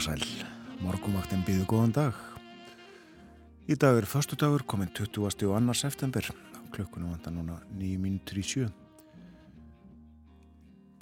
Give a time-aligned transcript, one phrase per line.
[0.00, 0.22] Og sæl,
[0.80, 2.20] morgumvaktin býðu góðan dag.
[3.68, 5.26] Í dag er förstu dagur, komin 20.
[5.28, 5.74] og 2.
[5.76, 6.24] september,
[6.72, 8.70] klukkunum vantar núna 9.37.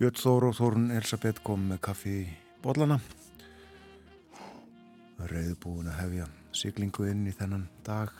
[0.02, 2.27] Björn Þór og Þórun Elisabeth kom með kaffi í
[2.66, 2.98] bollana.
[5.30, 8.10] Rauðbúin að hefja siglingu inn í þennan dag.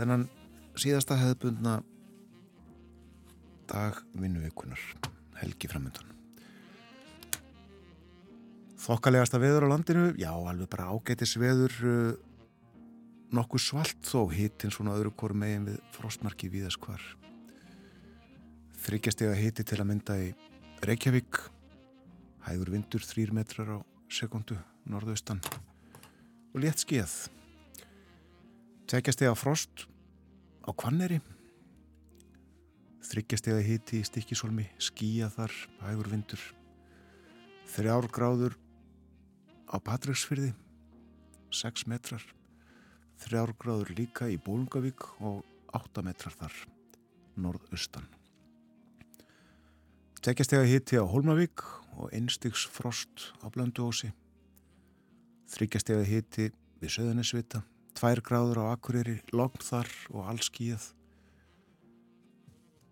[0.00, 0.30] Þennan
[0.80, 1.82] síðasta hefðbundna
[3.68, 4.80] dag vinnuvíkunar,
[5.44, 6.15] helgi framöndan.
[8.86, 12.10] Þokkalegasta veður á landinu, já alveg bara ágætis veður uh,
[13.34, 17.02] nokkuð svalt þó hittinn svona öðru koru megin við frostmarki víðas hvar.
[18.84, 20.28] Þryggjastega hitti til að mynda í
[20.86, 21.40] Reykjavík,
[22.46, 24.54] hægur vindur þrýr metrar á sekundu
[24.86, 25.40] norðaustan.
[26.54, 27.14] Og létt skíð.
[28.86, 29.88] Tveggjastega frost
[30.62, 31.18] á Kvanneri,
[33.02, 36.46] þryggjastega hitti í Stikisólmi, skíja þar, hægur vindur,
[37.74, 38.56] þrjár gráður
[39.66, 40.52] á Patricksfyrði
[41.50, 42.22] 6 metrar
[43.24, 45.42] 3 gráður líka í Bólungavík og
[45.74, 46.56] 8 metrar þar
[47.40, 48.06] norðaustan.
[50.22, 51.62] Tekjastega hitti á Holmavík
[51.96, 54.12] og einstigs frost á Blönduósi.
[55.52, 56.50] Þryggjastega hitti
[56.82, 57.62] við Söðunisvita
[57.96, 60.90] 2 gráður á Akureyri logn þar og allskíð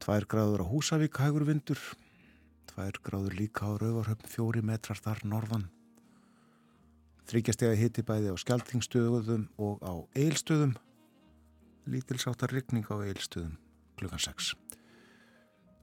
[0.04, 1.80] 2 gráður á Húsavík hægur vindur.
[2.74, 5.68] 2 gráður líka á Rauvarhöfn 4 metrar þar norðan
[7.24, 10.74] Þryggjastega hitti bæði á skjaldtingstöðum og á eilstöðum.
[11.88, 13.56] Lítilsáttar ryggning á eilstöðum
[13.96, 14.54] klukkan 6.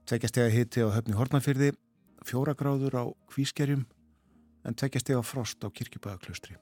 [0.05, 1.71] Tveggjastega hitti á höfni Hortnafyrði,
[2.25, 3.85] fjóra gráður á kvískerjum
[4.67, 6.57] en tveggjastega frost á kirkjubæðaklustri.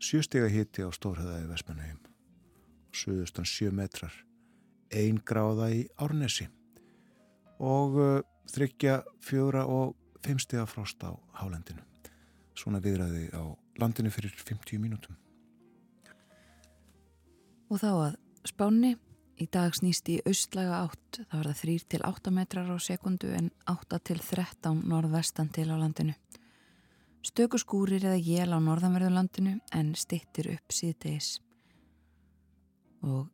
[0.00, 1.98] Sjöstega hitti á Stórhæðaði Vestmannheim,
[2.92, 4.12] suðustan sjö metrar,
[4.92, 6.48] ein gráða í Árnesi
[7.60, 8.20] og uh,
[8.52, 11.93] þryggja fjóra og fimmstega frost á Hálendinu
[12.58, 13.42] svona viðræði á
[13.80, 15.16] landinu fyrir 50 mínútum.
[17.72, 18.16] Og þá að
[18.46, 18.94] spánni
[19.40, 23.32] í dag snýst í austlaga átt, það var það 3 til 8 metrar á sekundu
[23.34, 26.14] en 8 til 13 norðvestan til á landinu.
[27.24, 31.38] Stöku skúrir eða jél á norðanverðu landinu en stittir upp síðdeis.
[33.00, 33.26] Og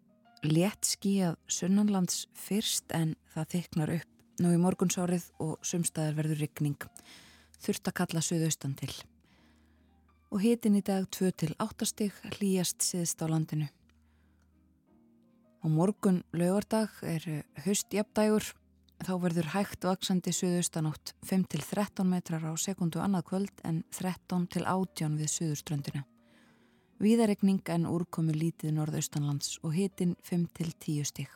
[0.47, 6.89] létt skíjað sunnanlands fyrst en það þyknar upp nú í morgunsárið og sumstaðar verður ryggning
[7.61, 8.93] þurft að kalla suðaustan til.
[10.31, 13.67] Og hitin í dag 2-8 stig hlýjast siðst á landinu.
[15.59, 17.25] Á morgun lögardag er
[17.65, 18.47] höstjapdægur,
[19.03, 26.05] þá verður hægt vaksandi suðaustanátt 5-13 metrar á sekundu annað kvöld en 13-18 við suðurströndina.
[27.03, 31.31] Víðaregning en úrkomi lítið norðaustanlands og hitin 5-10 stig.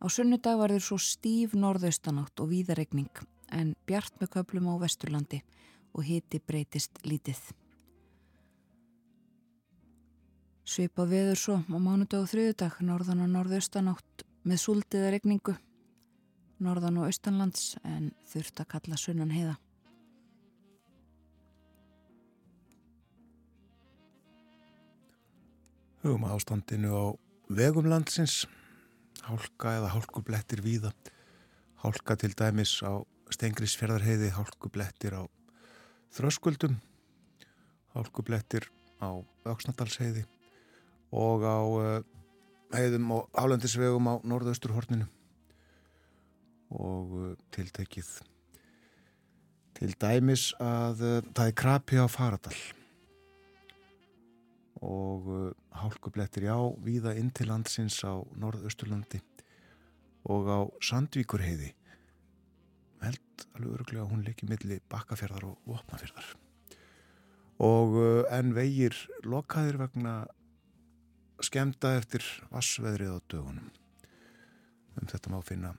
[0.00, 3.12] Á sunnudag verður svo stíf norðaustanátt og víðaregning
[3.52, 5.42] en bjart með köplum á vesturlandi
[5.92, 7.40] og hiti breytist lítið.
[10.62, 15.56] Svipa veður svo á mánudag og þriðudag, norðan og norðaustanátt með súldiða regningu,
[16.62, 19.56] norðan og austanlands en þurft að kalla sunnan heiða.
[26.02, 27.04] Hugum ástandinu á
[27.50, 28.46] vegum landsins,
[29.26, 30.90] hálka eða hálkublettir víða,
[31.82, 33.02] hálka til dæmis á
[33.34, 35.22] Stengrisfjörðarheiði hálkublettir á
[36.12, 36.74] Þröskuldum,
[37.94, 38.66] hálkublettir
[39.00, 39.16] á
[39.48, 40.26] Öksnadalsheiði
[41.12, 41.86] og á uh,
[42.76, 45.08] heiðum og álendisvegum á norðausturhorninu
[46.76, 48.12] og uh, tiltekið
[49.80, 52.56] til dæmis að uh, það er krapi á Faradal
[54.82, 55.28] og
[55.78, 59.20] hálkublettir já, víða inn til landsins á norðausturlandi
[60.28, 61.72] og á Sandvíkurheiði
[63.08, 66.32] held alveg öruglega að hún leiki milli bakkafjörðar og vopnafjörðar
[67.62, 68.96] og uh, en vegir
[69.28, 70.14] lokaðir vegna
[71.42, 73.70] skemda eftir vassveðrið á dögunum.
[74.98, 75.72] Um þetta má finna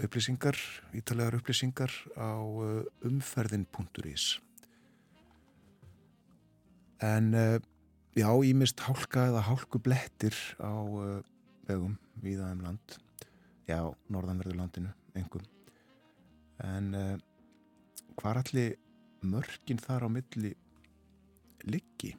[0.00, 0.56] upplýsingar,
[0.96, 4.38] ítalegar upplýsingar á uh, umferðin.is
[7.00, 7.56] en uh,
[8.16, 10.74] já, ímist hálka eða hálkublettir á
[11.70, 12.98] vegum viðaðum land.
[13.70, 15.46] Já, norðanverðu landinu, engum
[16.66, 17.16] en uh,
[18.18, 18.76] hvað er allir
[19.20, 20.52] mörgin þar á milli
[21.68, 22.14] liggi?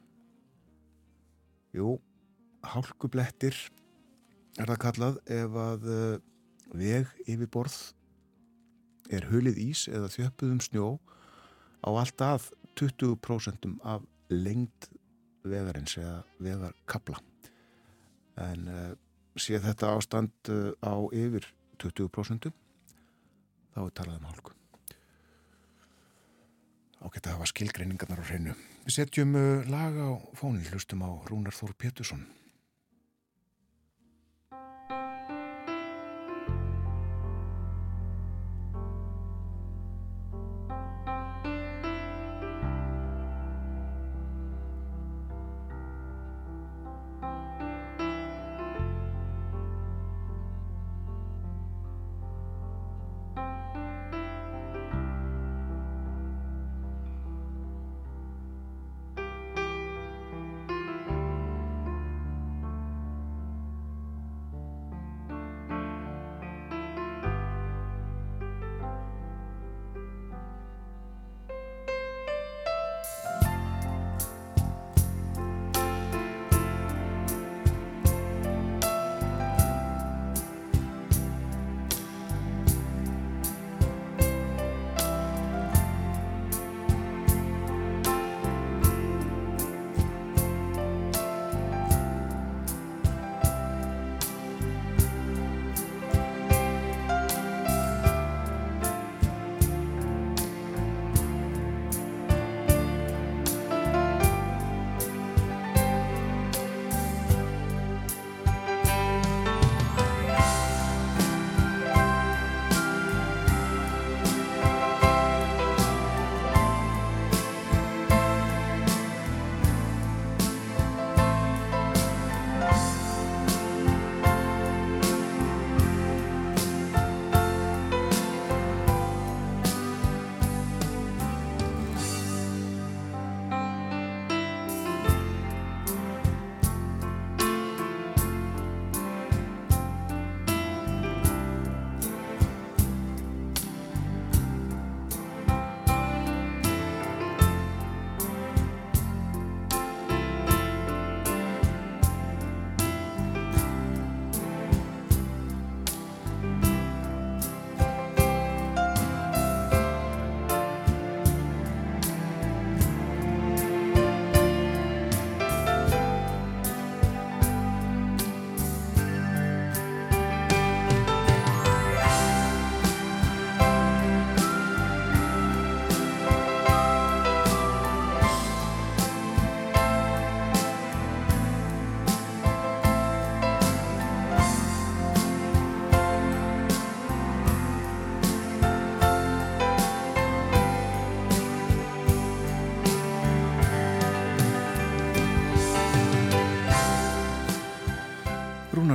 [1.74, 1.96] Jú,
[2.66, 3.56] hálkublettir
[4.60, 6.16] er það kallað ef að uh,
[6.72, 7.78] veg yfir borð
[9.12, 10.88] er hulið ís eða þjöppuðum snjó
[11.82, 14.88] á alltaf 20% af lengd
[15.44, 17.18] vegarins eða vegarkabla
[18.42, 18.92] en uh,
[19.36, 20.52] sé þetta ástand
[20.84, 21.46] á yfir
[21.82, 22.52] 20%
[23.72, 24.54] þá er talað um hálku.
[27.02, 28.54] Ágætt að hafa skilgreiningarnar á hreinu.
[28.86, 32.22] Við setjum uh, lag á fónin, hlustum á Rúnar Þór Pétursson.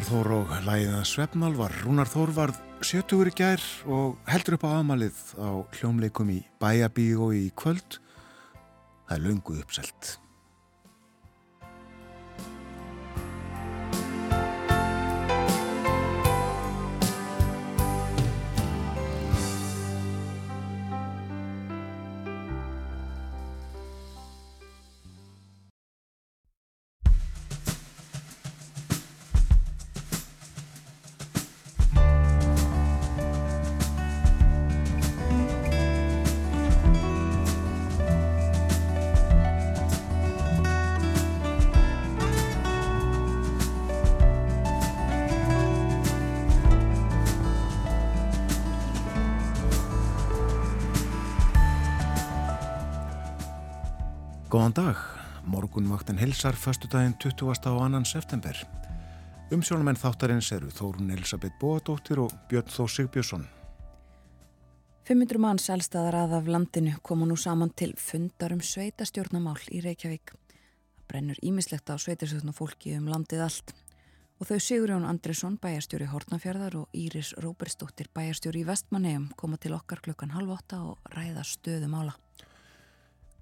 [0.07, 1.73] Þór og læða Svefnalvar.
[1.83, 7.25] Rúnar Þór var 70 í gær og heldur upp á aðmalið á hljómleikum í Bæabíu
[7.25, 7.97] og í kvöld.
[9.09, 9.96] Það er lungu uppselt.
[54.67, 54.97] Góðan dag,
[55.47, 57.55] morgunvaktin hilsar förstu daginn 20.
[57.55, 58.57] á annan september.
[59.51, 63.45] Umsjónumenn þáttarins eru Þórun Elisabeth Bóadóttir og Björn Þó Sigbjörnsson.
[65.07, 70.35] 500 manns elstaðar að af landinu koma nú saman til fundar um sveitastjórnamál í Reykjavík.
[70.35, 73.71] Það brennur ímislegt á sveitarstjórnafólki um landið allt.
[74.41, 80.03] Og þau Sigurjón Andresson, bæjarstjóri Hortnafjörðar og Íris Róbersdóttir, bæjarstjóri í Vestmanneum, koma til okkar
[80.03, 82.19] klukkan halv åtta og ræða stöðum ála.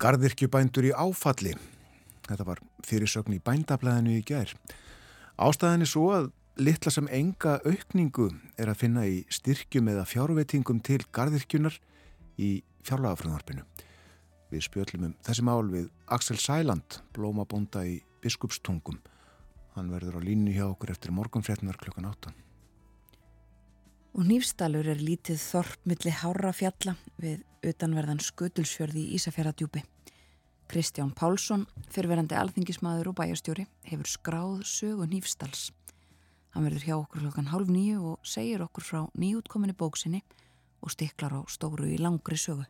[0.01, 1.53] Garðirkjubændur í áfalli.
[2.25, 4.51] Þetta var fyrirsögn í bændablaðinu í gær.
[5.39, 10.81] Ástæðan er svo að litla sem enga aukningu er að finna í styrkjum eða fjárveitingum
[10.83, 11.79] til garðirkjunar
[12.39, 12.51] í
[12.87, 13.65] fjárlagafröðarpinu.
[14.51, 18.99] Við spjöllum um þessi mál við Axel Sæland, blómabonda í Biskupstungum.
[19.75, 22.35] Hann verður á línu hjá okkur eftir morgunfrétnar klukkan 8.
[24.15, 29.81] Og Nýfstalur er lítið þorp milli hára fjalla við utanverðan Skutulsfjörði í Ísafjörðadjúpi.
[30.71, 35.65] Kristján Pálsson, fyrverandi alþingismadur og bæjarstjóri, hefur skráð sögu Nýfstals.
[36.55, 40.23] Hann verður hjá okkur klokkan hálf nýju og segir okkur frá nýjútkominni bóksinni
[40.79, 42.63] og stiklar á stóru í langri sögu.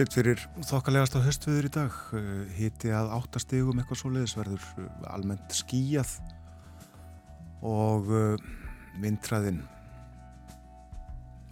[0.00, 1.96] Útlitt fyrir þokkalegast á höstviður í dag
[2.56, 4.62] hiti að áttastegum eitthvað svo leiðis verður
[5.12, 6.14] almennt skíjað
[7.68, 8.08] og
[9.02, 9.58] vindræðin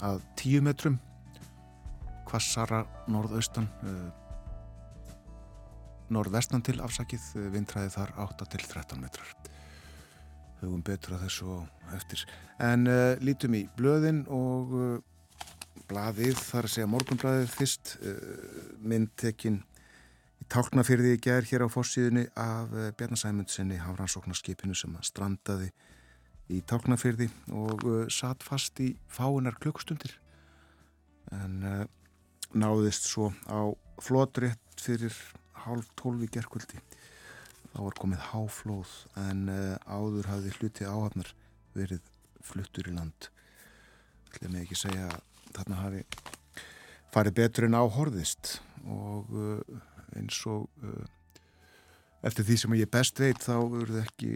[0.09, 0.97] að tíu metrum
[2.31, 2.81] kvassara
[3.13, 3.69] norðaustan
[6.09, 9.37] norðvestan til afsakið vindræði þar 8 til 13 metrar.
[10.63, 11.61] Hugum betur að þessu
[12.01, 12.25] eftir.
[12.65, 12.89] En
[13.21, 14.73] lítum í blöðin og
[15.89, 18.17] blaðið, þar að segja morgunblaðið fyrst, uh,
[18.85, 19.59] myndtekinn
[20.39, 25.71] í tálknafyrði í gerð hér á fórsíðunni af uh, Bjarnasæmundsenni hafrannsóknarskipinu sem strandaði
[26.53, 30.15] í tálknafyrði og uh, satt fast í fáinar klukkstundir
[31.35, 31.83] en uh,
[32.57, 35.15] náðist svo á flotrétt fyrir
[35.65, 36.81] hálf tólfi gerðkvöldi
[37.73, 39.43] þá var komið háflóð en
[39.85, 41.35] áður hafði hluti áhafnar
[41.77, 42.07] verið
[42.43, 43.29] fluttur í land.
[44.29, 46.03] Ætlum ég ekki segja að þarna hafi
[47.15, 49.79] farið betur en áhorðist og uh,
[50.19, 51.05] eins og uh,
[52.27, 54.35] eftir því sem ég best veit þá verður ekki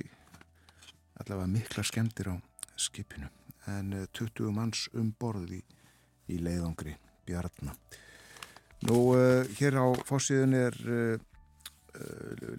[1.22, 2.36] allavega mikla skemmtir á
[2.80, 3.28] skipinu.
[3.70, 5.64] En uh, 20 manns um borði í,
[6.34, 7.76] í leiðangri Bjarnar
[8.82, 9.14] Nú
[9.60, 10.74] hér á fórsíðun er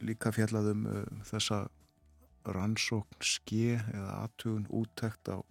[0.08, 0.86] líka fjallaðum
[1.28, 1.66] þessa
[2.56, 5.44] rannsókn ske eða aðtugun úttækt á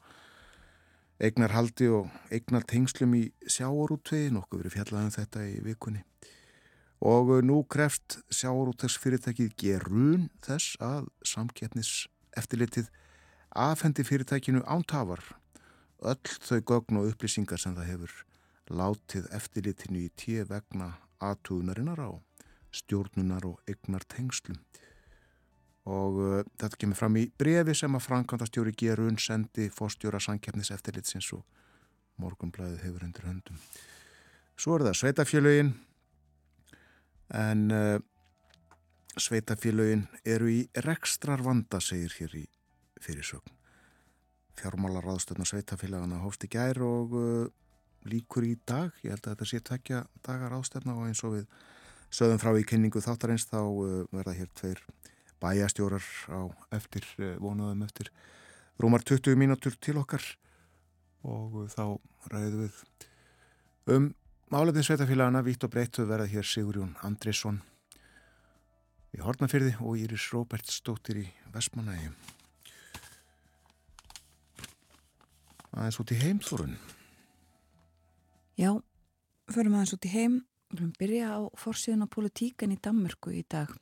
[1.23, 6.03] eignarhaldi og eignartengslum í sjáorútvegi, nokkuð verið fjallaðum þetta í vikunni.
[7.03, 12.07] Og nú kreft sjáorútvegsfyrirtækið gerun þess að samkettnis
[12.39, 12.91] eftirlitið
[13.59, 15.23] afhendi fyrirtækinu ántafar
[16.03, 18.15] öll þau gögn og upplýsingar sem það hefur
[18.73, 22.11] látið eftirlitinu í tíu vegna aðtugunarinnar á
[22.73, 24.59] stjórnunar og eignartengslum
[25.91, 31.33] og uh, þetta kemur fram í brefi sem að Frankandastjóri Gerun sendi fórstjóra sankjafnis eftirlitsins
[31.35, 31.43] og
[32.23, 33.59] morgunblæðið hefur undir höndum.
[34.59, 35.73] Svo er það sveitafélögin
[37.35, 37.97] en uh,
[39.19, 42.45] sveitafélögin eru í rekstrar vanda segir hér í
[43.03, 43.59] fyrirsögn.
[44.61, 47.51] Fjármálar aðstöðna sveitafélagana hófst í gær og uh,
[48.07, 48.95] líkur í dag.
[49.03, 51.61] Ég held að þetta sé tvekja dagar aðstöðna og eins og við
[52.13, 54.85] sögum frá í kynningu þáttarins þá uh, verða hér tveir
[55.43, 56.41] bæjastjórar á
[56.79, 58.11] eftir, eh, vonuðum eftir
[58.81, 60.23] rúmar 20 mínútur til okkar.
[61.23, 61.99] Og þá
[62.31, 62.79] ræðum við
[63.95, 64.15] um
[64.51, 67.63] málefni sveitafélagana vitt og breyttu verða hér Sigurjón Andrisson
[69.15, 72.11] í Hortnafyrði og Íris Róberts stóttir í Vestmanægi
[75.73, 76.77] aðeins út í heimþórun
[78.61, 78.77] Já,
[79.49, 80.35] förum aðeins út í heim.
[80.73, 83.73] Við byrja á fórsíðun á politíkan í Danmörku í dag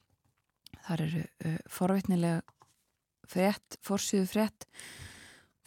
[0.90, 2.40] þar eru uh, forveitnilega
[3.30, 4.66] frett, forsýðu frett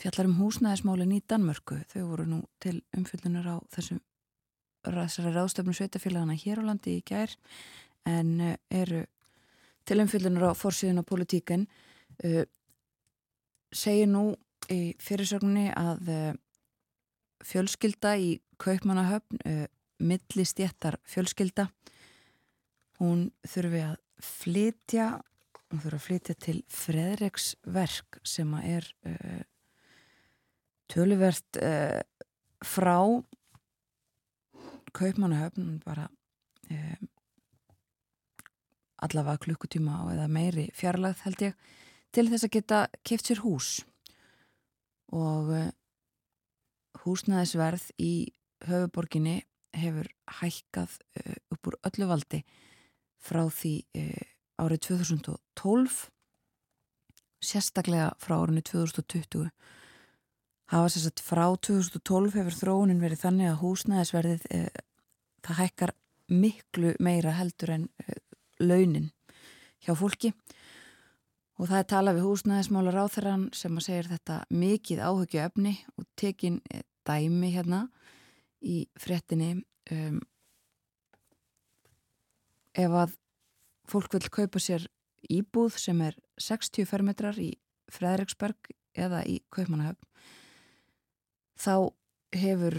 [0.02, 1.78] fjallar um húsnæðismálin í Danmörku.
[1.94, 4.02] Þau voru nú til umfyllunar á þessum
[4.84, 7.32] þessari ráðstöfnum sveitafélagana hér á landi í gær
[8.10, 9.06] en uh, eru
[9.88, 11.68] til umfyllunar á forsýðun á politíken
[12.28, 12.44] uh,
[13.72, 14.34] segir nú
[14.72, 16.34] í fyrirsögninni að uh,
[17.44, 19.66] fjölskylda í Kaupmannahöfn uh,
[20.04, 21.70] millistjéttar fjölskylda
[23.00, 25.12] hún þurfi að flytja
[25.74, 29.46] hún þurfa að flytja til Fredriksverk sem að er uh,
[30.94, 32.02] töluvert uh,
[32.64, 32.98] frá
[34.94, 36.06] kaupmannahöfn bara
[36.70, 37.00] uh,
[39.04, 41.72] allavega klukkutíma eða meiri fjarlagð held ég
[42.14, 43.80] til þess að geta keft sér hús.
[45.14, 45.50] Og
[47.04, 48.14] húsnæðisverð í
[48.66, 49.42] höfuborginni
[49.76, 50.08] hefur
[50.40, 50.96] hækkað
[51.54, 52.40] upp úr öllu valdi
[53.24, 54.26] frá því uh,
[54.64, 56.02] árið 2012
[57.44, 59.50] sérstaklega frá árinu 2020
[60.74, 64.70] hafa sérstaklega frá 2012 hefur þróunin verið þannig að húsnæðisverðið uh,
[65.44, 65.96] það hækkar
[66.34, 68.22] miklu meira heldur en uh,
[68.64, 69.12] launin
[69.84, 70.32] hjá fólki.
[71.60, 75.74] Og það er talað við húsnæðismálar á þeirran sem að segja þetta mikið áhugju öfni
[76.00, 76.58] og tekin
[77.06, 77.84] dæmi hérna
[78.64, 79.52] í frettinni
[79.92, 80.22] um,
[82.74, 83.16] ef að
[83.90, 84.88] fólk vil kaupa sér
[85.32, 87.54] íbúð sem er 60 fermetrar í
[87.92, 90.08] Fredriksberg eða í Kaupmannahöfn
[91.60, 91.76] þá
[92.34, 92.78] hefur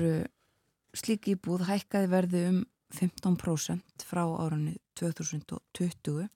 [0.95, 2.63] slík íbúð hækkaði verði um
[2.95, 6.29] 15% frá árunni 2020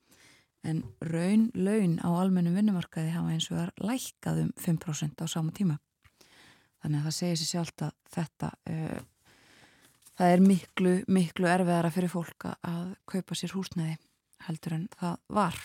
[0.66, 5.54] en raun laun á almennum vinnumarkaði hafa eins og er lækkað um 5% á sama
[5.54, 5.78] tíma.
[6.82, 8.98] Þannig að það segir sér sjálft að þetta uh,
[10.18, 13.98] það er miklu, miklu erfiðara fyrir fólk að kaupa sér húsnæði
[14.48, 15.60] heldur en það var.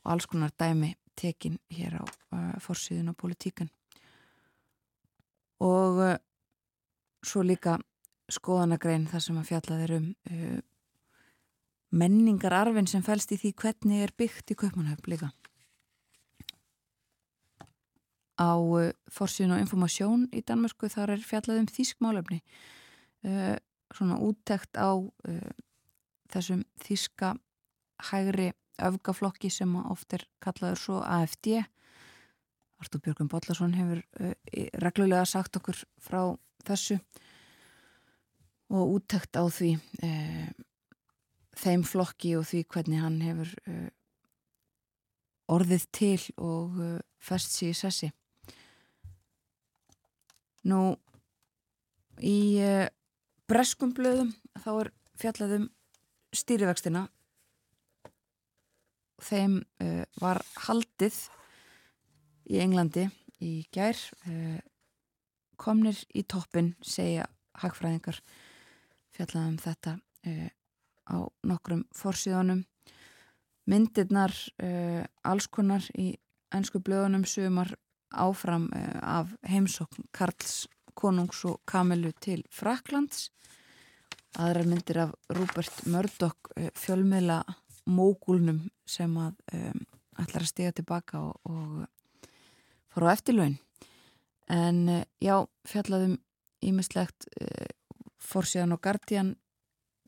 [0.00, 3.70] Og alls konar dæmi tekin hér á uh, fórsíðun og politíkan
[5.58, 6.14] og uh,
[7.26, 7.74] svo líka
[8.30, 10.60] skoðanagrein þar sem að fjallað er um uh,
[11.90, 15.32] menningararfin sem fælst í því hvernig er byggt í Kaupmannhöfn líka.
[18.38, 18.54] Á
[19.10, 22.42] forsýðun og informasjón í Danmörku þar er fjallað um þýskmálefni
[23.26, 23.56] uh,
[23.94, 25.50] svona úttekt á uh,
[26.28, 27.34] þessum þýska
[28.10, 31.58] hægri öfgaflokki sem oft er kallaður svo AFD
[32.78, 34.34] Artur Björgum Bollarsson hefur uh,
[34.82, 36.22] reglulega sagt okkur frá
[36.66, 36.98] þessu
[38.68, 39.72] og úttekt á því
[40.06, 40.50] uh,
[41.58, 43.88] þeim flokki og því hvernig hann hefur uh,
[45.48, 46.76] orðið til og
[47.24, 48.08] fest sér í sessi.
[50.68, 50.92] Nú
[52.20, 52.58] í
[53.48, 55.68] breskum blöðum þá er fjallaðum
[56.36, 57.06] stýrivextina.
[59.24, 61.16] Þeim uh, var haldið
[62.52, 63.08] í Englandi
[63.42, 63.96] í gær
[64.28, 64.60] uh,
[65.58, 67.24] komnir í toppin segja
[67.58, 68.20] hagfræðingar
[69.16, 70.50] fjallaðum þetta uh,
[71.08, 71.16] á
[71.48, 72.66] nokkrum forsíðunum.
[73.68, 74.32] Myndirnar
[75.28, 76.14] allskunnar í
[76.56, 77.74] ennsku blöðunum sumar
[78.16, 78.70] áfram
[79.04, 80.62] af heimsókn Karls
[80.96, 83.26] konungs og Kamilu til Fraklands
[84.36, 87.42] aðrar myndir af Rupert Murdoch fjölmiðla
[87.88, 89.80] mógulnum sem að um,
[90.20, 92.28] ætlar að stiga tilbaka og, og
[92.92, 93.58] fór á eftirlaun.
[94.52, 95.36] En uh, já,
[95.68, 96.18] fjallaðum
[96.64, 97.68] ímislegt uh,
[98.18, 99.34] Forsíðan og Guardian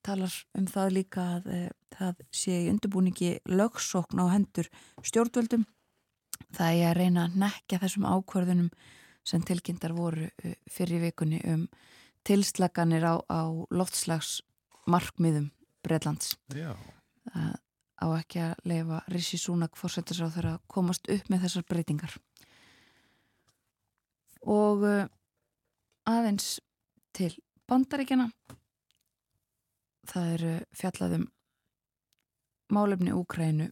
[0.04, 4.70] talar um það líka að uh, það sé í undirbúningi lögsókn á hendur
[5.04, 5.66] stjórnvöldum.
[6.56, 8.70] Það er að reyna að nekja þessum ákvörðunum
[9.28, 10.30] sem tilkynntar voru
[10.72, 11.66] fyrir vikunni um
[12.26, 14.40] tilslaganir á, á loftslags
[14.90, 15.50] markmiðum
[15.84, 16.36] Breitlands
[18.00, 22.14] á ekki að leifa Rishi Sunak fórsættisráð þeirra að komast upp með þessar breytingar.
[24.40, 25.02] Og uh,
[26.08, 26.54] aðeins
[27.16, 27.34] til
[27.68, 28.30] bandaríkjana
[30.08, 31.28] það er uh, fjallaðum
[32.72, 33.68] málefni Úkrænu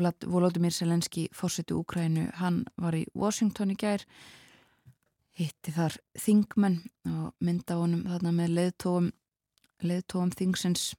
[0.00, 4.06] Volodymyr Selenski fórsættu Úkrænu hann var í Washington í gær
[5.38, 9.10] hitti þar þingmenn og mynda honum þarna með leðtóum
[9.86, 10.92] leðtóum þingsins.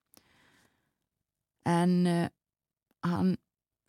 [1.69, 2.27] En uh,
[3.07, 3.35] hann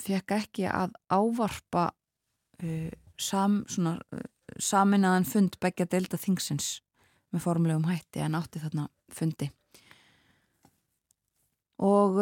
[0.03, 4.25] fekk ekki að ávarpa uh, sam, svona, uh,
[4.59, 6.79] saminnaðan fund begja delta þingsins
[7.35, 9.51] með formulegum hætti en átti þarna fundi.
[11.83, 12.21] Og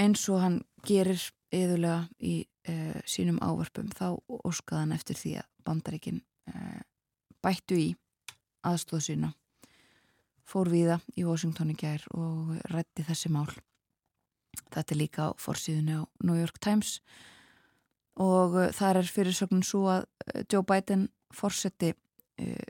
[0.00, 1.20] eins og hann gerir
[1.54, 2.40] yðurlega í
[3.06, 6.18] sínum ávarpum þá óskaðan eftir því að bandarikin
[7.44, 7.88] bættu í
[8.64, 9.30] aðstóð sína.
[10.44, 13.48] Fór viða í Washington í gær og rætti þessi mál.
[14.70, 16.98] Þetta er líka á forsýðinu á New York Times.
[18.20, 22.66] Og uh, þar er fyrirsögnum svo að uh, Joe Biden fórseti uh,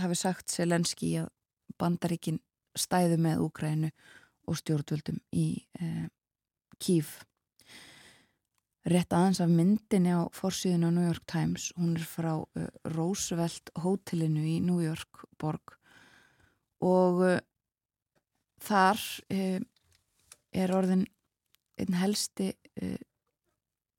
[0.00, 1.28] hafi sagt Selenski að
[1.78, 2.40] bandaríkin
[2.78, 3.90] stæðu með Úgrænu
[4.48, 5.48] og stjórnvöldum í
[5.82, 6.06] uh,
[6.78, 7.18] Kív.
[8.88, 13.72] Rétt aðeins af myndinni á forsýðinu á New York Times, hún er frá uh, Roosevelt
[13.84, 15.76] hótelinu í New York borg.
[16.80, 17.38] Og uh,
[18.64, 21.04] þar er orðin
[21.78, 22.96] einn helsti uh,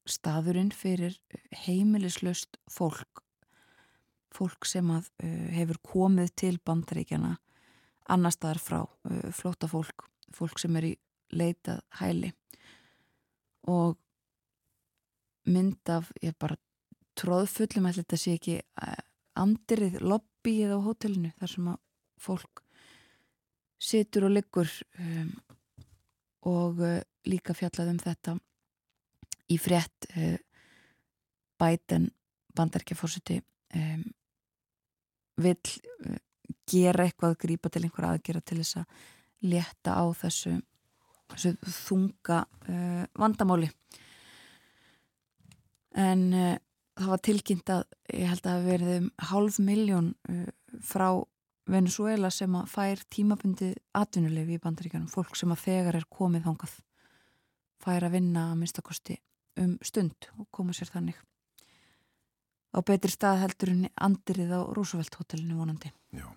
[0.09, 1.17] staðurinn fyrir
[1.65, 3.23] heimilislaust fólk.
[4.33, 7.37] Fólk sem að uh, hefur komið til bandaríkjana
[8.09, 10.93] annar staðar frá uh, flóta fólk fólk sem er í
[11.33, 12.29] leitað hæli.
[13.69, 13.97] Og
[15.47, 16.57] mynd af ég bara
[17.19, 18.57] tróðfullum að þetta sé ekki
[19.39, 21.79] andirið lobbyið á hótelinu þar sem að
[22.19, 22.63] fólk
[23.79, 25.31] situr og liggur um,
[26.51, 26.99] og uh,
[27.29, 28.35] líka fjallað um þetta
[29.49, 30.35] í frétt uh,
[31.59, 32.09] Biden
[32.55, 34.03] bandarkjafórsiti um,
[35.39, 36.19] vil uh,
[36.69, 38.99] gera eitthvað að grýpa til einhver aðgera til þess að
[39.49, 40.57] leta á þessu,
[41.31, 42.41] þessu þunga
[43.15, 43.69] vandamáli
[45.97, 46.55] en uh,
[46.99, 50.45] það var tilkynnt að ég held að það verði um hálf miljón uh,
[50.85, 51.09] frá
[51.69, 56.77] Venezuela sem að fær tímabundi atvinnulefi í bandaríkanum, fólk sem að þegar er komið þángað
[57.83, 59.19] fær að vinna að minnstakosti
[59.61, 61.19] um stund og koma sér þannig
[62.73, 65.89] á betri stað heldur henni andirið á Roosevelt hotellinu vonandi.
[66.13, 66.27] Já,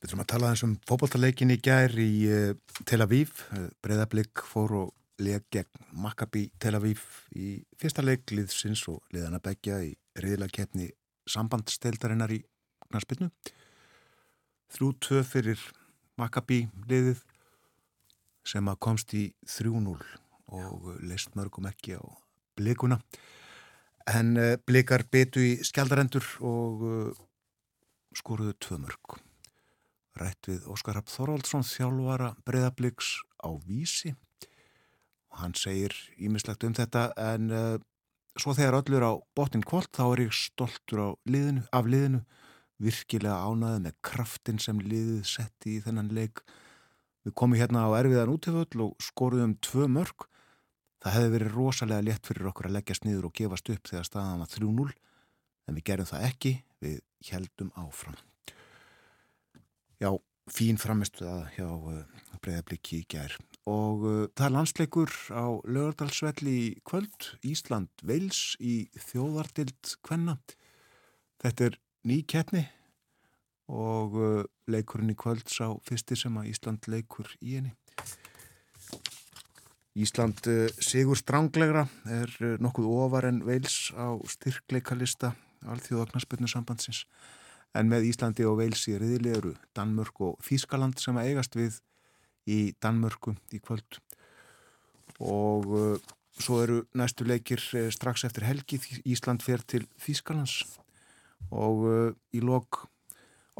[0.00, 2.52] við þurfum að tala eins um fókbaltarleikin í gær í uh,
[2.88, 3.44] Tel Aviv,
[3.84, 4.92] Breðablík fór og
[5.22, 7.02] leik gegn Maccabi Tel Aviv
[7.38, 10.88] í fyrsta leikliðsins og liðan að begja í reyðilega keppni
[11.30, 12.40] sambandsteldarinnar í
[12.88, 13.30] knarspilnu
[14.76, 15.62] 3-2 fyrir
[16.20, 17.22] Maccabi liðið
[18.48, 19.96] sem að komst í 3-0
[20.52, 22.02] og leist mörgum ekki á
[22.58, 22.98] blikuna.
[24.10, 27.20] En uh, blikar betu í skjaldarendur og uh,
[28.18, 29.20] skoruðu tvö mörg
[30.20, 34.12] rætt við Óskar Rapp Þorvaldsson þjálfara breyðabliks á vísi
[35.40, 37.76] hann segir ímislegt um þetta en uh,
[38.40, 42.22] svo þegar öllur á botnin kvöld þá er ég stoltur liðinu, af liðinu
[42.82, 46.42] virkilega ánaði með kraftin sem liðið setti í þennan leik.
[47.22, 50.26] Við komum hérna á erfiðan útiföll og skoruðum tvö mörg
[51.02, 54.42] það hefði verið rosalega létt fyrir okkur að leggjast niður og gefast upp þegar staðan
[54.42, 54.90] var 3-0
[55.68, 58.18] en við gerum það ekki við heldum áfram.
[60.02, 60.10] Já,
[60.50, 63.36] fín framistu það hjá uh, eh, breyðabliki í gær
[63.70, 67.28] og uh, það er landsleikur á lögardalsvelli í kvöld.
[67.46, 70.38] Ísland Veils í þjóðardild Kvenna.
[71.42, 72.64] Þetta er ný keppni
[73.72, 77.76] og uh, leikurinn í kvöld sá fyrsti sem að Ísland leikur í henni.
[79.92, 80.40] Ísland
[80.80, 82.30] sigur stránglegra er
[82.64, 85.34] nokkuð ofar en Veils á styrkleikalista
[85.68, 87.04] alþjóðagnarspilnu sambandsins
[87.76, 91.78] en með Íslandi og Veils í riðli eru Danmörk og Þískaland sem að eigast við
[92.48, 94.00] í Danmörku í kvöld.
[95.22, 98.80] Og uh, svo eru næstu leikir uh, strax eftir helgi.
[99.04, 100.62] Ísland fer til Þískalands
[101.50, 102.84] og uh, í lok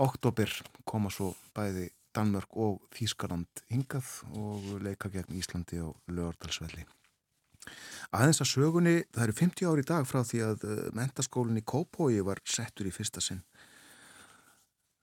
[0.01, 0.51] oktober
[0.88, 6.85] koma svo bæði Danmörk og Þískaland hingað og leika gegn Íslandi og Lögardalsvelli
[8.12, 11.64] Aðeins að sögunni, það eru 50 ári í dag frá því að uh, mentaskólinn í
[11.64, 13.42] Kópói var settur í fyrsta sinn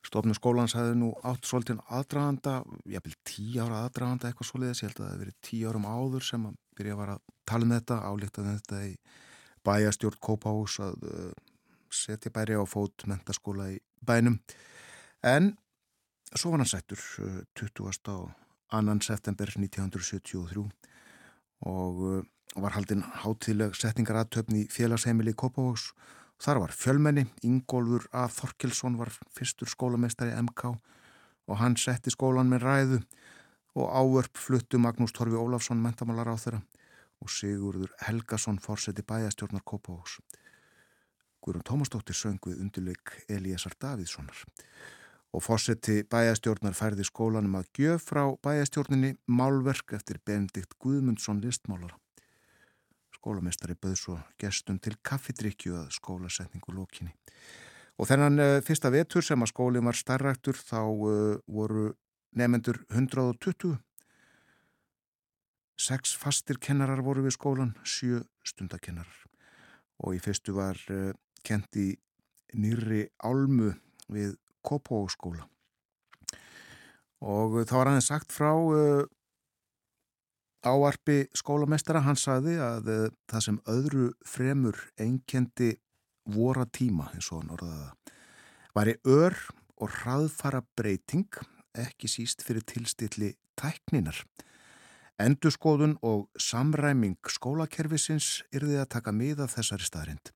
[0.06, 4.88] Stofnum skólans hefði nú átt svolítið aðdraganda, ég vil tí ára aðdraganda eitthvað svolítið, ég
[4.88, 7.68] held að það hefði verið tí árum áður sem að byrja að vara að tala
[7.68, 8.94] um þetta, álíkt að þetta í
[9.68, 11.34] bæjastjórn Kópahús að uh,
[11.92, 14.40] setja bæri á fót mentaskóla í bænum.
[15.28, 15.52] En
[16.32, 17.84] svo var hann sættur uh, 20.
[18.16, 18.32] og
[18.72, 18.96] 2.
[19.04, 20.64] september 1973
[21.68, 22.24] og uh,
[22.56, 28.28] var haldinn hátileg setningar aðtöfni félagsheimili Kópahús og Þar var fjölmenni, Ingólfur A.
[28.32, 30.70] Þorkelsson var fyrstur skólameistari MK
[31.50, 33.00] og hann setti skólan með ræðu
[33.76, 36.62] og ávörp fluttu Magnús Torfi Ólafsson mentamálar á þeirra
[37.20, 40.20] og Sigurður Helgason fórseti bæjastjórnar Kópavóks.
[41.44, 44.46] Guðrún Tómasdóttir söng við undirleik Eliasar Davíðssonar
[45.36, 52.00] og fórseti bæjastjórnar færði skólanum að gjöf frá bæjastjórninni Málverk eftir Benedikt Guðmundsson listmálara.
[53.20, 57.12] Skólamestari bauð svo gestum til kaffidrykju að skólasetningu lókinni.
[58.00, 61.90] Og þennan uh, fyrsta vetur sem að skólinn var starraktur þá uh, voru
[62.40, 63.76] nefendur 120.
[65.80, 69.20] Seks fastir kennarar voru við skólan, sjö stundakennarar.
[70.00, 71.12] Og í fyrstu var uh,
[71.44, 71.92] kent í
[72.56, 73.74] nýri álmu
[74.08, 75.44] við Kópóskóla.
[77.20, 78.54] Og þá var aðeins sagt frá
[80.66, 85.76] áarpi skólamestara hann saði að uh, það sem öðru fremur einkendi
[86.30, 87.94] vora tíma eins og hann orðaða
[88.76, 89.36] væri ör
[89.80, 91.40] og hraðfara breyting
[91.80, 94.22] ekki síst fyrir tilstilli tækninar.
[95.20, 100.32] Endurskoðun og samræming skólakerfisins yrði að taka miða þessari staðrind.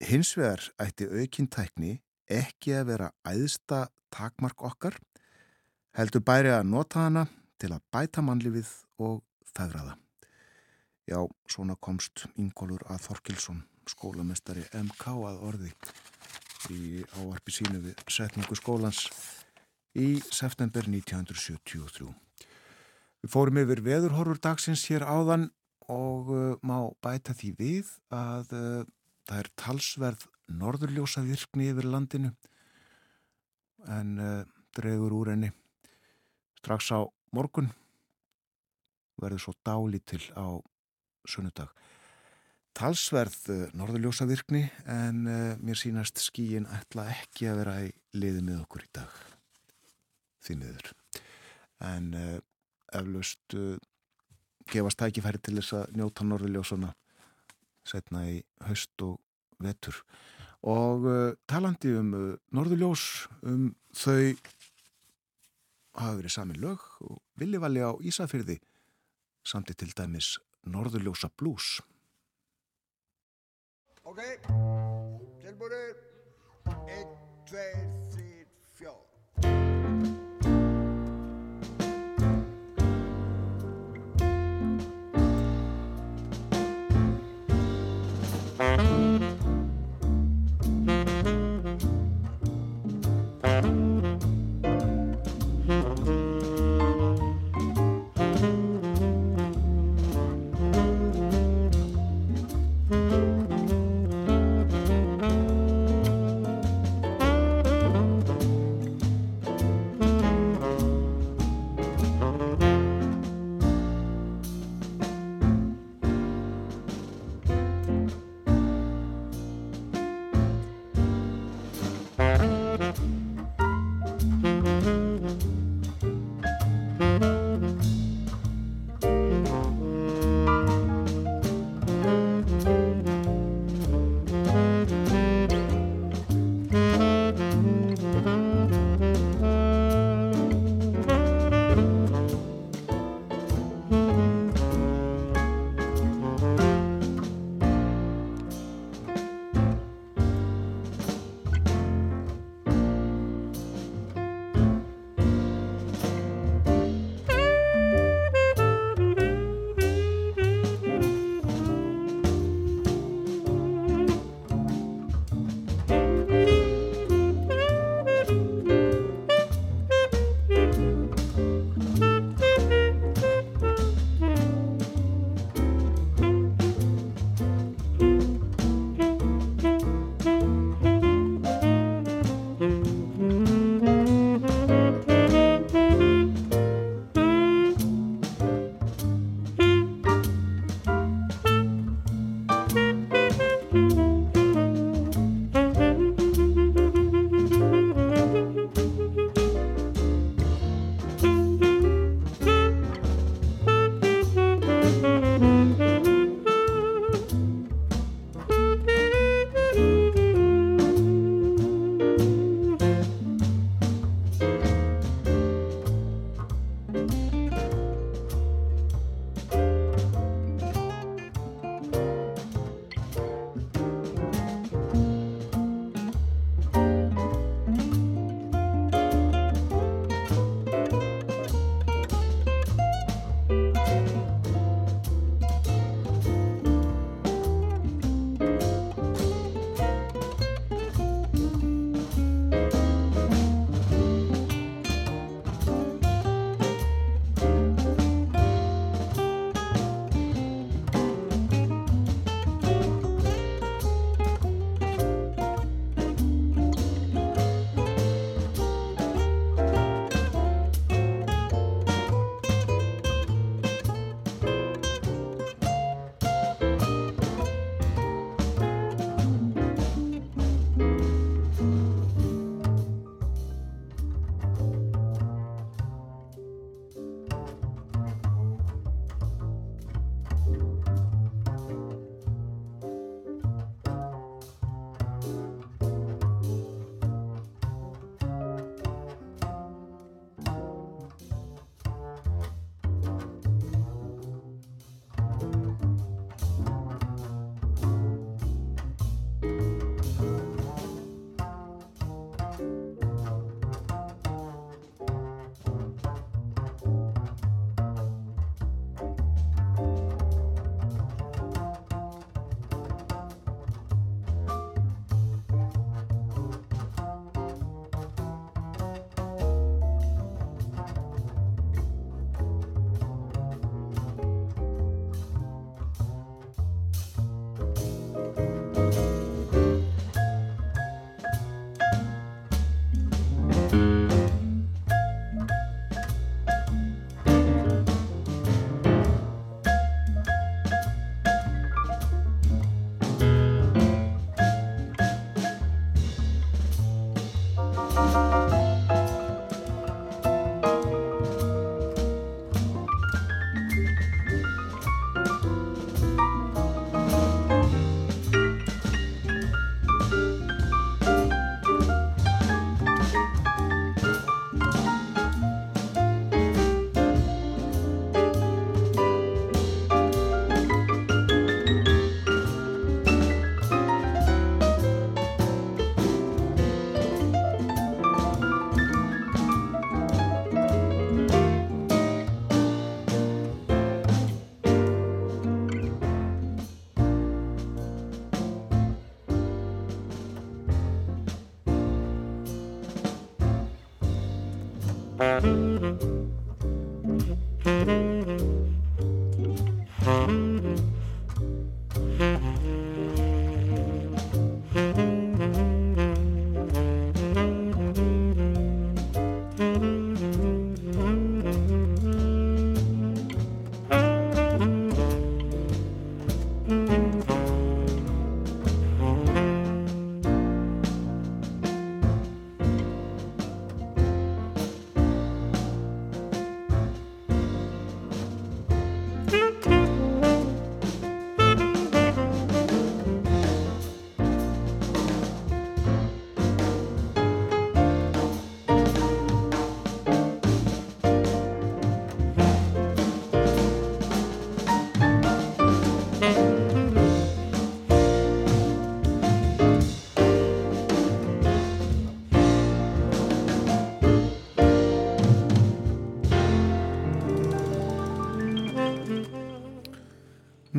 [0.00, 1.96] Hins vegar ætti aukinn tækni
[2.30, 4.94] ekki að vera æðsta takmark okkar,
[5.98, 7.26] heldur bæri að nota hana
[7.60, 8.70] til að bæta mannlifið
[9.04, 9.20] og
[9.52, 9.96] feðraða.
[11.10, 11.20] Já,
[11.50, 15.70] svona komst Ingólur að Þorkilsson, skólamestari MK að orði
[16.70, 19.06] í áarpi sínu við setningu skólans
[19.98, 22.10] í september 1973.
[23.20, 25.48] Við fórum yfir veðurhorfur dagsins hér áðan
[25.90, 28.84] og uh, má bæta því við að uh,
[29.26, 30.28] það er talsverð
[30.60, 32.30] norðurljósa virkni yfir landinu
[33.90, 34.44] en uh,
[34.76, 35.50] dregur úr enni
[36.60, 37.00] strax á
[37.36, 37.70] morgun
[39.20, 40.58] verður svo dálítil á
[41.28, 41.70] sunnudag.
[42.76, 48.44] Talsverð uh, norðurljósa virkni en uh, mér sínast skíin ætla ekki að vera í liði
[48.46, 49.16] með okkur í dag.
[50.40, 50.92] Því miður.
[51.84, 52.38] En uh,
[52.96, 53.56] eflaust
[54.70, 56.90] gefast tækifæri til þess að njóta norðurljósuna
[57.86, 59.18] setna í haust og
[59.62, 60.00] vetur.
[60.66, 61.06] Og
[61.48, 62.10] talandi um
[62.52, 63.04] norðurljós,
[63.46, 64.34] um þau
[65.98, 68.58] hafa verið samin lög og viljivali á Ísafyrði
[69.46, 70.36] samt í til dæmis
[70.68, 71.80] Norðurljósa Blues.
[74.04, 74.20] Ok,
[75.40, 75.96] tilbúinir,
[76.66, 77.16] 1,
[77.48, 77.66] 2,
[78.12, 78.30] 3,
[78.80, 79.69] 4.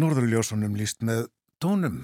[0.02, 1.28] Ljósunum líst með
[1.62, 2.00] tónum.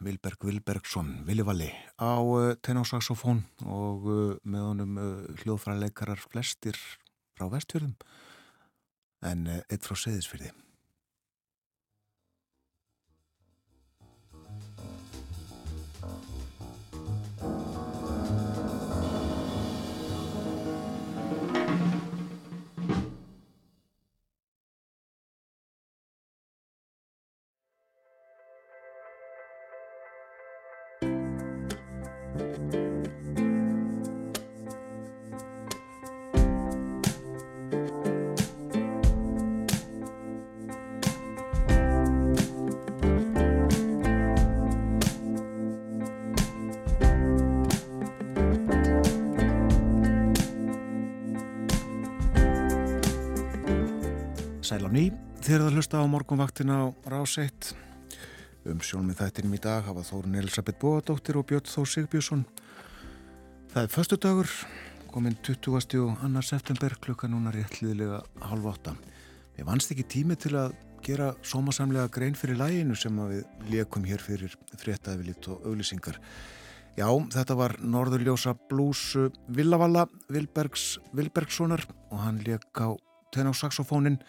[0.00, 1.66] Vilberg Vilbergsson, Vilivalli
[1.98, 5.08] á uh, tenósaxofón og uh, með honum uh,
[5.42, 6.78] hljóðfræleikarar flestir
[7.34, 7.96] frá vestfjörðum.
[9.26, 10.52] En eitt frá seðisfjörði
[55.00, 55.08] ný,
[55.40, 57.72] þér að hlusta á morgunvaktina á Ráseitt.
[58.68, 62.42] Um í þættinum í dag hafa Þórun Elisabeth Bóadóttir og Björn Þór Sigbjörnsson.
[63.72, 64.50] Það er förstu dagur,
[65.08, 66.02] kominn 20.
[66.04, 68.18] og annar september klukka núna réttliðilega
[68.50, 68.92] halv átta.
[69.56, 74.20] Við vannst ekki tími til að gera sómasamlega grein fyrir læginu sem við leikum hér
[74.20, 76.20] fyrir fréttaðiðlitt og auglýsingar.
[76.98, 79.14] Já, þetta var Norðurljósa Blues
[79.48, 82.92] Villavalla Vilbergs Vilbergssonar og hann leik á
[83.32, 84.20] tenósaxofónin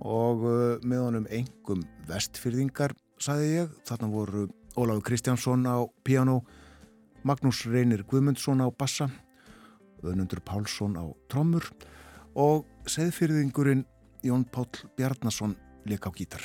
[0.00, 3.72] og uh, með honum engum vestfyrðingar, saði ég.
[3.88, 4.46] Þarna voru
[4.78, 6.40] Ólafur Kristjánsson á piano,
[7.26, 9.10] Magnús Reynir Guðmundsson á bassa,
[10.00, 11.66] Önundur Pálsson á trommur
[12.38, 13.84] og seðfyrðingurinn
[14.24, 15.56] Jón Pál Bjarnason
[15.88, 16.44] leik á gítar.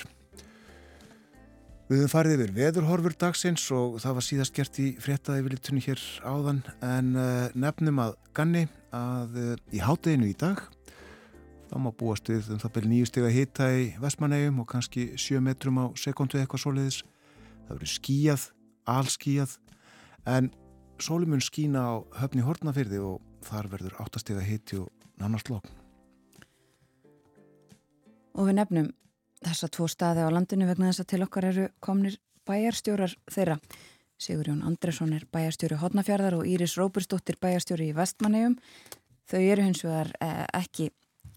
[1.86, 6.02] Við höfum farið yfir veðurhorfur dagsins og það var síðast gert í fréttaði viljuttunni hér
[6.26, 10.64] áðan en uh, nefnum að ganni að uh, í hátteginu í dag
[11.70, 15.06] þá má búast við um það byrja nýju steg að hita í vestmannegjum og kannski
[15.20, 17.00] 7 metrum á sekundu eitthvað svoleiðis.
[17.66, 18.44] Það verður skíjað,
[18.96, 19.56] allskíjað,
[20.30, 20.52] en
[21.02, 25.74] sólumun skína á höfni hortnafyrði og þar verður 8 steg að hiti og nánast lókn.
[28.36, 28.92] Og við nefnum
[29.46, 33.58] þessa tvo staði á landinu vegna þess að til okkar eru komnir bæjarstjórar þeirra.
[34.22, 38.56] Sigur Jón Andresson er bæjarstjóri Hodnafjörðar og Íris Róbursdóttir bæjarstjóri í Vestmannegjum.
[39.26, 40.92] Þau eru hins vegar eh, ekki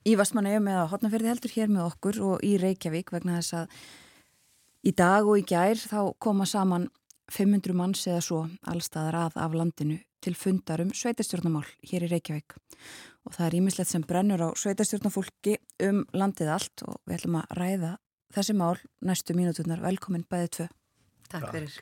[0.08, 3.78] í Vastmannaugum eða Hotnafjörði heldur hér með okkur og í Reykjavík vegna þess að
[4.88, 6.88] í dag og í gær þá koma saman
[7.34, 8.40] 500 manns eða svo
[8.70, 12.56] allstaðar að af landinu til fundarum sveitastjórnamál hér í Reykjavík
[13.28, 17.56] og það er ímislegt sem brennur á sveitastjórnafólki um landið allt og við ætlum að
[17.60, 17.94] ræða
[18.34, 19.82] þessi mál næstu mínuturnar.
[19.84, 20.68] Velkomin bæðið tvö.
[21.32, 21.78] Takk fyrir.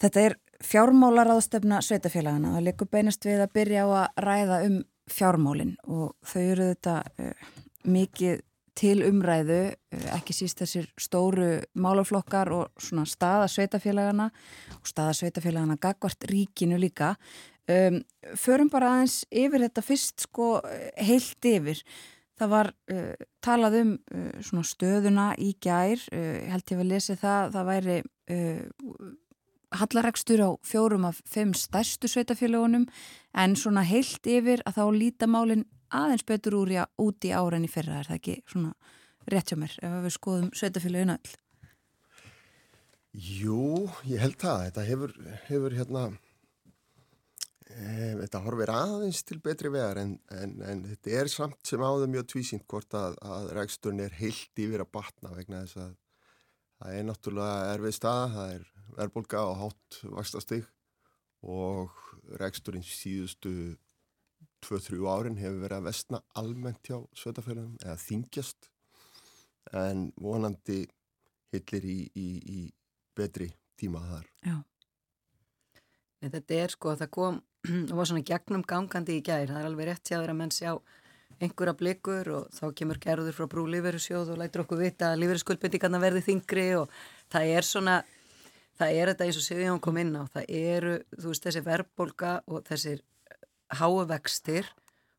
[0.00, 2.54] Þetta er fjármálaráðstefna sveitafélagana.
[2.56, 4.80] Það likur beinast við að byrja á að ræða um
[5.10, 7.50] fjármálinn og þau eru þetta uh,
[7.90, 8.44] mikið
[8.80, 14.30] til umræðu, uh, ekki síst þessir stóru málaflokkar og svona staða sveitafélagana
[14.78, 17.16] og staða sveitafélagana gagvart ríkinu líka.
[17.70, 18.00] Um,
[18.34, 20.56] förum bara aðeins yfir þetta fyrst sko
[20.98, 21.82] heilt yfir.
[22.40, 27.18] Það var uh, talað um uh, svona stöðuna í gær, uh, held ég að lesi
[27.20, 27.98] það, það væri
[29.70, 32.88] hallaregstur á fjórum af fimm stærstu sveitafélagunum
[33.38, 37.58] en svona heilt yfir að þá líta málinn aðeins betur úr í, út í ára
[37.58, 38.00] en í fyrra.
[38.00, 38.74] Er það ekki svona
[39.30, 41.38] rétt hjá mér ef við skoðum sveitafélaginu öll?
[43.10, 43.62] Jú,
[44.06, 44.66] ég held það.
[44.68, 45.14] Þetta hefur,
[45.48, 46.04] hefur hérna
[47.70, 52.12] e, þetta horfir aðeins til betri vegar en, en, en þetta er samt sem áður
[52.12, 55.98] mjög tvísýnt hvort að, að regsturinn er heilt yfir að batna vegna þess að
[56.80, 58.66] það er náttúrulega erfið stað, það er
[58.96, 60.66] verðbólka og hátt vakstastig
[61.46, 62.02] og
[62.40, 63.52] reksturinn síðustu
[64.64, 68.70] 2-3 árin hefur verið að vestna almennt hjá sveitafélagum eða þingjast
[69.76, 70.82] en vonandi
[71.54, 72.60] hillir í, í, í
[73.16, 73.50] betri
[73.80, 74.26] tíma þar.
[74.44, 74.56] Já.
[76.20, 77.38] Þetta er sko að það kom,
[77.88, 80.74] það var svona gegnum gangandi í gær, það er alveg rétt sér að menn sjá
[81.40, 86.00] einhverja blikur og þá kemur gerður frá brú lífeyrisjóð og lætur okkur vita að lífeyrisskuldbyttingarna
[86.02, 86.92] verði þingri og
[87.32, 87.96] það er svona,
[88.80, 92.34] það er þetta eins og Sigurjón kom inn á, það eru, þú veist, þessi verðbolga
[92.50, 93.02] og þessir
[93.80, 94.70] háavextir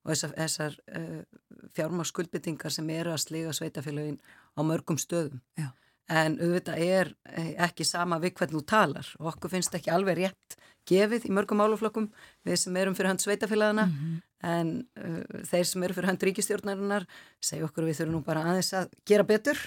[0.01, 4.19] og þessar, þessar uh, eh, fjármárskuldbyttingar sem eru að sliga sveitafélagin
[4.57, 5.39] á mörgum stöðum.
[5.57, 5.71] Já
[6.11, 10.19] en auðvitað er eh, ekki sama við hvernig þú talar og okkur finnst ekki alveg
[10.19, 10.57] rétt
[10.89, 12.09] gefið í mörgum áluflokkum
[12.47, 14.19] við sem erum fyrir hand sveitafélagana mm -hmm.
[14.43, 17.05] En uh, þeir sem eru fyrir hand ríkistjórnarinnar
[17.41, 19.59] segja okkur við þurfum nú bara aðeins að gera betur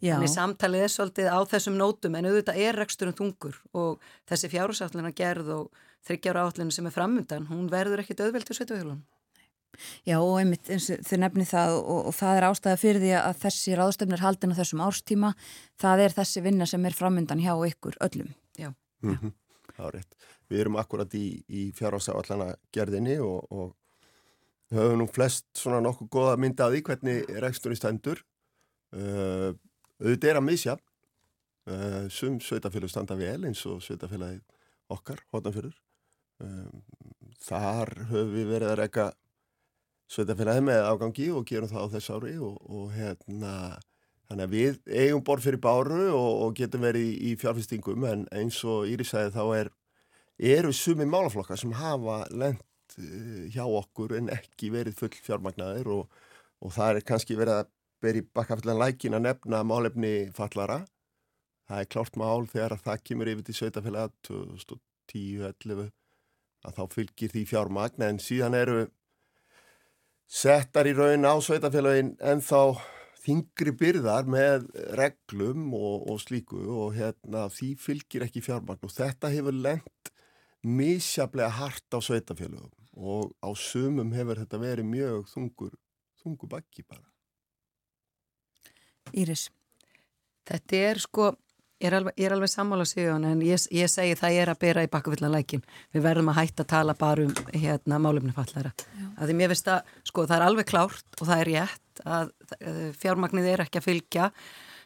[0.00, 0.14] Já.
[0.14, 5.12] Þannig samtalið er svolítið á þessum nótum en auðvitað er reksturum þungur og þessi fjárhásállina
[5.12, 9.02] gerð og þryggjára állinu sem er framundan, hún verður ekki döðveld til sveitafélagum.
[10.08, 13.76] Já og einmitt þau nefni það og, og það er ástæða fyrir því að þessi
[13.78, 15.34] ráðstöfnir haldin á þessum árstíma,
[15.80, 18.32] það er þessi vinna sem er framöndan hjá ykkur öllum.
[18.56, 18.72] Já.
[19.04, 19.36] Mm -hmm.
[19.76, 20.16] Það er rétt.
[20.48, 23.76] Við erum akkurat í, í fjárhásáallana gerðinni og, og
[24.74, 28.22] höfum nú flest svona nokkuð goða mynda að því hvernig reksturinn stendur.
[28.90, 29.52] Uh,
[30.00, 30.76] auðvitað er að misja.
[31.70, 34.40] Uh, sum sveitafélag standa vel eins og sveitafélagi
[34.90, 35.76] okkar, hótanfjörður.
[36.40, 36.70] Uh,
[37.44, 39.10] þar höfum við verið að reyka
[40.10, 43.52] sveitafélagi með afgangi og gerum það á þess ári og, og hérna
[44.30, 48.24] þannig að við eigum borð fyrir báru og, og getum verið í, í fjárfestingum en
[48.34, 49.70] eins og Íri sagði þá er
[50.56, 52.62] eru sumi málaflokkar sem hafa lent
[52.98, 56.22] uh, hjá okkur en ekki verið full fjármagnaðir og,
[56.60, 57.70] og það er kannski verið að
[58.00, 60.80] verið bakkafallan lækin að nefna málefni fallara
[61.68, 65.90] það er klárt mál þegar það kemur yfir til sveitafélag 2010-11
[66.66, 68.80] að þá fylgir því fjármagna en síðan eru
[70.30, 72.80] settar í raun á sveitafélagin en þá
[73.20, 74.66] þingri byrðar með
[74.96, 80.12] reglum og, og slíku og hérna því fylgir ekki fjármagn og þetta hefur lengt
[80.64, 85.76] mísjablega hart á sveitafélagum og á sumum hefur þetta verið mjög þungur,
[86.20, 87.06] þungur bakki bara.
[89.16, 89.48] Íris.
[90.46, 91.30] Þetta er sko
[91.80, 94.82] Ég er alveg, alveg sammála síðan en ég, ég segi það ég er að byrja
[94.84, 95.62] í bakkafyllanleikin.
[95.96, 98.74] Við verðum að hætta að tala bara um hérna, málumnifallara.
[99.16, 102.34] Því mér finnst að sko, það er alveg klárt og það er rétt að
[103.00, 104.28] fjármagnið er ekki að fylgja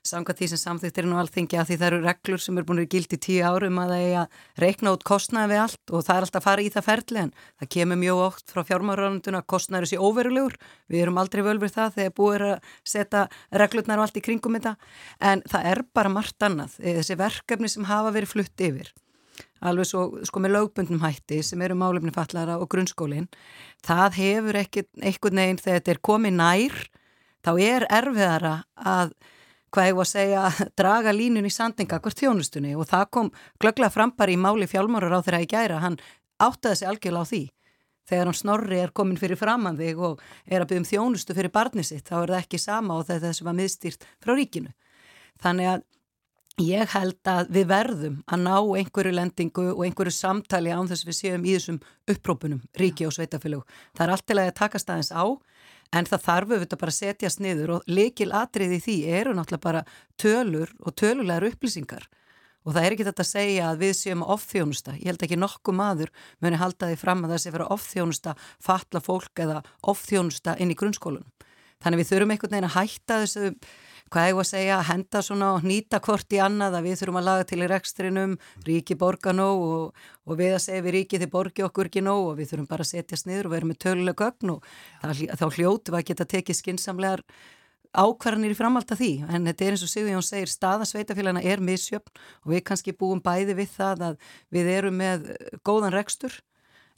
[0.05, 2.91] samkvæmt því sem samþýttir nú alþingi að því það eru reglur sem eru búin að
[2.93, 6.27] gildi tíu árum að það er að reikna út kostnaði við allt og það er
[6.27, 7.31] alltaf að fara í það ferli en
[7.63, 10.59] það kemur mjög oft frá fjármáraröndun að kostnaður sé óverulegur,
[10.93, 13.23] við erum aldrei völfur það þegar búið að setja
[13.65, 14.75] reglurnar og allt í kringum þetta
[15.33, 18.93] en það er bara margt annað, þessi verkefni sem hafa verið flutt yfir.
[19.65, 23.31] Alveg svo sko með lögbundnum hætti sem eru málefni fallara og grunnskólinn
[23.83, 26.77] það hefur ekkert veginn þegar þetta er komið nær
[27.45, 29.15] þá er erfiðara að
[29.75, 30.45] hvað ég var að segja,
[30.79, 35.25] draga línun í sandinga hvert þjónustunni og það kom glögglega frampar í máli fjálmárar á
[35.25, 35.99] þeirra í gæra, hann
[36.43, 37.43] áttaði sig algjörlega á því.
[38.05, 41.53] Þegar hann snorri er komin fyrir framann þig og er að byggja um þjónustu fyrir
[41.55, 44.75] barni sitt, þá er það ekki sama og þetta sem var miðstýrt frá ríkinu.
[45.41, 45.87] Þannig að
[46.61, 51.11] ég held að við verðum að ná einhverju lendingu og einhverju samtali án þess að
[51.11, 51.81] við séum í þessum
[52.13, 53.65] upprópunum, ríki og sveitafélug.
[53.97, 55.25] Það er alltilega að taka staðins á
[55.95, 59.83] En það þarf auðvitað bara að setjast niður og likil atriði því eru náttúrulega bara
[60.19, 62.09] tölur og tölulegar upplýsingar
[62.65, 64.95] og það er ekki þetta að segja að við séum ofþjónusta.
[64.97, 68.35] Ég held ekki nokkuð maður muni halda því fram að það sé vera ofþjónusta,
[68.65, 69.59] fatla fólk eða
[69.93, 71.29] ofþjónusta inn í grunnskólunum.
[71.85, 73.51] Þannig við þurfum einhvern veginn að hætta þessu
[74.15, 77.01] hvað ég var að segja, að henda svona og nýta hvort í annað að við
[77.01, 78.37] þurfum að laga til í rekstrinum,
[78.69, 82.31] ríki borga nóg og, og við að segja við ríki þið borgi okkur ekki nóg
[82.31, 84.71] og við þurfum bara að setjast niður og vera með töluleg gögn og
[85.03, 87.27] það, þá hljótu að geta tekið skinsamlegar
[87.95, 92.11] ákvarðanir í framhald af því en þetta er eins og Sigurjón segir staðasveitafélagina er misjöfn
[92.43, 95.31] og við kannski búum bæði við það að við erum með
[95.67, 96.41] góðan rekstur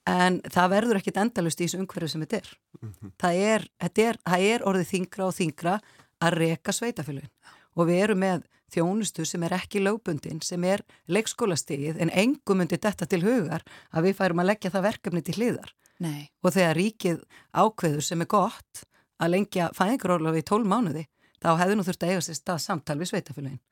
[0.09, 2.51] en það verður ekkit endalust í þessu umhverju sem þetta er.
[2.79, 3.13] Mm -hmm.
[3.21, 4.19] það, er, þetta er
[4.55, 5.79] er orðið þingra og þingra
[6.27, 7.33] að reka sveitafélagin
[7.77, 12.81] og við erum með þjónustu sem er ekki lögbundin, sem er leikskólastigið en engum undir
[12.83, 15.75] þetta til hugar að við færum að leggja það verkefni til hliðar.
[16.03, 16.27] Nei.
[16.43, 17.21] Og þegar ríkið
[17.55, 18.83] ákveður sem er gott
[19.23, 21.07] að lengja fæðingarólafi í tól mánuði,
[21.41, 23.63] þá hefðu nú þurft að eiga sér stað samtal við sveitafélagin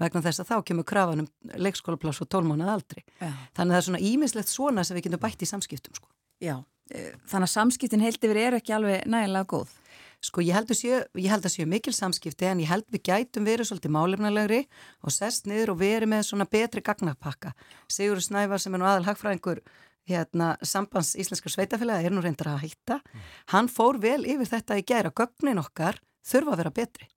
[0.00, 1.28] vegna þess að þá kemur krafanum
[1.60, 3.02] leikskólapláss og tólmánuð aldrei.
[3.20, 3.30] Já.
[3.56, 5.98] Þannig að það er svona ímislegt svona sem við getum bætt í samskiptum.
[5.98, 6.08] Sko.
[6.40, 6.56] Já,
[6.90, 9.74] eh, þannig að samskiptin heildi verið er ekki alveg nægilega góð.
[10.20, 13.46] Sko ég held séu, ég held að séu mikil samskipti en ég held við gætum
[13.48, 14.60] verið svolítið málefnalegri
[15.00, 17.54] og sest niður og verið með svona betri gagnapakka.
[17.88, 19.62] Sigur Snævar sem er nú aðal hagfræðingur
[20.10, 23.00] hérna, sambands íslenskar sveitafélagi er nú reyndar að hætta.
[23.54, 27.08] Hann fór vel yfir þetta í gera gögnin okkar þurfa að vera betri.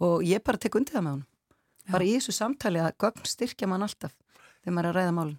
[0.00, 1.26] Og ég bara tek undir það með hann
[1.90, 4.14] bara í þessu samtali að gögn styrkja mann alltaf
[4.62, 5.38] þegar maður er að ræða málun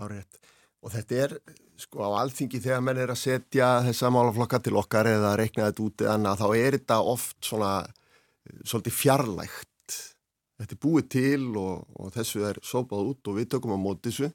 [0.00, 0.38] Árið,
[0.80, 1.34] og þetta er
[1.80, 5.84] sko á alþingi þegar menn er að setja þessa málaflokka til okkar eða reikna þetta
[5.86, 7.72] út eða annað, þá er þetta oft svona
[8.64, 9.96] svolítið fjarlægt.
[10.60, 14.10] Þetta er búið til og, og þessu er sópað út og við tökum á móti
[14.10, 14.30] þessu.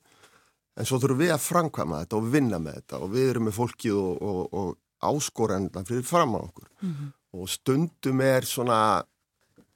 [0.76, 3.58] En svo þurfum við að framkvæma þetta og vinna með þetta og við erum með
[3.60, 6.72] fólkið og, og, og áskorenda fyrir fram á okkur.
[6.82, 7.12] Mm -hmm.
[7.36, 9.04] og stundum er svona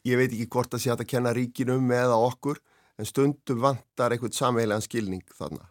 [0.08, 2.60] ég veit ekki hvort að sé að kenna ríkinum eða okkur
[2.98, 5.70] en stundum vantar eitthvað samveilegan skilning Já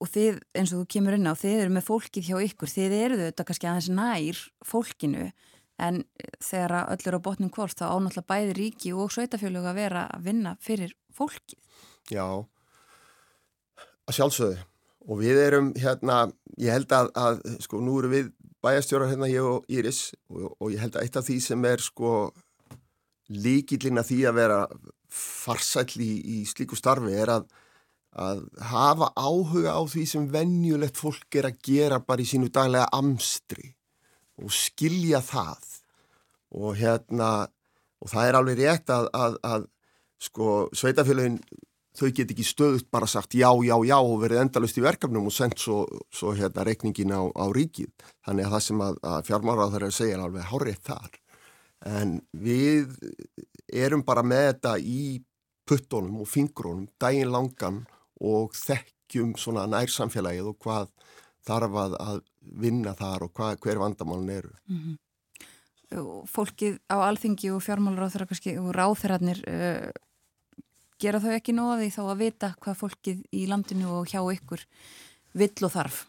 [0.00, 2.72] og þið eins og þú kemur inn á þið eru með fólkið hjá ykkur.
[2.72, 5.28] Þið eru þetta kannski aðeins nær fólkinu.
[5.80, 6.02] En
[6.44, 10.26] þegar öll eru á botnum kvort þá ánáttúrulega bæði ríki og sveitafjölug að vera að
[10.28, 11.60] vinna fyrir fólkið.
[12.12, 12.26] Já,
[14.04, 14.66] að sjálfsögðu.
[15.08, 16.26] Og við erum hérna,
[16.60, 18.28] ég held að, að sko nú eru við
[18.60, 20.10] bæjastjórar hérna ég og Íris.
[20.28, 22.14] Og, og ég held að eitt af því sem er sko
[23.30, 24.60] líkillina því að vera
[25.10, 27.48] farsæll í, í slíku starfi er að,
[28.10, 28.42] að
[28.72, 33.70] hafa áhuga á því sem vennjulegt fólk er að gera bara í sínu daglega amstri
[34.40, 35.66] og skilja það
[36.58, 37.30] og hérna
[38.00, 39.66] og það er alveg rétt að, að, að
[40.20, 41.38] sko sveitafélagin
[41.96, 45.34] þau get ekki stöðut bara sagt já, já, já og verið endalust í verkefnum og
[45.34, 45.82] sendt svo,
[46.14, 47.90] svo hérna reikningin á, á ríkið.
[48.26, 51.18] Þannig að það sem að, að fjármáraður þarf að segja er alveg hárið þar.
[51.90, 52.94] En við
[53.84, 55.02] erum bara með þetta í
[55.70, 57.82] puttónum og fingrónum, daginn langan
[58.20, 60.92] og þekkjum svona nærsamfélagið og hvað
[61.46, 62.20] þarf að, að
[62.64, 64.52] vinna þar og hvað, hver vandamálun eru.
[64.68, 64.98] Mm -hmm.
[66.30, 68.26] Fólkið á alþingi og fjármálaráður
[68.62, 69.90] og ráþerarnir uh,
[71.00, 74.64] gera þau ekki nóða því þá að vita hvað fólkið í landinu og hjá ykkur
[75.32, 76.04] vill og þarf?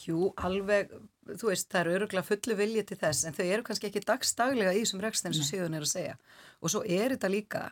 [0.00, 0.92] Jú, alveg,
[1.36, 4.72] þú veist, það eru öruglega fullu vilji til þess, en þau eru kannski ekki dagstaglega
[4.74, 6.16] í þessum rekst eins og síðan er að segja.
[6.60, 7.62] Og svo er þetta líka,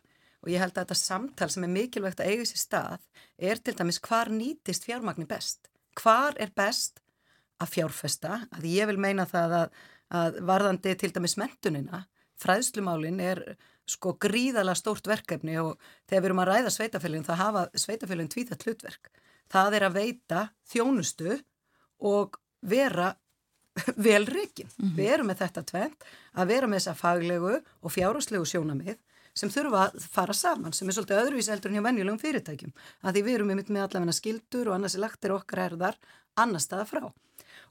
[0.45, 3.07] og ég held að þetta samtal sem er mikilvægt að eiga sér stað,
[3.39, 5.71] er til dæmis hvar nýtist fjármagnin best?
[5.99, 7.03] Hvar er best
[7.59, 8.43] að fjárfesta?
[8.55, 9.81] Að ég vil meina það að,
[10.15, 12.05] að varðandi til dæmis mentunina,
[12.39, 13.43] fræðslumálin er
[13.89, 18.67] sko gríðala stórt verkefni og þegar við erum að ræða sveitafélagin það hafa sveitafélagin tvíðat
[18.67, 19.11] hlutverk
[19.53, 21.39] það er að veita þjónustu
[22.09, 23.13] og vera
[24.09, 24.69] vel reikin.
[24.77, 24.97] Mm -hmm.
[24.97, 28.99] Við erum með þetta tvent að vera með þessa faglegu og fjárháslegu sjónamið
[29.39, 32.75] sem þurfa að fara saman, sem er svolítið öðruvísi heldur en hjá venjulegum fyrirtækjum,
[33.07, 35.99] að því við erum með, allavegna skildur og annars er lagtir okkar erðar
[36.39, 37.09] annar staða frá.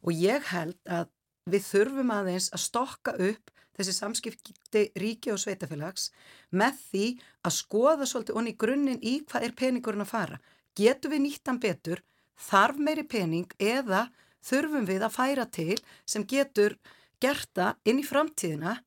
[0.04, 1.12] Og ég held að
[1.48, 6.10] við þurfum aðeins að stokka upp þessi samskipti ríki og sveitafélags
[6.50, 7.06] með því
[7.46, 10.40] að skoða svolítið onni grunninn í hvað er peningurinn að fara.
[10.78, 12.02] Getur við nýttan betur,
[12.38, 14.08] þarf meiri pening eða
[14.46, 16.78] þurfum við að færa til sem getur
[17.22, 18.78] gerta inn í framtíðina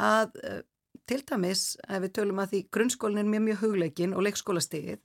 [0.00, 0.62] að eh,
[1.08, 5.00] til dæmis, ef við tölum að því grunnskólinn er mjög mjög hugleikin og leikskólastegið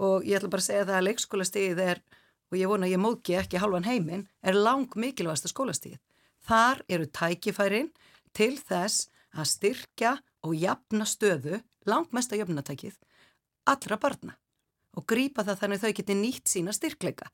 [0.00, 2.02] og ég ætla bara að segja það að leikskólastegið er,
[2.50, 5.98] og ég vona að ég móki ekki halvan heiminn, er lang mikilvægasta skólastegið.
[6.46, 7.90] Þar eru tækifærin
[8.32, 10.14] til þess að styrkja
[10.46, 12.96] og jafna stöðu, langt mesta jöfnatækið,
[13.68, 14.36] allra barna
[14.96, 17.28] og grýpa það þannig þau geti nýtt sína styrkleika.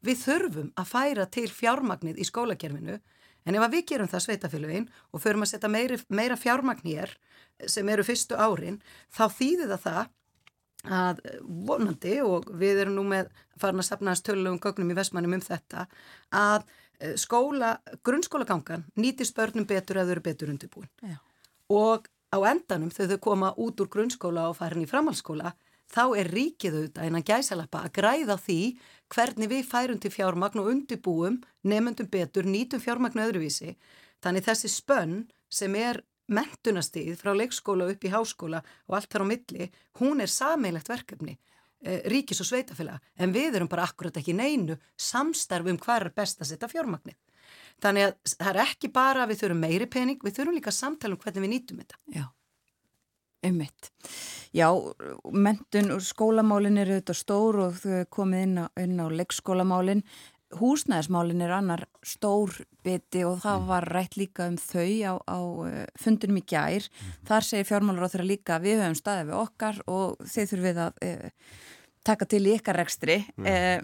[0.00, 3.00] Við þurfum að færa til fjármagnið í skólakerfinu
[3.46, 7.16] en ef við gerum það sveitafélugin og förum að setja meira, meira fjármagn hér
[7.68, 8.80] sem eru fyrstu árin,
[9.12, 10.16] þá þýðir það það
[10.80, 11.18] að
[11.68, 13.28] vonandi og við erum nú með
[13.60, 15.84] farin að sapna hans tölulegum gögnum í Vestmannum um þetta
[16.32, 16.64] að
[17.00, 21.16] Eh, skóla, grunnskólagangan nýtist börnum betur eða eru betur undirbúin Já.
[21.72, 25.54] og á endanum þegar þau koma út úr grunnskóla og farin í framhalskóla
[25.88, 28.58] þá er ríkið auðvitað innan gæsalappa að græða því
[29.10, 33.76] hvernig við færum til fjármagn og undirbúum nefnundum betur, nýtum fjármagnu öðruvísi
[34.22, 39.30] þannig þessi spönn sem er mentunastíð frá leikskóla upp í háskóla og allt þar á
[39.32, 41.38] milli, hún er sameilegt verkefni
[41.80, 46.42] Eh, ríkis og sveitafélag en við erum bara akkurat ekki neinu samstarfum hvað er best
[46.42, 47.16] að setja fjármagnir.
[47.80, 51.16] Þannig að það er ekki bara að við þurfum meiri pening, við þurfum líka samtala
[51.16, 51.96] um hvernig við nýtum þetta.
[52.12, 52.26] Já,
[53.46, 53.90] ummitt.
[54.56, 54.68] Já,
[55.32, 60.02] mentun og skólamálin eru auðvitað stór og þau komið inn á, inn á leikskólamálin.
[60.58, 65.38] Húsnæðismálin er annar stór biti og það var rætt líka um þau á, á
[65.68, 66.88] eh, fundunum í gær.
[66.90, 67.12] Mm.
[67.28, 70.82] Þar segir fjármálur á þeirra líka við höfum staðið við okkar og þeir þurfum við
[70.86, 71.12] að e,
[72.10, 73.46] taka til í ykkar rekstri mm.
[73.46, 73.78] eh,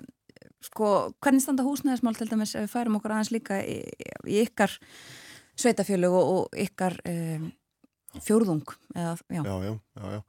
[0.66, 0.90] sko,
[1.22, 3.78] hvernig standa húsnæðismál til dæmis ef við færum okkur aðeins líka í,
[4.26, 4.74] í ykkar
[5.56, 7.46] sveitafjölu og, og ykkar eh,
[8.24, 8.64] fjórðung
[8.94, 9.42] eða, já.
[9.42, 10.20] Já, já, já, já.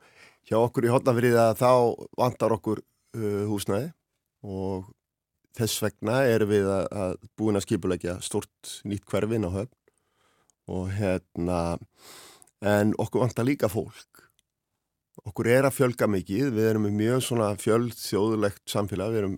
[0.48, 1.72] Hjá okkur í hotnafriða þá
[2.20, 3.92] vantar okkur uh, húsnæði
[4.48, 4.88] og
[5.58, 9.74] þess vegna erum við að, að búin að skipulegja stort nýtt hverfin á höfn
[10.68, 11.60] og hérna
[12.62, 14.24] en okkur vantar líka fólk.
[15.28, 19.38] Okkur er að fjölga mikið við erum mjög svona fjöld þjóðulegt samfélag, við erum,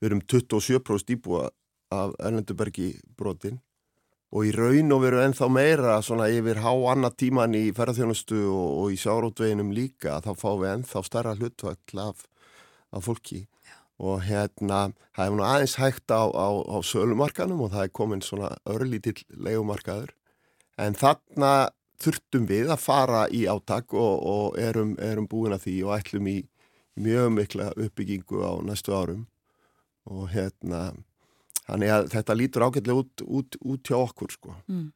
[0.00, 1.48] við erum 27% íbúa
[1.94, 3.60] af Erlendubergi brotin
[4.30, 8.68] og í raun og veru ennþá meira svona yfir há annað tíman í ferðarþjónustu og,
[8.82, 12.22] og í sjárótveginum líka þá fáum við ennþá starra hlutvall af,
[12.94, 13.46] af fólki.
[13.66, 13.76] Já.
[14.00, 14.78] og hérna
[15.16, 19.20] það er nú aðeins hægt á, á, á sölumarkanum og það er komin svona örlítill
[19.36, 20.14] legumarkaður
[20.80, 21.52] en þarna
[22.00, 26.30] þurftum við að fara í átak og, og erum, erum búin að því og ætlum
[26.30, 26.38] í
[27.00, 29.26] mjög mikla uppbyggingu á næstu árum.
[30.08, 30.94] Og hérna
[31.70, 34.54] Þannig að þetta lítur ágætlega út, út, út hjá okkur sko.
[34.70, 34.88] Mm.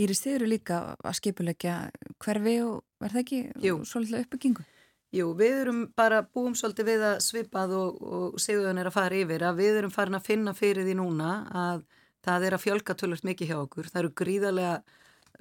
[0.00, 1.74] Íris, þið eru líka að skipulegja
[2.22, 3.82] hverfi og verða ekki Jú.
[3.88, 4.64] svolítið uppbyggingu?
[5.12, 9.18] Jú, við erum bara búum svolítið við að svipað og, og segðuðan er að fara
[9.20, 11.84] yfir að við erum farin að finna fyrir því núna að
[12.24, 13.90] það er að fjölga tölvöld mikið hjá okkur.
[13.92, 14.74] Það eru gríðarlega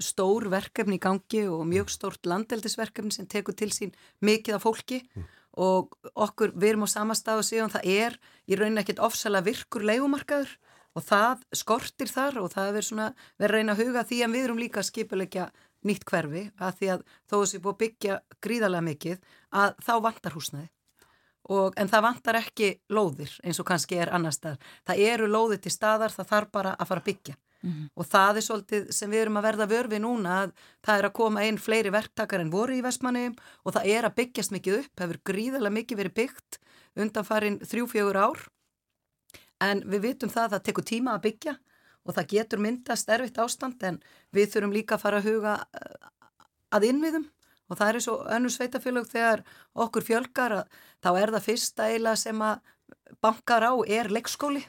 [0.02, 5.00] stór verkefni í gangi og mjög stórt landeldisverkefni sem tekur til sín mikið af fólki
[5.16, 5.30] mm
[5.60, 9.84] og okkur, við erum á samastað og síðan það er í rauninni ekkit ofsalega virkur
[9.88, 10.54] leikumarkaður
[10.96, 14.36] og það skortir þar og það er svona við erum reyna að huga því að
[14.36, 15.48] við erum líka að skipulegja
[15.88, 19.30] nýtt hverfi að því að þó að þessi búið að byggja gríðarlega mikið
[19.62, 20.70] að þá vantar húsnaði
[21.52, 25.64] og, en það vantar ekki lóðir eins og kannski er annar stað það eru lóðir
[25.64, 27.90] til staðar, það þarf bara að fara að byggja Mm -hmm.
[27.96, 30.52] og það er svolítið sem við erum að verða vörfi núna að
[30.82, 33.36] það er að koma einn fleiri verktakar en voru í Vestmanni
[33.66, 36.60] og það er að byggjast mikið upp, hefur gríðarlega mikið verið byggt
[36.96, 38.40] undan farin þrjú-fjögur ár
[39.62, 41.54] en við vitum það að það tekur tíma að byggja
[42.06, 44.02] og það getur myndast erfitt ástand en
[44.34, 46.10] við þurfum líka að fara að huga eh,
[46.72, 47.28] að innviðum
[47.70, 49.44] og það er eins og önnu sveitafélög þegar
[49.86, 52.60] okkur fjölgar að þá er það fyrsta eila sem að
[53.24, 54.64] bankar á er leikskóli.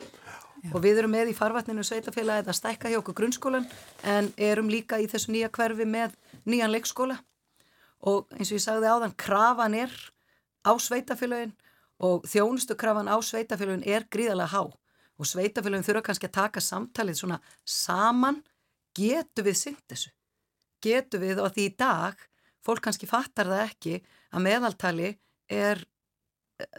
[0.71, 3.67] Og við erum með í farvatninu sveitafélagið að stækka hjá okkur grunnskólan
[4.07, 6.15] en erum líka í þessu nýja hverfi með
[6.47, 7.19] nýjan leikskóla.
[8.07, 9.93] Og eins og ég sagði áðan, krafan er
[10.63, 11.55] á sveitafélagin
[12.03, 14.63] og þjónustu krafan á sveitafélagin er gríðalega há.
[15.19, 18.43] Og sveitafélagin þurfa kannski að taka samtalið svona saman,
[18.95, 20.11] getur við synd þessu,
[20.83, 22.19] getur við og því í dag,
[22.63, 23.95] fólk kannski fattar það ekki
[24.31, 25.15] að meðaltali
[25.51, 25.83] er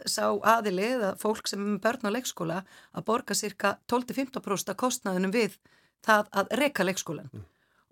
[0.06, 2.60] sá aðili eða fólk sem er með börn á leikskóla
[2.92, 5.58] að borga cirka 12-15% kostnaðunum við
[6.04, 7.44] það að reyka leikskólan mm.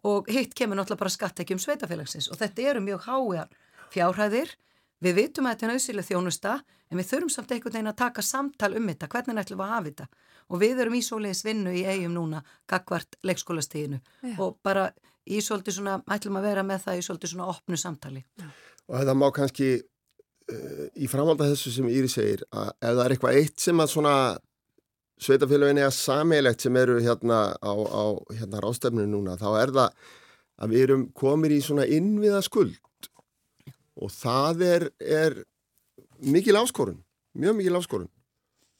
[0.09, 3.53] og hitt kemur náttúrulega bara skattekjum sveitafélagsins og þetta eru mjög hájar
[3.93, 4.57] fjárhæðir
[5.03, 6.57] við vitum að þetta er nöðsileg þjónusta
[6.93, 9.72] en við þurfum samt einhvern veginn að taka samtal um þetta, hvernig ætlum við að
[9.72, 10.09] hafa þetta
[10.53, 14.34] og við erum í svoleiðis vinnu í eigum núna kakvart leikskólastíðinu Já.
[14.43, 14.90] og bara
[15.24, 18.51] í svolítið svona, ætlum að vera með það í svolítið svona opnu samtali Já.
[18.90, 19.68] Og þetta má kannski
[20.96, 23.92] í framhald að þessu sem Íri segir að ef það er eitthvað eitt sem að
[23.92, 24.16] svona
[25.22, 30.03] sveitafélagin er að sameilegt sem eru hérna á, á hérna rástefninu núna þá er það
[30.62, 32.78] að við erum komir í svona innviða skuld.
[34.03, 35.38] Og það er, er
[36.22, 37.00] mikil áskorun,
[37.38, 38.11] mjög mikil áskorun.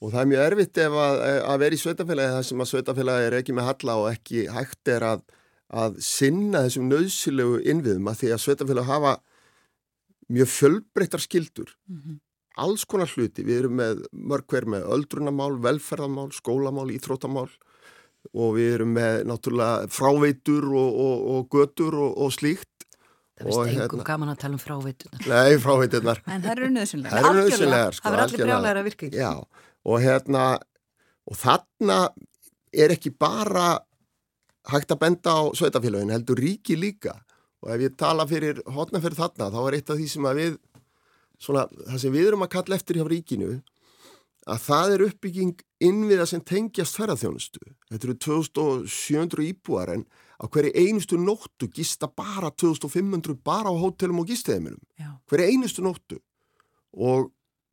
[0.03, 3.29] Og það er mjög erfitt ef að, að vera í sveitafélagi þar sem að sveitafélagi
[3.29, 5.23] er ekki með halla og ekki hægt er að,
[5.83, 9.13] að sinna þessum nöðsilegu innviðum að því að sveitafélagi hafa
[10.33, 12.19] mjög fjölbreyttar skildur mm -hmm.
[12.65, 17.51] alls konar hluti, við erum með mörg hver með öldrunamál, velferðamál skólamál, íþrótamál
[18.33, 22.69] og við erum með náttúrulega fráveitur og, og, og götur og, og slíkt.
[23.33, 26.19] Það finnst einhver hérna, gaman að tala um fráveitunar Nei, fráveitunar.
[26.33, 29.31] En það eru nöðsynlegar Það eru nöðsynlegar sko, Það verður allir brjálægar að virka Já,
[29.83, 30.45] og hérna
[31.23, 31.99] og þarna
[32.73, 33.67] er ekki bara
[34.73, 37.17] hægt að benda á sveitafélagin heldur ríki líka
[37.63, 40.41] og ef ég tala fyrir hotna fyrir þarna þá er eitt af því sem að
[40.41, 40.57] við
[41.43, 43.53] svona, það sem við erum að kalla eftir hjá ríkinu
[44.51, 50.07] að það er uppbygging innviða sem tengjast ferðarþjónustu þetta eru 2700 íbúar en
[50.43, 54.83] á hverju einustu nóttu gista bara 2500 bara á hótelum og gisteðimilum
[55.31, 56.19] hverju einustu nóttu.
[56.93, 57.31] Og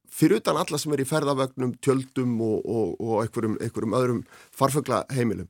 [0.10, 4.22] fyrir utan alla sem er í ferðavögnum, tjöldum og, og, og einhverjum, einhverjum öðrum
[4.56, 5.50] farfögla heimilum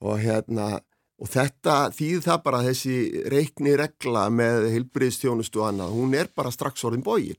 [0.00, 0.80] og hérna
[1.16, 2.96] Og þetta þýð það bara þessi
[3.32, 7.38] reikni regla með heilbriðstjónustu og annað, hún er bara strax orðin bógin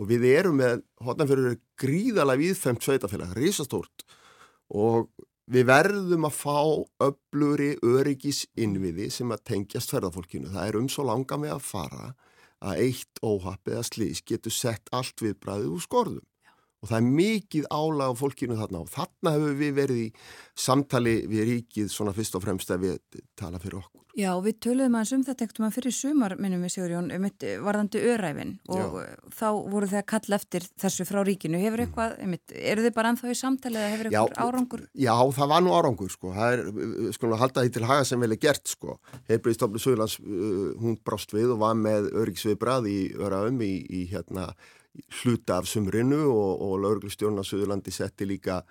[0.00, 4.06] og við erum með, hóttan fyrir gríðala viðfemt sveitafélag, risastórt.
[4.72, 5.10] Og
[5.52, 6.58] við verðum að fá
[7.06, 10.50] öbluri öryggis innviði sem að tengjast ferðarfólkinu.
[10.54, 12.10] Það er um svo langa með að fara
[12.62, 16.26] að eitt óhapp eða slís getur sett allt við bræðið úr skorðum
[16.82, 20.08] og það er mikið álag á fólkinu þarna og þarna hefur við verið í
[20.58, 24.02] samtali við ríkið svona fyrst og fremst að við tala fyrir okkur.
[24.12, 27.26] Já, við töluðum aðeins um þetta ekkert maður fyrir sumar, minnum við Sigurjón, um
[27.64, 29.06] varðandi öræfin og Já.
[29.38, 31.60] þá voru þið að kalla eftir þessu frá ríkinu.
[31.62, 31.86] Hefur mm.
[31.86, 34.84] eitthvað, einmitt, eru þið bara ennþá í samtali eða hefur eitthvað árangur?
[34.92, 36.34] Já, það var nú árangur, sko.
[36.36, 36.62] Það er,
[37.16, 38.98] sko, að halda því til haga sem vel er gert, sko.
[39.32, 44.50] Heilbríðstoflu Söðlands, uh, hún brást við og var með öryggsviðbrað í öraum í, í hérna
[45.22, 48.62] hluta af sumrinu og, og lauruglustjórn á Suðurlandi setti líka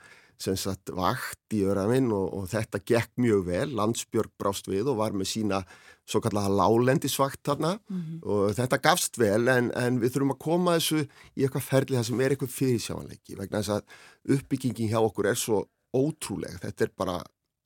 [0.41, 4.97] sem sagt vakt í öraðinn og, og þetta gekk mjög vel, Landsbjörg brást við og
[5.01, 5.61] var með sína
[6.09, 7.75] svo kallaða lálendisvakt þarna.
[7.89, 8.23] Mm -hmm.
[8.25, 11.03] og þetta gafst vel en, en við þurfum að koma þessu
[11.37, 15.37] í eitthvað ferli það sem er eitthvað fyrirsjámanleiki vegna þess að uppbyggingin hjá okkur er
[15.37, 17.21] svo ótrúleg, þetta er bara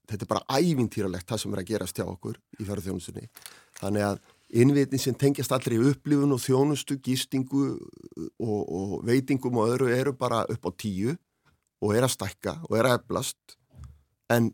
[0.10, 3.30] þetta er bara ævintýralegt það sem er að gerast hjá okkur í ferðarþjónusunni
[3.80, 4.20] þannig að
[4.56, 7.66] innvitin sem tengjast allri upplifun og þjónustu, gistingu
[8.40, 11.16] og, og veitingum og öðru eru bara upp á tíu
[11.84, 13.58] og er að stækka og er að eflast
[14.32, 14.54] en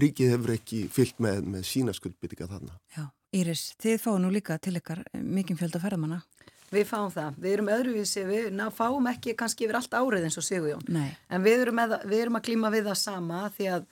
[0.00, 2.78] ríkið hefur ekki fyllt með, með sína skuldbyttinga þarna.
[2.96, 3.04] Já,
[3.36, 6.22] Íris, þið fáum nú líka til ykkar mikið fjölda ferðamanna.
[6.72, 10.38] Við fáum það, við erum öðruvísi, við ná, fáum ekki kannski yfir allt árið eins
[10.40, 13.68] og Sigur Jón, en við erum, með, við erum að klíma við það sama því
[13.76, 13.86] að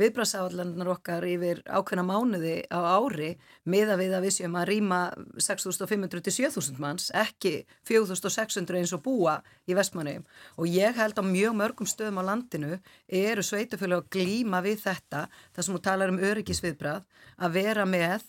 [0.00, 3.34] viðbrasáallandunar okkar yfir ákveðna mánuði á ári
[3.68, 5.00] miða við að við séum að rýma
[5.36, 9.36] 6.500 til 7.000 manns, ekki 4.600 eins og búa
[9.68, 10.24] í vestmanniðum
[10.56, 15.26] og ég held á mjög mörgum stöðum á landinu eru sveitufjölu að glíma við þetta,
[15.52, 17.04] það sem þú talar um öryggisviðbrað,
[17.36, 18.24] að vera með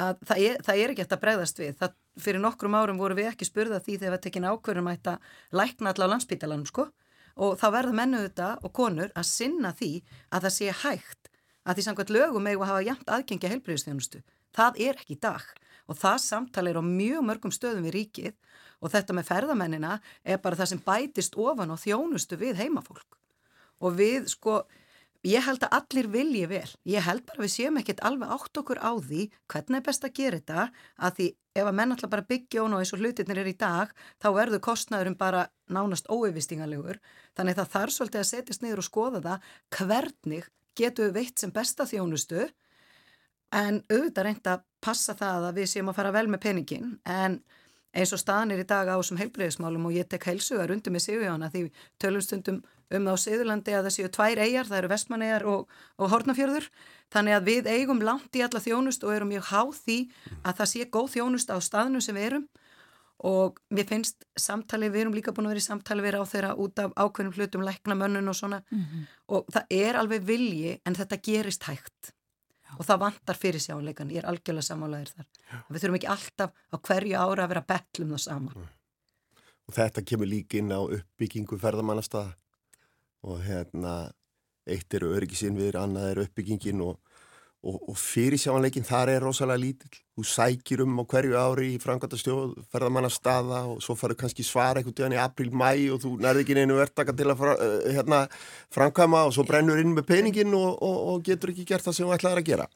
[0.00, 3.18] að það er, það er ekki eftir að bregðast við, það fyrir nokkrum árum voru
[3.18, 5.10] við ekki spurða því þegar við tekinn ákveðum að
[5.56, 6.88] lækna allar á landsbytalanum sko
[7.36, 9.92] og þá verður mennu þetta og konur að sinna því
[10.30, 11.30] að það sé hægt
[11.64, 14.22] að því samkvæmt lögum eigum að hafa jæmt aðgengi að heilbreyðistjónustu.
[14.56, 15.46] Það er ekki í dag
[15.90, 18.34] og það samtala er á mjög mörgum stöðum í ríkið
[18.80, 23.18] og þetta með ferðamennina er bara það sem bætist ofan og þjónustu við heimafólk
[23.80, 24.62] og við sko
[25.20, 26.68] Ég held að allir vilji vel.
[26.88, 30.14] Ég held bara við séum ekkert alveg átt okkur á því hvernig er best að
[30.16, 30.62] gera þetta
[30.96, 31.26] að því
[31.56, 33.92] ef að menn alltaf bara byggja og eins og hlutirnir er í dag
[34.22, 37.00] þá verður kostnæðurum bara nánast óeyfistingalegur.
[37.36, 41.54] Þannig það þarf svolítið að setjast niður og skoða það hvernig getur við veitt sem
[41.54, 42.46] besta þjónustu
[43.50, 47.40] en auðvitað reynda að passa það að við séum að fara vel með peningin en
[47.90, 51.50] eins og staðanir í dag á þessum heilbreyðismálum og ég tek heilsugar undir með Sigurjóna
[51.50, 51.64] því
[52.02, 52.60] tölumstundum
[52.90, 56.66] um á Siðurlandi að það séu tvær eigjar, það eru Vestmannegar og, og Hortnafjörður
[57.14, 59.98] þannig að við eigum langt í alla þjónust og erum mjög háð því
[60.42, 62.48] að það sé góð þjónust á staðinu sem við erum.
[63.20, 66.54] Og mér finnst samtali, við erum líka búin að vera í samtali við á þeirra
[66.56, 68.62] út af ákveðnum hlutum, læknamönnun og svona.
[68.70, 69.02] Mm -hmm.
[69.28, 72.14] og það er alveg vilji en þetta gerist hægt
[72.80, 75.26] og það vantar fyrir sjáleikan, ég er algjörlega samálaðir þar.
[75.68, 78.70] Við þurfum ekki alltaf á hverju ára að vera bettlum það saman.
[79.68, 82.32] Og þetta kemur líka inn á uppbyggingu ferðamannastað
[83.28, 83.94] og hérna
[84.70, 86.96] eitt eru öryggisinn við, annað eru uppbyggingin og
[87.60, 89.98] og, og fyrirsjámanleikin þar er rosalega lítill.
[90.16, 94.96] Þú sækir um á hverju ári í framkvæmtastjóð, ferðamannastaða og svo farið kannski svara einhvern
[94.96, 98.24] tíðan í april-mæ og þú nærði ekki neinu verktaka til að uh, hérna,
[98.72, 102.08] framkvæma og svo brennur inn með peningin og, og, og getur ekki gert það sem
[102.08, 102.68] þú ætlaði að gera.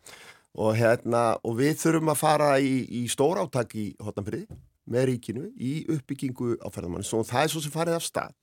[0.54, 4.46] Hérna, og við þurfum að fara í, í stór áttak í hotnafriði
[4.90, 8.34] með ríkinu í uppbyggingu á ferðamann og það er svo sem farið af stað.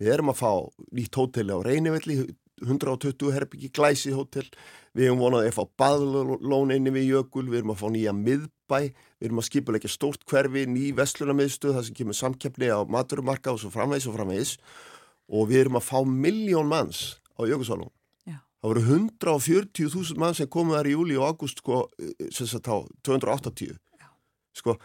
[0.00, 0.50] Við erum að fá
[0.96, 2.16] nýtt hóteli á Reynivelli
[2.62, 4.48] 120 herbyggi glæsi hótel
[4.96, 8.78] við erum vonað að fá baðlón inni við jökul, við erum að fá nýja miðbæ,
[8.92, 13.54] við erum að skipa ekki stórt hverfi, ný vestlunarmiðstöð, það sem kemur samkeppni á maturumarka
[13.54, 14.56] og svo framvegs og framvegs
[15.32, 17.02] og við erum að fá miljón manns
[17.38, 17.92] á jökulsvalun.
[18.62, 21.80] Það voru 140.000 mann sem komuð þar í júli og ágúst sko,
[22.30, 23.72] sem sagt á 280.
[23.98, 24.06] Já.
[24.54, 24.76] Sko,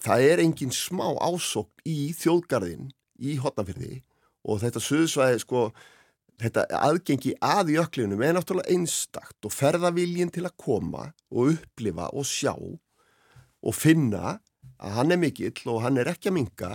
[0.00, 2.88] það er engin smá ásokk í þjóðgarðin
[3.20, 3.98] í hotnafyrði
[4.48, 5.66] og þetta söðsvæði sko
[6.40, 12.26] þetta aðgengi að jöklinum er náttúrulega einstakt og ferðaviljin til að koma og upplifa og
[12.28, 14.38] sjá og finna
[14.82, 16.72] að hann er mikill og hann er ekki að minga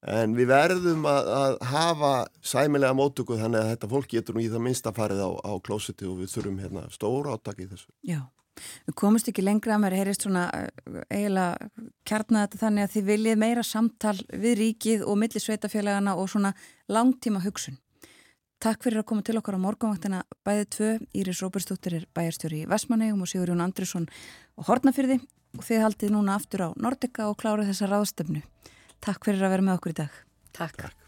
[0.00, 4.50] en við verðum að, að hafa sæmilega mótöku þannig að þetta fólk getur nú í
[4.52, 7.90] það minnsta farið á, á klósiti og við þurfum hérna stóra áttak í þessu.
[8.08, 8.22] Já,
[8.88, 11.70] við komumst ekki lengra að mér heyrist svona eh, eiginlega
[12.08, 16.54] kjarnar þetta þannig að þið viljið meira samtal við ríkið og millisveitafélagana og svona
[16.88, 17.76] langtíma hugsun.
[18.60, 20.90] Takk fyrir að koma til okkar á morgunvaktina bæðið tvö.
[21.16, 24.04] Íris Róbersdóttir er bæjarstjóri í Vestmanneigum og Sigur Jón Andrisson
[24.60, 25.16] og Hortnafyrði
[25.56, 28.44] og þið haldið núna aftur á Nordika og klárið þessa ráðstöfnu.
[29.00, 30.24] Takk fyrir að vera með okkur í dag.
[30.52, 30.90] Takk.
[30.92, 30.99] á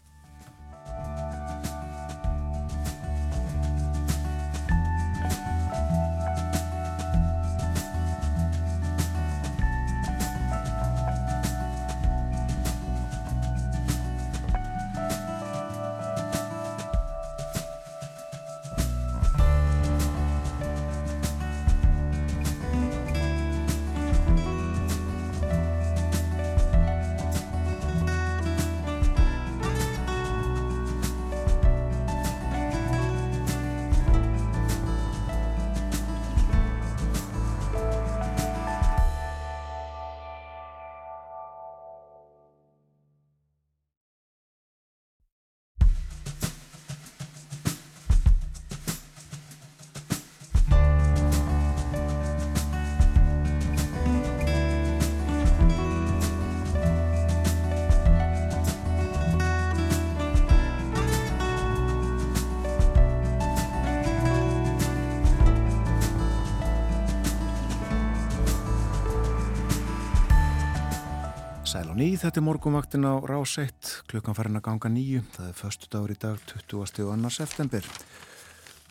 [72.13, 75.87] ný, þetta er morgunvaktin á rás 1, klukkan farin að ganga nýju, það er förstu
[75.89, 77.07] dagur í dag, 20.
[77.07, 77.87] og annar september.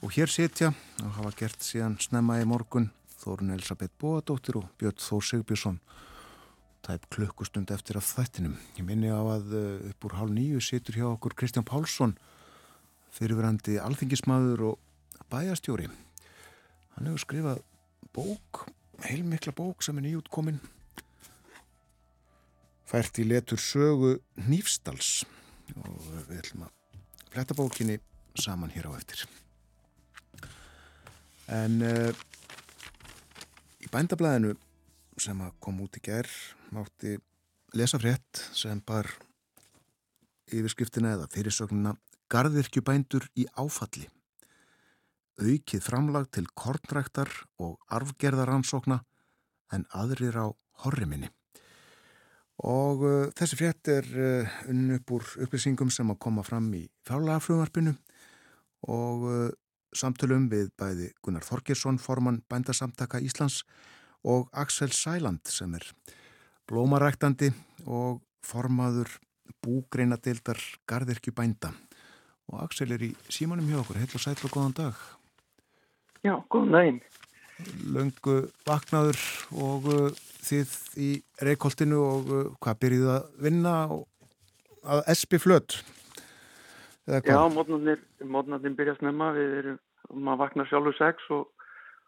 [0.02, 0.72] Og hér setja,
[1.04, 2.88] og hafa gert síðan snemma í morgun,
[3.22, 5.78] Þórun Elisabeth Bóadóttir og Björn Þór Sigbjörnsson.
[6.90, 8.58] Er klukkustund eftir af þættinum.
[8.80, 12.16] Ég minni á að eh, upp úr hálf nýju situr hjá okkur Kristján Pálsson,
[13.14, 15.86] fyrirverandi alþingismadur og bæjastjóri.
[16.96, 17.62] Hann hefur skrifað
[18.10, 18.66] bók,
[19.06, 20.58] heilmikla bók sem er nýjútkominn
[22.88, 24.16] fært í letur sögu
[24.48, 25.22] Nýfstals
[25.76, 26.72] og við ætlum að
[27.32, 27.98] fletta bókinni
[28.38, 29.24] saman hér á eftir.
[31.52, 32.12] En uh,
[33.82, 34.54] í bændablaðinu
[35.20, 36.32] sem kom út í gerð
[36.72, 37.18] mátti
[37.76, 39.08] lesa frétt sem bar
[40.52, 41.94] yfirskriftina eða fyrirsögnuna
[42.32, 44.06] Garðirkjubændur í áfalli.
[45.40, 47.28] Aukið framlag til kornræktar
[47.60, 49.02] og arfgerðaransókna
[49.72, 50.46] en aðrir á
[50.84, 51.28] horriminni.
[52.62, 56.84] Og uh, þessi frétt er uh, unn upp úr upplýsingum sem að koma fram í
[57.08, 57.96] fjárlagafröðumarpinu
[58.92, 59.48] og uh,
[59.92, 63.62] samtölum við bæði Gunnar Þorgersson, formann bændasamtaka Íslands
[64.22, 65.88] og Axel Sæland sem er
[66.70, 67.50] blómaræktandi
[67.90, 69.10] og formaður
[69.62, 71.72] búgreinadildar Garðirkju bænda.
[72.50, 75.02] Og Axel er í símanum hjá okkur, heil og sæl og góðan dag.
[76.22, 77.00] Já, góðan daginn.
[77.94, 78.36] Löngu
[78.66, 79.18] vaknaður
[79.54, 81.10] og uh, þið í
[81.46, 83.74] Reykjóltinu og uh, hvað byrjuðu að vinna
[84.82, 85.80] að espi flött?
[87.06, 89.78] Já, mótnarnir byrja snemma, við erum,
[90.12, 91.48] maður vaknar sjálfur sex og,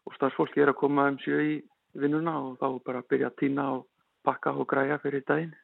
[0.06, 1.54] og starfsfólki er að koma um sjö í
[1.98, 3.84] vinnuna og þá bara byrja að týna og
[4.26, 5.54] pakka og græja fyrir daginn.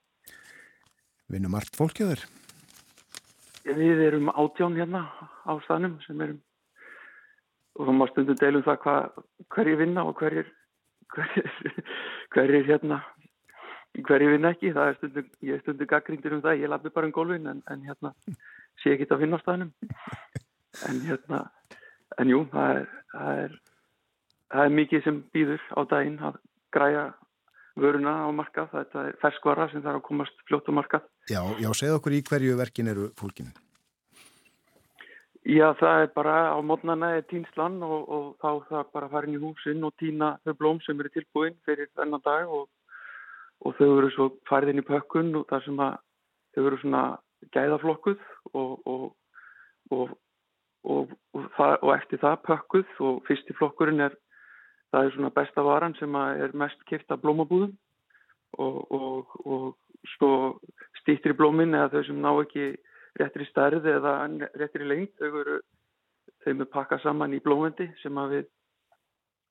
[1.31, 2.25] Vinnum allt fólkið þér?
[3.79, 5.05] Við erum átján hérna
[5.47, 6.41] á staðnum sem erum
[7.79, 8.95] og þá má stundum deilum það hva,
[9.55, 10.49] hverjir vinna og hverjir
[11.15, 11.51] hverjir,
[12.35, 13.01] hverjir hérna
[13.99, 17.09] hverjir vinna ekki, það er stundum ég er stundum gaggrindir um það, ég lappi bara
[17.09, 18.13] um gólfin en, en hérna
[18.83, 19.73] sé ekki þetta á staðnum.
[20.89, 21.41] En hérna
[22.23, 23.57] en jú, það er það er,
[24.53, 26.39] það er mikið sem býður á daginn að
[26.75, 27.09] græja
[27.81, 31.11] vöruna á markað, þetta er ferskvara sem þarf að komast fljótt á markað.
[31.31, 33.55] Já, já, segð okkur í hverju verkin eru fólkinu
[35.49, 39.41] Já, það er bara á mótnana er tínslan og, og þá það bara farin í
[39.41, 42.69] húsinn og týna þau blóm sem eru tilbúin fyrir þennan dag og,
[43.65, 45.97] og þau eru svo farið inn í pökkun og það sem að
[46.53, 47.05] þau eru svona
[47.57, 48.21] gæðaflokkuð
[48.53, 49.15] og,
[49.97, 54.19] og eftir það pökkuð og fyrsti flokkurinn er
[54.93, 57.73] það er svona besta varan sem er mest kipta blómabúðum
[58.61, 59.73] og
[60.19, 60.31] svo
[61.01, 62.75] stýttir í blómin eða þau sem ná ekki
[63.19, 64.15] réttir í stærð eða
[64.61, 65.61] réttir í lengt þau eru
[66.45, 68.49] þeim er pakkað saman í blómendi sem að við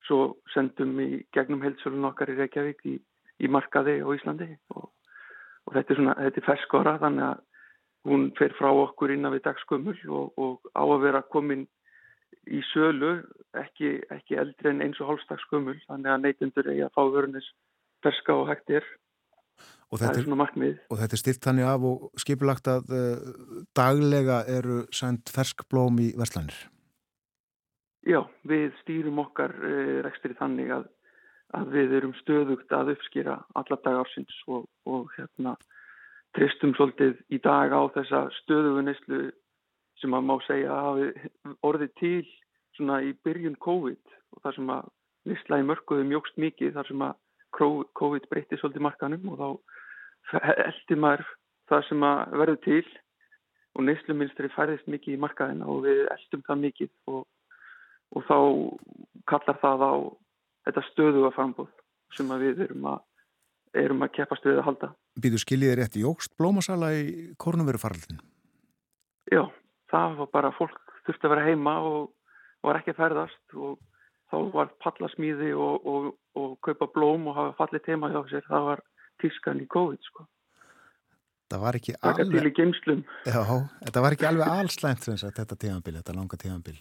[0.08, 0.22] svo
[0.54, 2.96] sendum í gegnum heilsölun okkar í Reykjavík í,
[3.44, 4.88] í markaði og Íslandi og,
[5.68, 7.44] og þetta er svona, þetta er ferskora þannig að
[8.10, 11.68] hún fer frá okkur innan við dagskömmul og, og á að vera komin
[12.50, 13.20] í sölu
[13.60, 17.50] ekki, ekki eldri en eins og hálfstagskömmul þannig að neytundur eigi að fá vörunnis
[18.06, 18.88] ferska og hægtir
[19.90, 24.84] Og þetta, er, og þetta er stilt þannig af og skipulagt að uh, daglega eru
[24.94, 26.58] sendt ferskblóm í verslanir?
[28.06, 30.86] Já, við stýrum okkar uh, rekstri þannig að,
[31.58, 35.56] að við erum stöðugt að uppskýra alla dag ársins og, og hérna
[36.38, 39.24] tristum svolítið í dag á þessa stöðugunislu
[40.00, 42.28] sem að má segja að hafi orðið til
[42.78, 44.94] svona í byrjun COVID og þar sem að
[45.30, 47.18] nýsla í mörguðu mjókst mikið þar sem að
[47.58, 51.26] COVID breytti svolítið markanum og þá eldi maður
[51.70, 52.84] það sem verður til
[53.78, 57.22] og neysluminstri færðist mikið í markaðina og við eldum það mikið og,
[58.16, 58.38] og þá
[59.30, 59.94] kallar það á
[60.68, 61.70] þetta stöðuga frambóð
[62.18, 63.02] sem við erum að,
[63.78, 64.92] erum að keppast við að halda.
[65.22, 67.04] Býðu skiljiði rétt í ógst blómasala í
[67.42, 68.22] kornumveru faraldin?
[69.30, 69.44] Já,
[69.92, 72.10] það var bara fólk þurfti að vera heima og
[72.66, 73.78] var ekki að ferðast og
[74.30, 76.10] þá var pallasmíði og, og,
[76.40, 78.84] og kaupa blóm og hafa fallið teima hjá sér, það var
[79.22, 80.28] tískan í COVID sko.
[81.50, 83.04] Það var ekki alveg...
[83.26, 83.42] Já,
[83.82, 86.78] þetta var ekki alveg allslæmt þetta tíðanbíl, þetta langa tíðanbíl.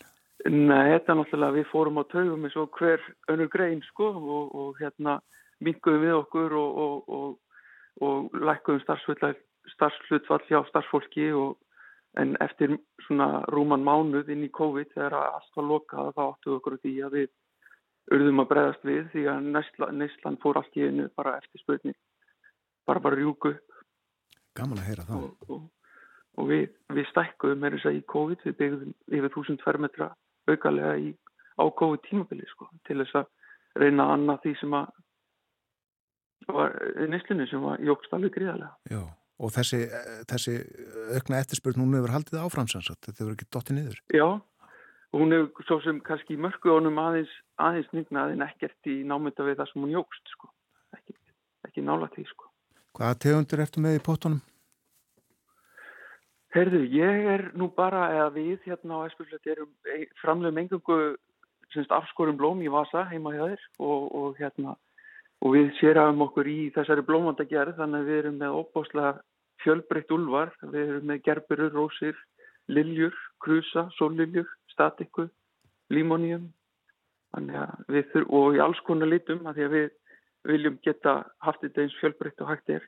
[0.49, 4.53] Nei, þetta er náttúrulega, við fórum á taugum eins og hver önnur grein sko og,
[4.55, 5.16] og hérna
[5.64, 7.32] minguðum við okkur og, og,
[8.05, 8.84] og lækkuðum
[9.74, 11.32] starfslutfall hjá starfsfólki
[12.18, 12.76] en eftir
[13.07, 17.16] svona rúman mánuð inn í COVID þegar allt var lokað þá áttuðu okkur því að
[17.18, 17.28] við
[18.15, 19.49] urðum að bregðast við því að
[19.99, 21.95] Neistland fór allt í einu bara eftir spötni
[22.89, 23.55] bara bara rjúku
[24.59, 25.67] Gaman að heyra það og, og,
[26.39, 26.65] og við,
[26.97, 30.09] við stækkuðum með þess að í COVID við byggðum yfir 1000 fermetra
[30.49, 31.13] aukalega í,
[31.61, 33.29] á COVID tímabili sko, til þess að
[33.79, 34.97] reyna að annað því sem að
[37.13, 38.71] nýstlunni sem var jókst alveg gríðarlega.
[38.89, 39.03] Já,
[39.39, 39.83] og þessi,
[40.31, 40.55] þessi
[41.19, 44.01] aukna eftirspurn hún hefur haldið áframsansat, þetta hefur ekki dottið niður.
[44.17, 44.29] Já,
[45.17, 49.59] hún hefur svo sem kannski í mörguðunum aðeins, aðeins nýgnað en ekkert í námynda við
[49.61, 50.51] það sem hún jókst, sko.
[50.97, 51.17] Ekki,
[51.69, 52.51] ekki nála því, sko.
[52.99, 54.43] Hvaða tegundur ertu með í pottunum?
[56.57, 59.73] Herðu, ég er nú bara, eða við hérna á Espilflöti erum
[60.23, 60.99] framlegum engungu
[61.93, 64.73] afskorum blóm í vasa heima hjá þér og, og hérna
[65.45, 69.13] og við sérum okkur í þessari blómandagerð þannig að við erum með óbáslega
[69.63, 72.17] fjölbreytt úlvar, við erum með gerburur, rósir,
[72.71, 75.29] liljur, krusa, sóliljur, statiku,
[77.39, 79.89] límoníum og í alls konar litum að því að við
[80.49, 81.14] viljum geta
[81.45, 82.86] haft þetta eins fjölbreytt og hægt er.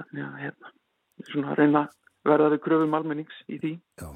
[0.00, 0.72] Þannig að hérna,
[1.28, 1.82] svona að reyna
[2.28, 3.74] verða við kröfum almennings í því.
[4.00, 4.10] Já.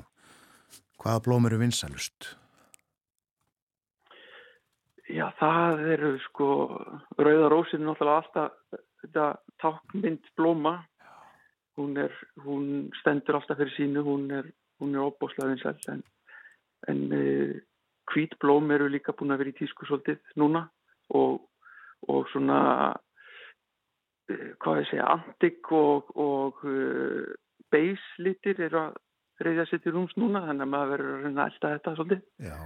[1.03, 2.31] Hvaða blóm eru vinsalust?
[5.11, 6.49] Já, það eru sko,
[7.21, 9.27] Rauðarósin er náttúrulega alltaf þetta
[9.61, 10.79] tákmynd blóma.
[11.77, 12.13] Hún, er,
[12.45, 14.49] hún stendur alltaf fyrir sínu, hún er,
[14.79, 16.05] er óbóslaðin selv en,
[16.87, 17.01] en
[18.05, 20.67] uh, hvítblóm eru líka búin að vera í tísku svolítið núna
[21.15, 21.41] og,
[22.09, 22.59] og svona,
[24.31, 27.33] uh, hvað ég segja, antik og, og uh,
[27.73, 29.01] beislitir eru að
[29.45, 32.23] reyðja sér til rúms núna þannig að maður verður að elda þetta svolítið.
[32.47, 32.61] Já.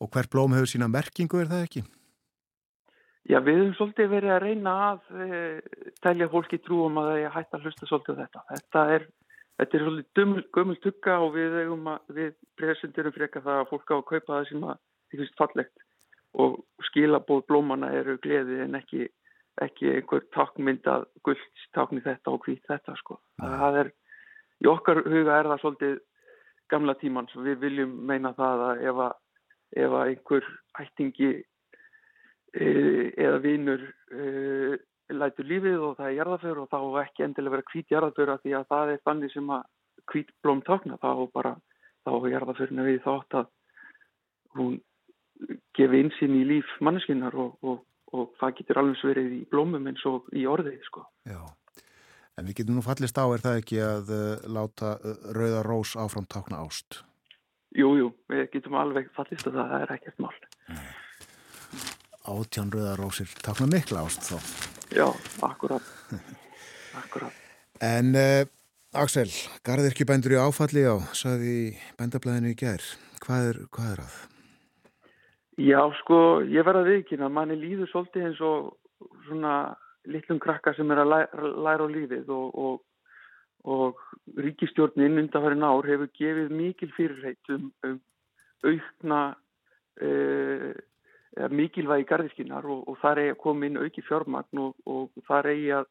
[0.00, 1.82] Og hvert blóm hefur sína merkingu, er það ekki?
[3.28, 5.40] Já, við höfum svolítið verið að reyna að e,
[6.02, 8.44] telja fólki trúum að það er hægt að hlusta svolítið á þetta.
[8.48, 9.04] Þetta er,
[9.60, 11.56] þetta er svolítið gömul tugga og við,
[12.16, 15.86] við presendurum freka það að fólk á að kaupa það sem að það finnst fallegt
[16.40, 19.08] og skilabóð blómana eru gleði en ekki,
[19.60, 23.18] ekki einhver takmyndað gullt takni þetta og hvít þetta sko.
[23.42, 23.90] Það er,
[24.62, 25.98] í okkar huga er það svolítið
[26.70, 29.18] gamla tíman svo við viljum meina það að ef að
[29.80, 30.46] ef að einhver
[30.82, 31.30] ættingi
[32.54, 32.66] e,
[33.14, 33.84] eða vinur
[35.16, 38.68] lætur lífið og það er jarðaför og þá ekki endilega vera hvít jarðaför því að
[38.74, 39.66] það er þannig sem að
[40.10, 41.54] hvít blóm tákna þá bara
[42.04, 43.50] þá er jarðaförinu við þátt að
[44.58, 44.80] hún
[45.76, 47.82] gefi einsinn í líf manneskinnar og, og,
[48.16, 51.04] og það getur alveg verið í blómum eins og í orðið sko.
[51.28, 51.40] Já,
[52.36, 55.94] en við getum nú fallist á er það ekki að uh, láta uh, rauða rós
[56.00, 57.02] áfram tákna ást?
[57.76, 60.34] Jú, jú, við getum alveg fallist að það er ekkert mál.
[62.30, 64.79] Átján rauðarósir, takna mikla ást þá.
[64.94, 65.06] Já,
[65.46, 65.84] akkurat.
[67.02, 67.36] akkurat.
[67.80, 68.42] En uh,
[69.00, 69.30] Axel,
[69.66, 72.92] garðirkibændur í áfalli á, saði bændablaðinu í gerð.
[73.22, 74.18] Hvað er, hvað er að?
[75.60, 76.18] Já, sko,
[76.48, 77.30] ég verða viðkynna.
[77.32, 78.70] Manni líður svolítið eins og
[79.28, 79.54] svona
[80.10, 82.78] litlum krakka sem er að læra, læra á lífið og, og
[83.64, 83.98] og
[84.36, 88.00] ríkistjórnin undanfærin ár hefur gefið mikil fyrirreit um, um
[88.64, 89.20] aukna
[90.00, 90.72] uh,
[91.54, 95.90] mikilvægi gardiskinar og, og þar er komið inn auki fjármagn og, og þar er að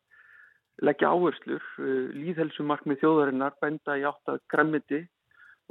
[0.83, 5.03] leggja áherslur, uh, líðhelsumarkmið þjóðarinnar benda í átt að græmiti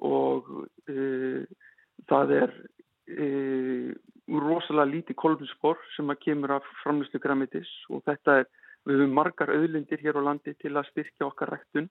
[0.05, 0.49] og
[0.89, 1.43] uh,
[2.09, 2.59] það er
[4.29, 8.51] rosalega lítið kolumspor sem að kemur af framlýslu græmitis og þetta er
[8.89, 11.89] Við höfum margar auðlindir hér á landi til að styrkja okkar rættun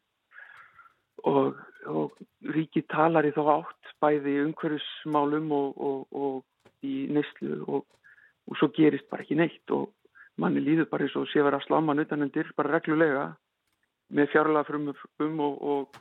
[1.30, 2.16] og, og
[2.56, 6.40] ríki talar í þá átt bæði umhverfismálum og, og, og
[6.86, 9.90] í neyslu og svo gerist bara ekki neitt og
[10.38, 13.26] manni líður bara eins og sé vera að sláma nutanendir bara reglulega
[14.14, 14.92] með fjárlega frum
[15.26, 15.98] um og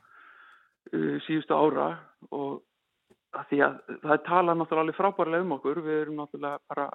[0.93, 1.89] uh, síðustu ára
[2.31, 2.62] og
[3.37, 3.74] að því að
[4.05, 6.87] það tala náttúrulega frábærlega um okkur, við erum náttúrulega bara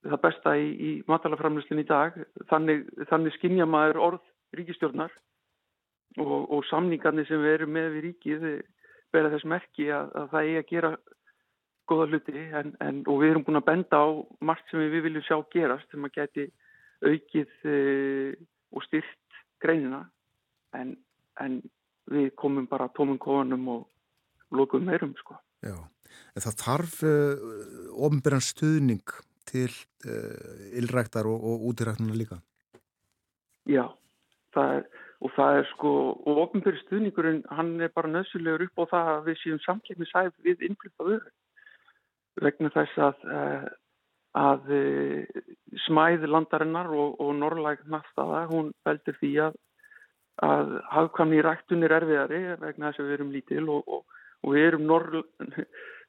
[0.00, 2.16] það besta í, í matalaframlýslinn í dag.
[2.50, 4.22] Þannig, þannig skinnja maður orð
[4.56, 5.12] ríkistjórnar
[6.18, 8.46] og, og samningarnir sem við erum með við ríkið
[9.14, 10.90] bera þess merki að, að það er að gera
[11.90, 14.08] goða hluti en, en, og við erum búin að benda á
[14.46, 16.46] margt sem við viljum sjá gerast sem að geti
[17.00, 17.76] aukið e,
[18.76, 20.04] og styrt greinina
[20.76, 20.94] en,
[21.42, 21.60] en
[22.10, 25.36] við komum bara tómum kofanum og lókum meirum sko.
[25.62, 25.76] Já,
[26.34, 27.42] en það þarf uh,
[28.06, 29.14] ofnbæran stuðning
[29.50, 32.40] til uh, eh, illræktar og, og útiræktunar líka?
[33.68, 33.84] Já,
[34.54, 34.86] það er,
[35.20, 35.92] og það er sko,
[36.26, 40.66] og ofnbyrjur stuðningurinn, hann er bara nöðsulegur upp á það að við séum samkjöfnisæð við
[40.70, 41.20] innflyttaðu
[42.40, 43.66] vegna þess að, uh,
[44.40, 45.42] að uh,
[45.86, 49.60] smæð landarinnar og, og norrlæg náttaða, hún veldur því að,
[50.46, 53.96] að hafðkvæmni í ræktun er erfiðari vegna þess að við erum lítil og,
[54.40, 55.22] og við erum norr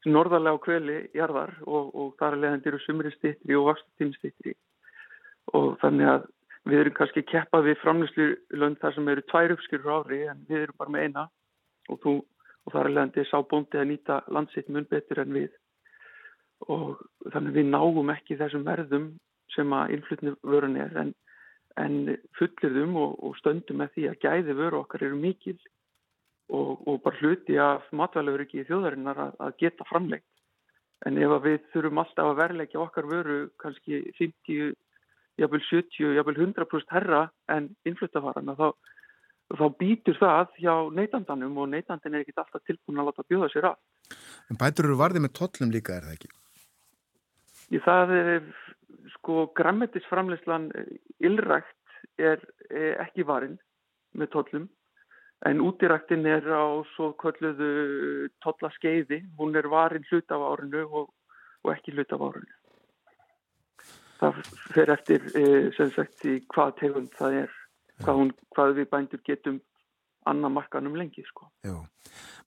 [0.05, 4.55] norðarlega á kveli jarðar og, og þar er leiðandi eru sumri stittri og vastutími stittri
[5.57, 6.29] og þannig að
[6.69, 8.27] við erum kannski keppað við framlýslu
[8.61, 11.25] lönd þar sem eru tvær uppskyrur ári en við erum bara með eina
[11.89, 12.13] og, þú,
[12.65, 15.49] og þar er leiðandi sá bóndi að nýta landsitt mun betur en við
[16.69, 17.01] og
[17.33, 19.11] þannig við náum ekki þessum verðum
[19.55, 21.13] sem að innflutni vörun er en,
[21.79, 25.57] en fullirðum og, og stöndum með því að gæði vöru okkar eru mikil
[26.51, 30.27] og, og bara hluti af matvælaur ekki í þjóðarinnar að, að geta framleitt.
[31.07, 34.75] En ef við þurfum alltaf að verleika okkar vöru kannski 50,
[35.41, 38.67] jafnvel 70, jafnvel 100% herra en innfluttavarana þá,
[39.57, 43.71] þá býtur það hjá neytandanum og neytandin er ekkit alltaf tilbúin að láta bjóða sér
[43.71, 43.81] að.
[44.51, 46.31] En bætur eru varðið með tollum líka er það ekki?
[47.71, 48.45] Í það er
[49.15, 50.69] sko grammetisframleyslan
[51.23, 51.77] illrækt
[52.19, 53.57] er, er ekki varin
[54.17, 54.69] með tollum
[55.47, 61.07] en útiræktin er á svo kölluðu tollaskeiði, hún er varin hlut af árinu og,
[61.63, 62.57] og ekki hlut af árinu.
[64.21, 64.41] Það
[64.75, 65.25] fer eftir
[65.77, 67.55] sem sagt í hvað tegund það er,
[68.03, 69.57] hvað, hún, hvað við bændur getum
[70.29, 71.47] annar markanum lengi sko.
[71.65, 71.73] Já,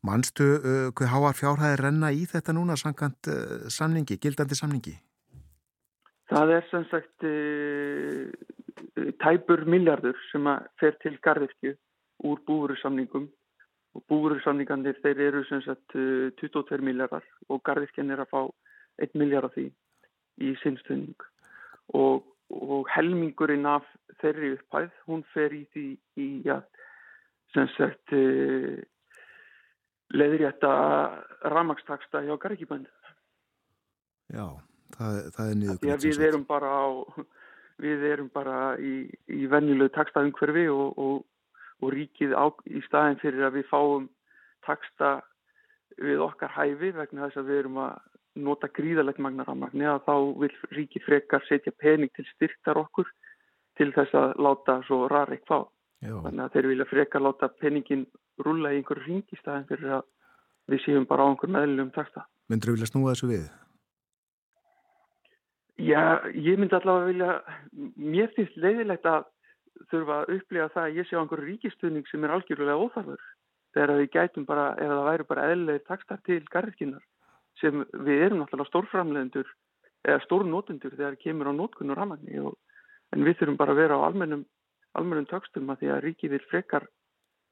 [0.07, 4.95] mannstu uh, hvað háar fjárhæðir renna í þetta núna samkant uh, samningi, gildandi samningi?
[6.33, 8.29] Það er sem sagt uh,
[9.23, 11.75] tæpur miljardur sem að fer til gardirkju
[12.25, 13.29] úr búurusamningum
[13.95, 15.95] og búurusamningandir þeir eru sem sagt
[16.41, 18.41] 22 miljardar og gardirkjan er að fá
[19.05, 19.69] 1 miljard af því
[20.43, 21.27] í sinnstöðning
[21.95, 23.87] og, og helmingurinn af
[24.23, 25.87] þeirri upphæð, hún fer í því
[26.23, 26.65] í að
[27.55, 28.81] sem sagt uh,
[30.15, 30.73] leðrétta
[31.53, 32.91] ramagstaksta hjá gargibændu.
[34.35, 34.47] Já,
[34.99, 35.79] það, það er niður.
[35.83, 36.87] Því að við erum bara á,
[37.85, 38.95] við erum bara í,
[39.29, 41.23] í vennilegu takstaumhverfi og, og,
[41.83, 44.09] og ríkið á, í staðin fyrir að við fáum
[44.65, 45.17] taksta
[46.01, 48.01] við okkar hæfi vegna þess að við erum að
[48.45, 53.11] nota gríðalegt magna ramagni að þá vil ríkið frekar setja pening til styrktar okkur
[53.79, 55.63] til þess að láta svo rarik fá.
[56.03, 56.17] Já.
[56.27, 58.07] Þannig að þeir vilja frekar láta peningin
[58.45, 60.09] rulla í einhverju ringi staðin fyrir að
[60.71, 62.27] við séum bara á einhverjum meðlum takta.
[62.51, 63.47] Myndur þú vilja snúa þessu við?
[65.81, 67.31] Já, ég myndi allavega vilja,
[67.99, 69.25] mér finnst leiðilegt að
[69.91, 73.25] þurfa að upplifa það að ég sé á einhverju ríkistuðning sem er algjörlega óþarfur.
[73.75, 77.03] Þegar við gætum bara, ef það væri bara eðlega takta til garðkinnar
[77.61, 79.51] sem við erum náttúrulega stórframlegendur
[80.05, 84.07] eða stórnótendur þegar kemur á nótkunn og ramagni en við þurfum bara að vera á
[84.07, 84.45] almennum
[84.99, 86.87] almennum tökstum að því að ríki vil frekar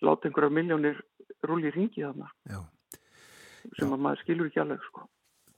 [0.03, 1.01] láta einhverja miljónir
[1.47, 2.61] rúli í ringi þarna Já.
[3.79, 3.93] sem Já.
[3.95, 5.07] að maður skilur ekki alveg sko.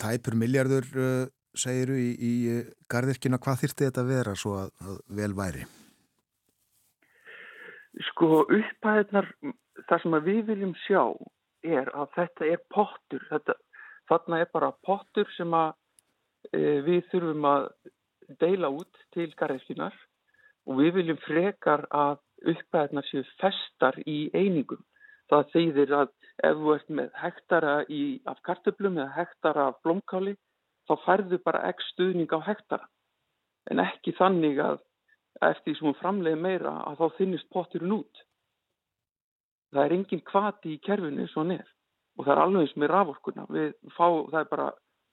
[0.01, 1.27] Tæpur miljardur uh,
[1.59, 2.61] segiru í, í uh,
[2.91, 5.67] gardirkina, hvað þyrti þetta að vera svo að, að vel væri?
[8.11, 9.29] Sko upphæðnar
[9.89, 11.03] það sem við viljum sjá
[11.65, 13.57] er að þetta er pottur þetta,
[14.11, 15.71] þarna er bara pottur sem að
[16.53, 17.69] e, við þurfum að
[18.41, 19.97] deila út til gardirkinar
[20.69, 22.19] og við viljum frekar að
[22.55, 24.83] uppæðnar séu festar í einingum.
[25.33, 26.11] Það þýðir að
[26.45, 30.35] ef þú ert með hektara í, af kartöblum eða hektara af blómkáli
[30.89, 32.89] þá færðu bara ekki stuðning á hektara
[33.71, 34.81] en ekki þannig að
[35.43, 38.23] eftir því sem hún framleiði meira að þá þinnist potturinn út.
[39.75, 41.71] Það er engin kvati í kerfinu eins og hann er
[42.15, 43.47] og það er alveg eins með raforkuna.
[43.97, 44.69] Fá, það er bara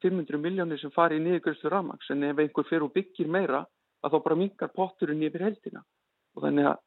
[0.06, 3.64] 500 miljónir sem fari í niðurgjörslu ramags en ef einhver fyrir og byggir meira
[4.02, 5.84] að þá bara mingar potturinn yfir heldina
[6.36, 6.80] og þannig að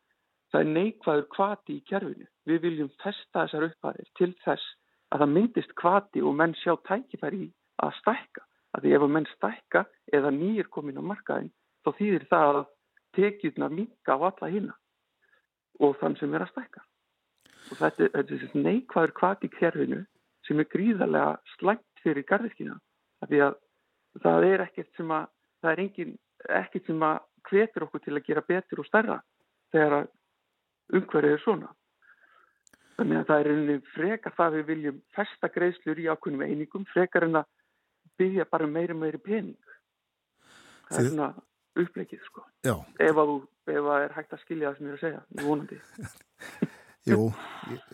[0.54, 2.26] það er neikvæður kvati í kerfinu.
[2.46, 4.74] Við viljum testa þessar uppæðir til þess
[5.10, 7.48] að það myndist kvati og menn sjá tækifæri
[7.82, 8.44] að stækka.
[8.74, 9.84] Að því ef að menn stækka
[10.18, 11.52] eða nýjir komin á markaðin
[11.84, 12.64] þá þýðir það að
[13.14, 14.74] tekjurnar minga á alla hina
[15.84, 16.82] og þann sem er að stækka.
[17.70, 20.00] Og þetta, þetta er neikvæður kvati í kerfinu
[20.46, 22.76] sem er gríðarlega slæmt fyrir gardiskina.
[23.24, 23.54] Því að
[24.22, 25.30] það er ekkert sem að,
[25.62, 26.18] það er engin
[26.60, 29.18] ekkert sem að hvetur okkur til að gera betur og stærra
[29.72, 30.12] þegar að
[30.98, 31.72] umhverfið er svona.
[32.94, 37.26] Þannig að það er einnig frekar það við viljum festa greiðslur í ákveðnum einingum frekar
[37.26, 37.48] en að
[38.20, 39.74] byggja bara um meiri meiri pening.
[40.90, 41.28] Það er svona
[41.84, 42.46] upplegið sko.
[42.64, 42.76] Já.
[43.02, 43.34] Ef að
[43.66, 45.80] það er hægt að skilja það sem ég er að segja, ég vonandi.
[47.04, 47.26] Jú,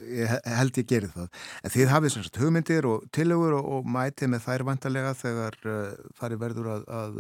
[0.07, 1.31] ég held ég gerði það.
[1.67, 5.57] En þið hafið sem sagt hugmyndir og tillögur og, og mætið með þær vantarlega þegar
[5.67, 5.79] uh,
[6.19, 7.19] farið verður að, að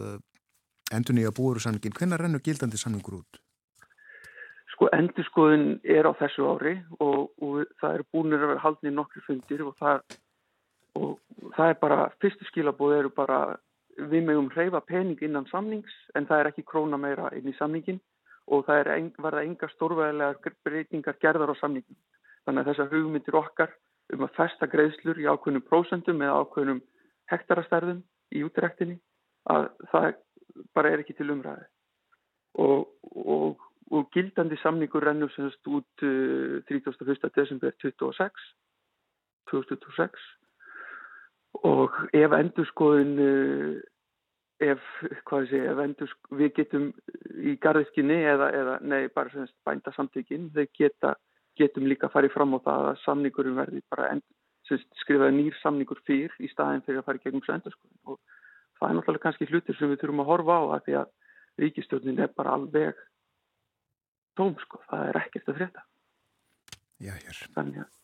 [0.94, 1.96] endur nýja búursamningin.
[1.98, 3.40] Hvenna rennur gildandi samningur út?
[4.70, 9.24] Sko endurskoðun er á þessu ári og, og það er búinir að vera haldni nokkru
[9.26, 10.18] fundir og það,
[10.98, 11.18] og
[11.56, 13.40] það er bara, fyrstu skilabóð eru bara
[14.10, 18.00] við meðum hreyfa pening innan samnings en það er ekki króna meira inn í samningin
[18.50, 21.98] og það er en, verða enga stórvæðilega breytingar gerðar á samningin.
[22.46, 23.74] Þannig að þessar hugmyndir okkar
[24.14, 26.80] um að festa greiðslur í ákveðnum prósentum eða ákveðnum
[27.30, 28.00] hektarastærðum
[28.34, 28.96] í útrektinni
[29.50, 30.08] að það
[30.74, 31.68] bara er ekki til umræði
[32.58, 33.62] og, og,
[33.94, 37.30] og gildandi samningur rennur semst út uh, 31.
[37.36, 38.48] desember 26
[39.50, 40.26] 2026
[41.66, 43.80] og ef endurskoðun uh,
[44.60, 44.82] ef,
[45.28, 46.88] hvað segi, ef endur, við getum
[47.40, 51.14] í garðiskinni eða, eða nei, bara semst bænda samtökin, þau geta,
[51.58, 54.24] getum líka farið fram á það að samningurum verði bara end,
[54.68, 57.88] semst, skrifaði nýr samningur fyrr í staðin fyrir að fara í gegnum sendur sko.
[58.12, 58.20] og
[58.78, 61.14] það er náttúrulega kannski hlutir sem við þurfum að horfa á að því að
[61.60, 63.06] ríkistjónin er bara alveg
[64.38, 65.86] tóm sko, það er ekkert að frétta.
[67.00, 67.40] Já, hér.
[67.56, 67.99] Þannig að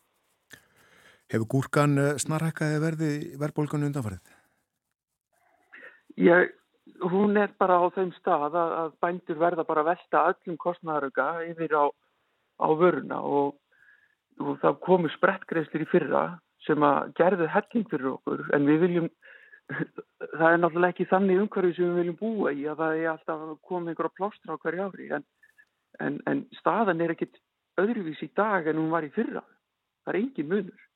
[1.31, 4.35] Hefur gúrkan eh, snarhækkaði verði verðbólganu undanfarið?
[6.23, 6.53] Ég,
[7.11, 11.27] hún er bara á þeim stað að, að bændur verða bara að velta öllum kostnæðaröka
[11.51, 11.85] yfir á,
[12.63, 13.57] á vöruna og,
[14.39, 16.23] og það komu sprettgreifslir í fyrra
[16.65, 19.11] sem að gerðu helling fyrir okkur en við viljum,
[20.39, 23.45] það er náttúrulega ekki þannig umhverju sem við viljum búa í að það er alltaf
[23.49, 25.29] að koma einhverja plástra á hverju ári en,
[26.07, 27.35] en, en staðan er ekkit
[27.77, 29.43] öðruvís í dag en hún var í fyrra.
[30.05, 30.86] Það er engin munur.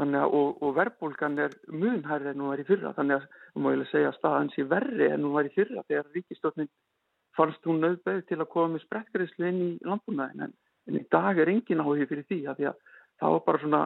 [0.00, 2.94] Þannig að, og, og verðbólgan er munhærri en hún var í fyrra.
[2.96, 6.12] Þannig að, þú ég segja að staðan sé verri en hún var í fyrra þegar
[6.16, 6.70] ríkistofnin
[7.36, 10.46] fannst hún nöðbeð til að koma með sprettgreðslu inn í landbúnaðin.
[10.48, 10.54] En,
[10.88, 12.78] en í dag er engin áhugi fyrir því að því að
[13.22, 13.82] það var bara svona,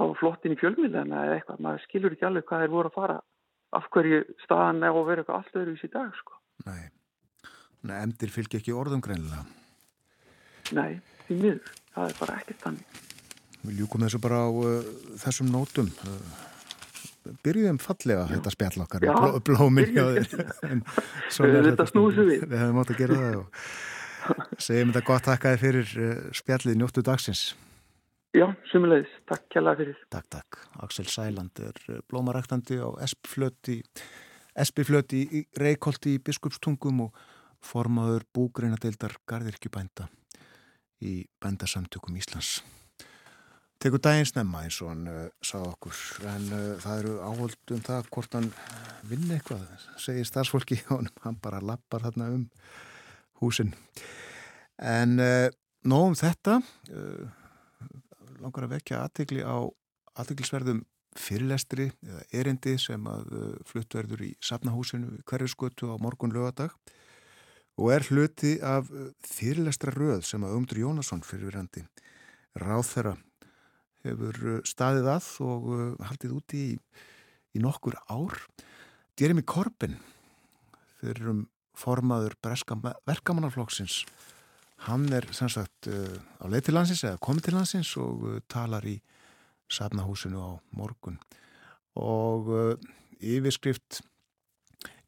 [0.00, 1.62] var flottin í fjölmiðlega eða eitthvað.
[1.66, 3.20] Maður skilur ekki alveg hvað þeir voru að fara
[3.78, 6.40] af hverju staðan er að vera eitthvað allt öðru í síð dag, sko.
[6.66, 9.46] Nei, emdir fylgir ekki orðum greinlega.
[10.76, 10.98] Nei.
[11.30, 13.09] Það er bara ekkert þannig.
[13.60, 15.90] Við ljúkum þessu bara á uh, þessum nótum.
[16.06, 16.48] Uh,
[17.44, 18.32] byrjuðum fallega Já.
[18.34, 20.28] þetta spjall okkar Já, bló, blóminn hjá þér.
[21.68, 22.44] þetta snúðu við.
[22.50, 27.04] Við hefum átt að gera það og segjum þetta gott takkaði fyrir uh, spjallið njóttu
[27.04, 27.44] dagsins.
[28.36, 29.12] Já, sumulegis.
[29.28, 30.00] Takk kjærlega fyrir.
[30.14, 30.62] Takk, takk.
[30.86, 32.88] Axel Sæland er uh, blómaræktandi á
[34.60, 37.22] Espiflöti í Reykjóldi í Biskupstungum og
[37.60, 40.08] formaður búgreinadeildar Garðirkjubænda
[41.04, 42.60] í bændasamtökum Íslands
[43.80, 46.00] tekur daginn snemma eins og hann uh, sagði okkur.
[46.28, 48.50] En uh, það eru áhald um það hvort hann
[49.08, 49.64] vinni eitthvað
[50.00, 52.46] segir starfsfólki og hann bara lappar þarna um
[53.40, 53.72] húsin.
[54.80, 55.48] En uh,
[55.88, 56.60] nógum þetta
[58.40, 59.64] langar að vekja aðtegli á
[60.20, 60.82] aðteglisverðum
[61.16, 63.32] fyrirlestri eða erindi sem að
[63.68, 66.76] fluttverður í safnahúsinu hverjusgötu á morgun lögadag
[67.80, 68.88] og er hluti af
[69.26, 71.84] fyrirlestra röð sem að Umdur Jónasson fyrirverandi
[72.60, 73.16] ráð þeirra
[74.06, 76.74] hefur uh, staðið að og uh, haldið úti í,
[77.56, 78.38] í nokkur ár.
[79.20, 79.98] Jeremy Corbyn,
[81.00, 81.40] fyrir um
[81.76, 82.36] formaður
[83.08, 84.02] verkamannarflokksins,
[84.86, 88.98] hann er sannsagt uh, á leið til landsins eða komið til landsins og talar í
[89.70, 91.20] safnahúsinu á morgun.
[92.00, 92.48] Og
[93.20, 94.00] yfirskrift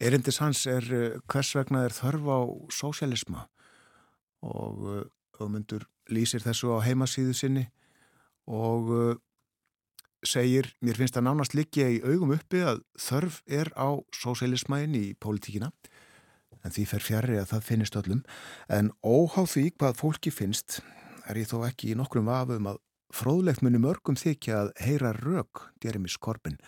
[0.03, 0.85] erindis hans er
[1.31, 2.39] hvers vegna er þörf á
[2.75, 3.47] sósialisma
[4.43, 4.83] og
[5.39, 7.65] auðmundur lýsir þessu á heimasíðu sinni
[8.51, 9.15] og uh,
[10.27, 15.05] segir, mér finnst það nánast líkja í augum uppi að þörf er á sósélismæin í
[15.19, 15.73] pólitíkina.
[16.63, 18.23] En því fer fjari að það finnist öllum.
[18.71, 20.81] En óháð því hvað fólki finnst
[21.27, 22.81] er ég þó ekki í nokkrum vafum að
[23.13, 26.59] fróðlegt muni mörgum þykja að heyra rauk Jeremy Skorpin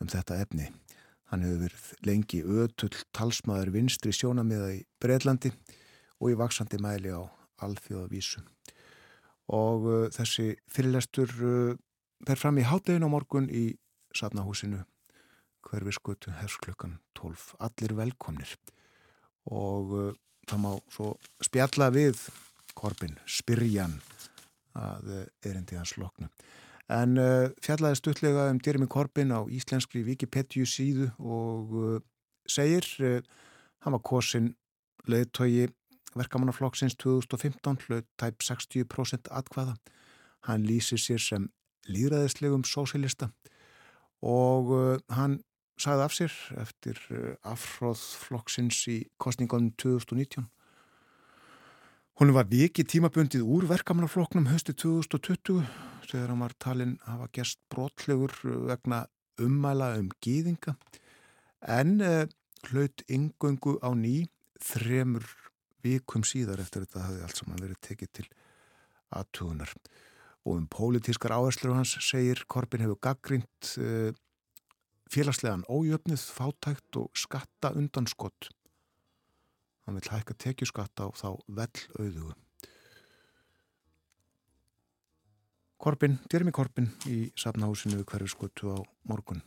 [0.00, 0.70] um þetta efni.
[1.32, 5.54] Hann hefur verið lengi ötull talsmaður vinstri sjónamiða í Breitlandi
[6.20, 7.24] og í vaksandi mæli á
[7.64, 8.44] alþjóðavísu
[9.52, 11.76] og uh, þessi fyrirlestur uh,
[12.24, 13.74] fer fram í hátlegin á morgun í
[14.14, 14.84] Satnahúsinu
[15.64, 18.56] hverfiskutu hersklukkan 12 allir velkomnir.
[19.50, 20.10] Og uh,
[20.48, 21.14] það má svo
[21.44, 22.20] spjalla við
[22.74, 23.98] Korbin, spyrjan
[24.74, 26.28] að uh, erindi hans loknu.
[26.92, 32.02] En uh, fjallaði stuttlega um Jeremy Corbyn á íslenskri Wikipedia síðu og uh,
[32.48, 32.84] segir
[33.84, 34.50] hann var kosin
[35.08, 35.70] leðtogi
[36.18, 39.76] verkamannaflokksins 2015 hlaut tæp 60% atkvaða.
[40.48, 41.48] Hann lýsir sér sem
[41.88, 43.30] líðræðislegum sósilista
[44.24, 45.40] og uh, hann
[45.80, 50.46] sagði af sér eftir uh, afhróðflokksins í kostningunum 2019.
[52.14, 55.64] Hún var vikið tímabundið úr verkamannaflokknum höstu 2020
[56.06, 58.32] þegar hann var talinn hafa gerst brotlegur
[58.68, 59.04] vegna
[59.42, 60.76] ummæla um gýðinga
[61.74, 62.22] en uh,
[62.70, 64.28] hlaut yngöngu á ný
[64.62, 65.26] þremur
[65.84, 68.26] vikum síðar eftir þetta hafði allt saman verið tekið til
[69.14, 69.72] aðtugunar
[70.44, 74.10] og um pólitískar áherslur hans segir Korbin hefur gaggrínt uh,
[75.12, 78.50] félagslegan ójöfnið, fátækt og skatta undan skott
[79.84, 81.70] hann vil hækka tekjuskatta á þá vel
[82.00, 82.34] auðugu
[85.84, 89.42] Korbin, Jeremy Korbin í safnahúsinu við hverju skottu á morgun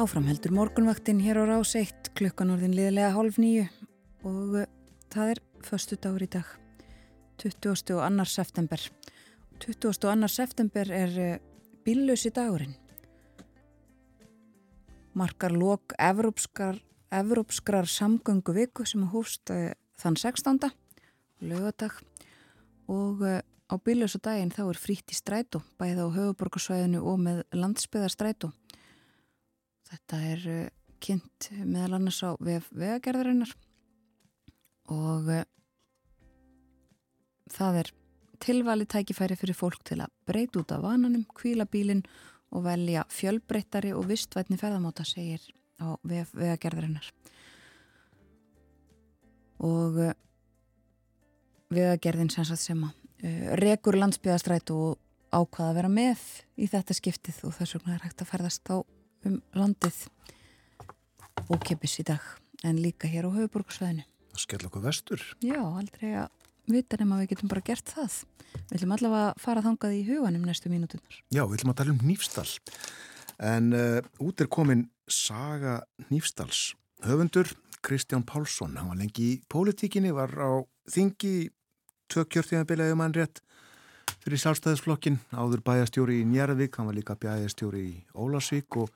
[0.00, 3.66] Áframheldur morgunvaktin hér á rás 1 klukkan orðin liðlega hálf nýju
[4.24, 4.68] og uh,
[5.12, 6.48] það er förstu dagur í dag
[7.42, 7.98] 20.
[7.98, 8.80] og annar september
[9.60, 9.90] 20.
[9.92, 11.36] og annar september er uh,
[11.84, 12.72] bíllösi dagurinn
[15.12, 20.64] markar lok evrópskrar samgöngu viku sem hófst uh, þann 16.
[21.44, 21.92] lögadag
[22.88, 23.20] og
[23.68, 28.54] á bíllösa daginn þá er frítt í strætó bæða á höfuborgarsvæðinu og með landsbyðarstrætó
[29.90, 30.66] Þetta er uh,
[31.02, 33.54] kynnt meðal annars á vegagerðarinnar
[34.90, 35.46] og uh,
[37.50, 37.90] það er
[38.40, 42.04] tilvali tækifæri fyrir fólk til að breyta út af vananum, kvíla bílinn
[42.54, 45.42] og velja fjölbreyttari og vistvætni ferðamáta segir
[45.82, 47.10] á vegagerðarinnar.
[49.66, 50.14] Og uh,
[51.74, 52.96] vegagerðin sem, sem að
[53.60, 54.96] rekur landsbyðastræt og
[55.30, 56.22] ákvaða að vera með
[56.56, 58.80] í þetta skiptið og þess vegna er hægt að ferðast á
[59.28, 60.04] um landið
[61.50, 62.24] ókipis í dag
[62.66, 64.04] en líka hér á höfuborgarsvæðinu.
[64.30, 65.24] Það skell okkur vestur.
[65.44, 66.28] Já, aldrei að
[66.70, 68.20] vita nema við getum bara gert það.
[68.50, 71.22] Við ætlum allavega að fara þangað í huganum næstu mínútunar.
[71.30, 72.52] Já, við ætlum að tala um nýfstall.
[73.40, 75.80] En uh, út er komin Saga
[76.10, 76.74] Nýfstalls.
[77.02, 77.48] Höfundur
[77.80, 80.60] Kristján Pálsson, hann var lengi í pólitíkinni, var á
[80.92, 81.48] þingi
[82.12, 83.40] tvö kjörtíðanbilaði mann rétt
[84.20, 88.90] fyrir sjálfstæðisflokkin, áður bæjastjóri í Njarðvík, hann var líka bæjastjóri í Ólasvík og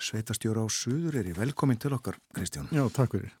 [0.00, 2.68] sveitastjóri á Suður í velkomin til okkar, Kristján.
[2.74, 3.32] Já, takk fyrir.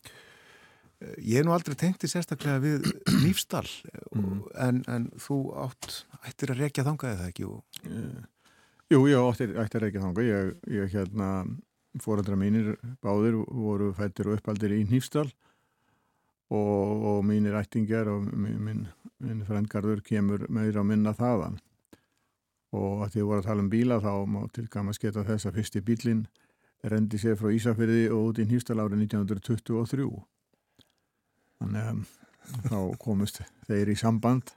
[1.20, 2.86] Ég er nú aldrei tengti sérstaklega við
[3.24, 3.68] nýfstall,
[4.14, 4.38] mm.
[4.64, 7.48] en, en þú átt ættir að rekja þangað eða ekki?
[7.50, 7.60] Og...
[8.92, 10.30] Jú, ég átti að rekja þangað.
[10.30, 11.30] Ég, ég hérna,
[12.00, 15.34] fórandra mínir báðir voru fættir og uppaldir í nýfstall og,
[16.52, 18.86] og mínir ættingar og minn,
[19.18, 21.60] minn frendgarður kemur meira að minna þaðan.
[22.74, 25.48] Og að því að voru að tala um bíla þá má til gaman sketa þess
[25.48, 26.24] að fyrsti bílinn
[26.90, 30.08] rendi sér frá Ísafyrði og út í Nýfstal árið 1923
[31.62, 34.52] þannig að þá komist þeir í samband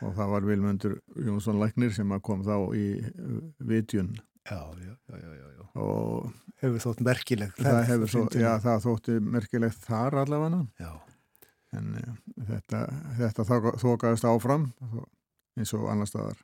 [0.00, 2.86] og það var Vilmundur Jónsson Læknir sem kom þá í
[3.66, 4.14] vitjun
[4.50, 5.64] Já, já, já, já, já.
[5.78, 10.90] og hefur þótt merkilegt það, hefur svo, já, það þótti merkilegt þar allavega já.
[11.78, 12.18] en uh,
[12.48, 12.82] þetta,
[13.20, 13.46] þetta
[13.78, 14.68] þókaðist áfram
[15.60, 16.42] eins og annar staðar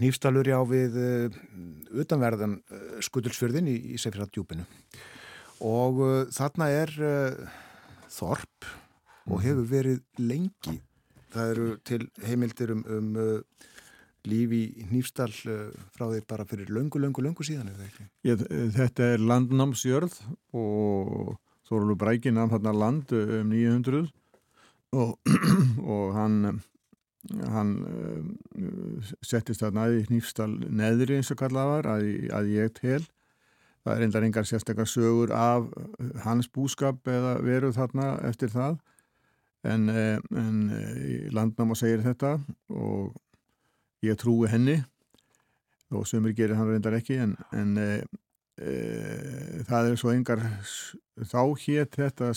[0.00, 1.40] Nýfstalur já við uh,
[2.00, 4.64] utanverðan uh, skutulsfjörðin í, í Sefjörðardjúpinu
[5.68, 6.00] og
[6.32, 6.94] þarna er
[8.10, 8.70] Þorp
[9.28, 9.42] og mhm.
[9.44, 10.78] hefur verið lengi
[11.30, 13.10] það eru til heimildir um, um
[14.28, 17.70] líf í Nýfstall frá því bara fyrir löngu, löngu, löngu síðan
[18.26, 18.42] Ég,
[18.76, 20.18] Þetta er landnámsjörð
[20.56, 21.38] og
[21.70, 24.10] Þorlu Brækin hann hann land um 900
[24.92, 25.16] og,
[25.94, 26.60] og hann
[27.52, 33.02] hann uh, settist þarna í Nýfstall neðri eins og kallað var að, að ég tel.
[33.84, 35.68] Það er endar engar sérstakar sögur af
[36.24, 38.80] hans búskap eða veruð þarna eftir það.
[39.68, 40.60] En, en
[41.36, 42.38] landnáma segir þetta
[42.72, 43.12] og
[44.06, 44.80] ég trúi henni
[45.90, 47.88] og sömur gerir hann reyndar ekki en, en e,
[48.62, 48.74] e,
[49.68, 50.42] það er svo engar
[51.18, 52.30] þá hétt þetta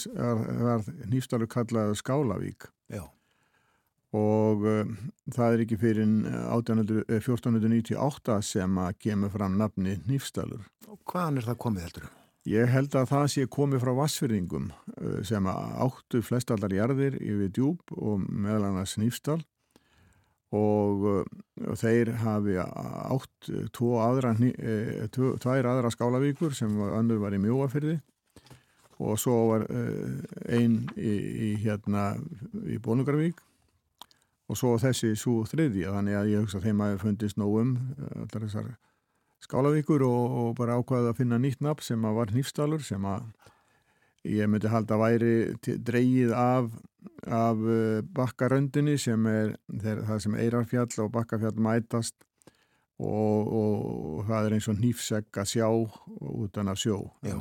[0.63, 3.05] var nýfstalur kallað Skálavík Já.
[4.17, 4.75] og e,
[5.35, 6.09] það er ekki fyrir
[6.49, 12.11] 1498 sem að kemur fram nafni nýfstalur og hvaðan er það komið heldur?
[12.43, 14.65] Ég held að það sé komið frá vassfyrðingum
[15.23, 19.39] sem áttu flestallar jarðir yfir djúb og meðal annars nýfstal
[20.53, 21.05] og,
[21.65, 27.41] og þeir hafi átt aðra, e, tvo, tvær aðra skálavíkur sem var, önnur var í
[27.41, 27.97] mjóafyrði
[29.03, 29.65] og svo var
[30.53, 31.13] einn í,
[31.49, 32.13] í hérna
[32.69, 33.41] í Bónugarvík
[34.47, 35.93] og svo þessi svo þriðja.
[35.95, 37.73] Þannig að ég hugsa að þeim að fundist nógum
[38.11, 38.69] allar þessar
[39.43, 43.25] skálavíkur og, og bara ákvaði að finna nýtt nafn sem var nýfstalur sem að
[44.23, 45.33] ég myndi halda væri
[45.63, 46.69] dreyið af,
[47.27, 52.15] af uh, bakkaröndinni sem er þeir, það sem Eirarfjall og bakkafjall mætast
[53.03, 53.85] og, og,
[54.19, 55.67] og það er eins og nýfsegg að sjá
[56.45, 56.99] utan að sjó.
[57.25, 57.35] Já.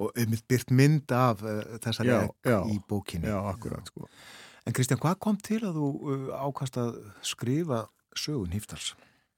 [0.00, 2.22] og einmitt byrt mynd af uh, þessari
[2.72, 3.28] í bókinni.
[3.28, 4.08] Já, akkurat sko.
[4.62, 7.86] En Kristján, hvað kom til að þú uh, ákast að skrifa
[8.16, 8.92] sögun Híftars?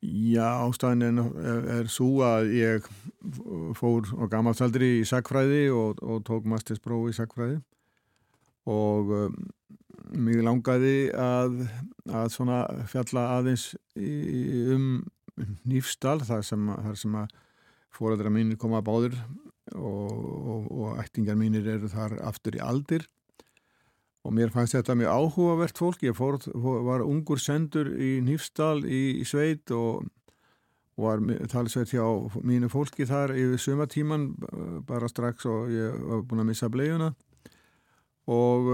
[0.04, 2.88] Já, ástæðin er, er svo að ég
[3.78, 7.60] fór á gammalsaldri í sagfræði og, og tók masterspróf í sagfræði
[8.68, 9.38] og um,
[10.12, 11.56] mig langaði að,
[12.12, 12.36] að
[12.90, 14.12] fjalla aðeins í,
[14.74, 14.86] um
[15.64, 17.34] nýfstal þar sem, þar sem að
[17.94, 19.18] fóræðra mínir koma að báður
[19.72, 23.08] og, og, og ættingar mínir eru þar aftur í aldir
[24.24, 26.04] og mér fannst þetta mjög áhugavert fólk.
[26.06, 30.06] Ég fór, var ungur sendur í Nýfstal í, í sveit og,
[30.96, 31.22] og var
[31.52, 32.06] talsveit hjá
[32.40, 34.30] mínu fólki þar yfir sumatíman
[34.88, 37.12] bara strax og ég var búin að missa bleiuna.
[38.32, 38.70] Og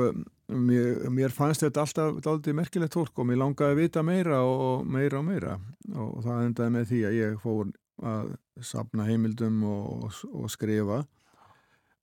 [0.46, 4.86] mér, mér fannst þetta alltaf dálítið merkilegt fólk og mér langaði að vita meira og
[4.86, 5.56] meira og meira.
[5.90, 7.72] Og það endaði með því að ég fór
[8.06, 11.02] að sapna heimildum og, og skrifa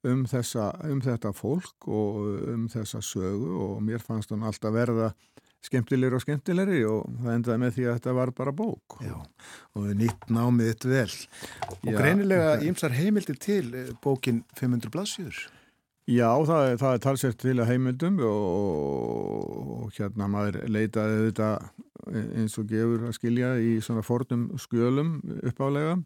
[0.09, 2.21] um, þessa, um þetta fólk og
[2.53, 5.11] um þessa sögu og mér fannst hann alltaf verða
[5.67, 8.97] skemmtilegri og skemmtilegri og það endaði með því að þetta var bara bók.
[9.03, 9.15] Já,
[9.75, 11.19] og nýtt námið þetta vel.
[11.67, 15.41] Og Já, greinilega ímsar heimildir til eh, bókin 500 blaðsjúður.
[16.07, 21.49] Já, það, það er talsett til að heimildum og, og hérna maður leitaði þetta
[22.07, 25.97] eins og gefur að skilja í svona fornum skjölum uppálega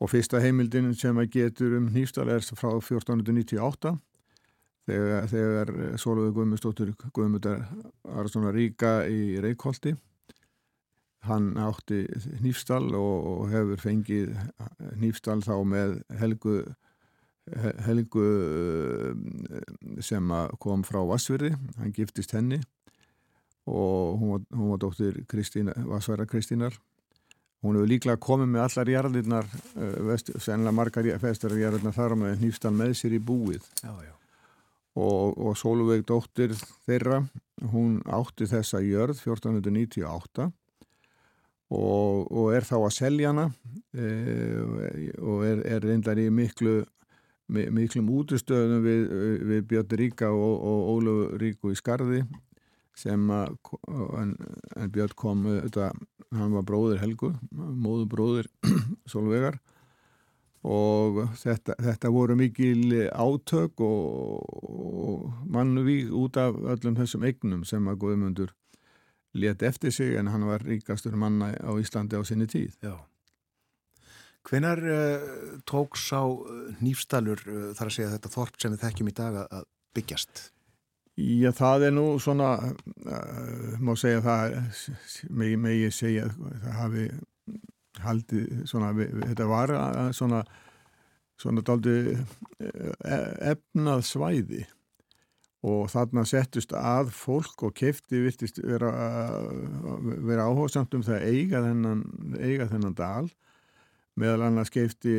[0.00, 3.94] og fyrsta heimildin sem að getur um nýfstal er frá 1498
[4.86, 7.64] þegar, þegar Sólvöðu Guðmustóttur Guðmundar
[8.04, 9.96] var svona ríka í Reykjóldi
[11.26, 12.04] hann átti
[12.44, 14.34] nýfstal og, og hefur fengið
[15.00, 16.60] nýfstal þá með Helgu
[17.86, 18.24] Helgu
[20.02, 22.58] sem kom frá Vassverði, hann giftist henni
[23.70, 25.20] og hún var, hún var dóttir
[25.86, 26.74] Vassverða Kristínar
[27.64, 32.44] Hún hefur líklega komið með allar jarðirnar, uh, sennilega margar festarar jarðirnar þar á með
[32.44, 33.64] nýfstan með sér í búið.
[33.82, 34.12] Já, já.
[34.96, 36.54] Og, og Sólveig dóttir
[36.86, 37.20] þeirra,
[37.72, 40.46] hún átti þessa jörð 1498
[41.72, 43.46] og, og er þá að selja hana
[43.92, 44.06] e,
[45.20, 46.78] og er, er reyndar í miklu,
[47.48, 49.04] miklum útustöðum við,
[49.50, 52.22] við Björn Ríka og, og Ólaf Ríku í Skarði
[52.96, 53.56] sem að,
[54.92, 55.90] Björn kom þetta,
[56.36, 58.50] hann var bróður Helgu móður bróður
[59.08, 59.58] Solvegar
[60.66, 67.86] og þetta, þetta voru mikil átök og, og mannvík út af öllum þessum eignum sem
[67.86, 68.54] að Guðmundur
[69.36, 72.74] let eftir sig en hann var ríkastur manna á Íslandi á sinni tíð.
[72.80, 72.96] Já.
[74.46, 75.30] Hvenar uh,
[75.66, 76.22] tóks á
[76.80, 79.66] nýfstalur uh, þar að segja þetta þorp sem við þekkjum í dag að
[79.96, 80.46] byggjast?
[81.16, 82.50] Já, það er nú svona,
[83.08, 84.56] uh, má segja það,
[85.32, 87.04] megi, megi segja, það hafi
[88.04, 89.72] haldið svona, við, þetta var
[90.16, 90.42] svona,
[91.40, 91.94] svona daldi
[92.60, 94.66] efnað svæði.
[95.66, 98.92] Og þarna settust að fólk og kefti viltist vera,
[100.28, 102.04] vera áhugsamt um það eiga þennan,
[102.36, 103.30] eiga þennan dal
[104.16, 105.14] meðal annars keifti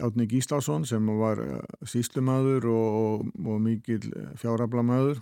[0.00, 3.14] Átni Gíslásson sem var eh, síslumadur og, og,
[3.46, 4.02] og mikil
[4.40, 5.18] fjárablamöður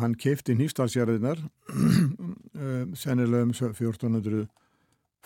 [0.00, 1.38] hann keifti nýfstalsjærðinar
[2.62, 4.46] eh, sennilega um 1400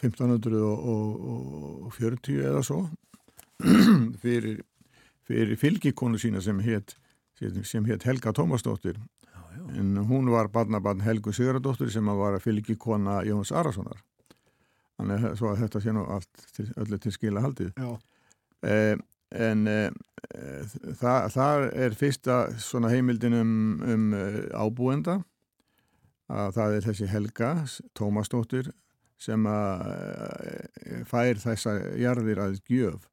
[0.02, 2.80] 1540 eða svo
[4.22, 4.56] fyrir,
[5.22, 6.96] fyrir fylgikonu sína sem hétt
[7.40, 8.96] hétt Helga Tómasdóttir.
[9.74, 14.02] En hún var barnabarn Helgu Sigurðardóttir sem var fylgikona Jóns Arasonar
[14.98, 17.74] þannig að, að þetta sé nú allt til, öllu til skila haldið.
[18.64, 18.94] Eh,
[19.34, 19.90] en eh,
[20.98, 25.20] það, það er fyrsta svona heimildin um, um eh, ábúenda
[26.30, 27.50] að það er þessi Helga
[27.98, 28.70] Tómasdóttir
[29.20, 33.10] sem að eh, fær þessa jarðir að gjöf.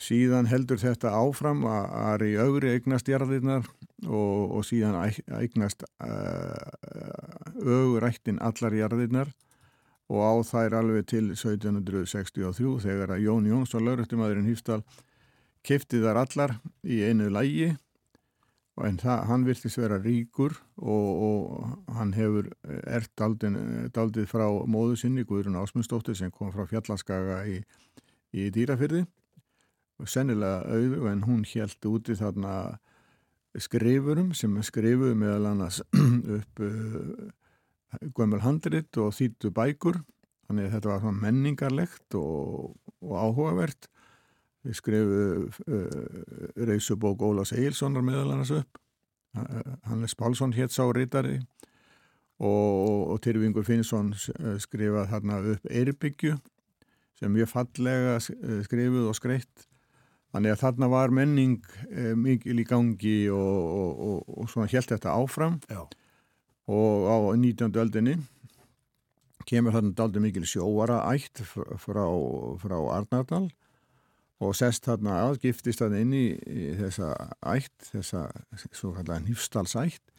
[0.00, 3.66] Síðan heldur þetta áfram að í augri eignast jarðirnar
[4.08, 4.96] og, og síðan
[5.36, 5.84] eignast
[7.60, 9.28] augurættin allar jarðirnar
[10.10, 14.82] og á þær alveg til 1763 þegar að Jón Jónsson, lauröftumadurinn Hýfstal,
[15.66, 17.70] kefti þar allar í einu lægi
[18.80, 22.48] en það, hann virtist vera ríkur og, og hann hefur
[22.88, 23.58] ert daldin,
[23.94, 27.60] daldið frá móðu sinni, Guðrun Ásmundsdóttir sem kom frá Fjallanskaga í,
[28.32, 29.04] í dýrafyrði
[30.00, 32.54] og sennilega auðu en hún held úti þarna
[33.60, 35.82] skrifurum sem skrifuðu meðal annars
[36.38, 36.64] upp
[38.16, 40.00] gömul handrit og þýttu bækur.
[40.48, 43.90] Þannig að þetta var menningarlegt og, og áhugavert.
[44.66, 48.80] Við skrifu uh, reysubók Ólas Eilssonar meðal hans upp.
[49.86, 51.36] Hannes Pálsson hétt sá rítari
[52.42, 54.08] og, og Tyrfingur Finnsson
[54.58, 56.34] skrifað þarna upp Eirbyggju
[57.20, 59.68] sem mjög fallega skrifuð og skreitt.
[60.34, 61.56] Þannig að þarna var menning
[61.90, 65.58] eh, mikil í gangi og, og, og svona helt þetta áfram.
[65.70, 65.84] Já
[66.70, 67.74] og á 19.
[67.82, 68.18] öldinni
[69.48, 72.04] kemur þarna daldi mikil sjóara ætt frá,
[72.60, 73.48] frá Arnardal
[74.40, 76.24] og sest þarna að, giftist þarna inn í,
[76.78, 77.10] þessa
[77.52, 78.24] ætt, þessa
[78.70, 80.14] svo kallega nýfstalsætt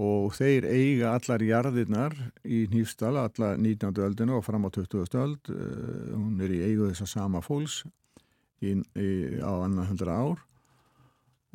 [0.00, 2.14] og þeir eiga allar jarðirnar
[2.48, 3.92] í nýfstal, allar 19.
[4.00, 5.16] öldinu og fram á 20.
[5.20, 7.82] öld, uh, hún er í eigu þessa sama fólks
[8.64, 9.10] í, í,
[9.44, 10.46] á annan hundra ár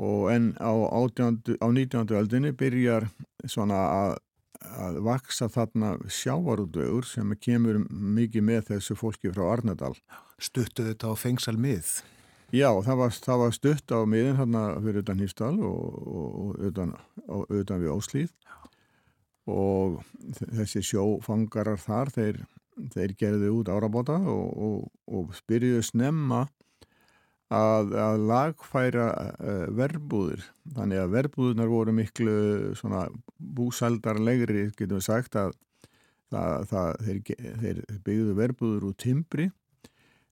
[0.02, 2.16] og en á, 18, á 19.
[2.20, 3.10] öldinni byrjar
[3.48, 4.16] svona að
[4.66, 9.94] að vaksa þarna sjávarúdvegur sem kemur mikið með þessu fólki frá Arnedal.
[10.42, 12.00] Stuttu þetta á fengsal mið?
[12.56, 16.68] Já, það var, það var stutt á miðin hérna fyrir utan Hýstal og, og, og
[16.70, 16.94] utan,
[17.26, 18.36] og, utan við Óslýð
[19.46, 19.98] og
[20.56, 22.40] þessi sjófangarar þar, þeir,
[22.94, 26.46] þeir gerði út árabóta og spyrjuðu snemma
[27.54, 30.46] að, að lagfæra uh, verbúðir.
[30.76, 32.38] Þannig að verbúðunar voru miklu
[33.38, 35.54] búsaldarlegri, getum við sagt, að
[36.34, 37.22] það, það, þeir,
[37.62, 39.50] þeir byggðu verbúður úr timbri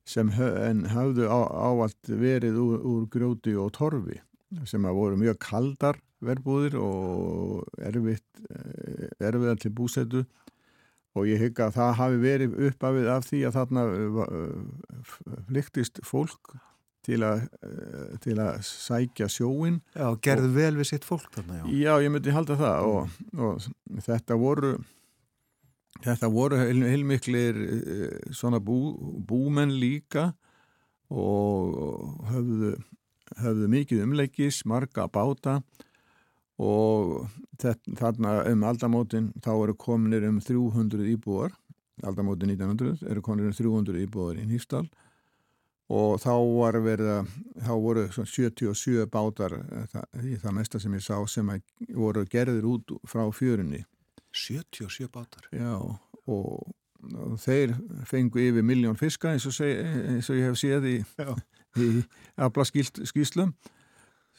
[0.07, 4.19] sem hafðu á, ávalt verið úr, úr grjóti og torfi
[4.68, 10.26] sem að voru mjög kaldar verbúðir og erfitt eh, erfiðan til búsetu
[11.14, 13.84] og ég hygg að það hafi verið uppafið af því að þarna
[15.48, 16.56] flyktist fólk
[17.04, 21.62] til að, eh, til að sækja sjóin Já, gerðu og, vel við sitt fólk þarna,
[21.62, 21.66] já.
[21.84, 24.74] Já, ég myndi halda það og, og þetta voru
[26.04, 28.96] þetta voru heilmiklir eh, svona bú,
[29.28, 30.32] búmenn líka
[31.14, 32.76] og höfðu,
[33.44, 35.60] höfðu mikið umleikis, marga báta
[36.64, 37.28] og
[37.60, 41.54] þarna um aldamótin þá eru kominir um 300 íbúar
[42.04, 45.12] aldamótin 1900 eru kominir um 300 íbúar í Nýfstall og
[45.90, 47.28] þá var verið
[47.60, 50.06] þá voru 77 bátar eh, það,
[50.44, 51.52] það mesta sem ég sá sem
[51.94, 53.84] voru gerðir út frá fjörunni.
[54.34, 55.46] 77 bátar?
[55.54, 55.76] Já,
[56.26, 56.74] og,
[57.14, 57.76] og þeir
[58.10, 59.84] fengu yfir miljón fiska eins og, seg,
[60.16, 60.98] eins og ég hef séð í,
[61.84, 61.90] í
[62.42, 63.54] afla skýslum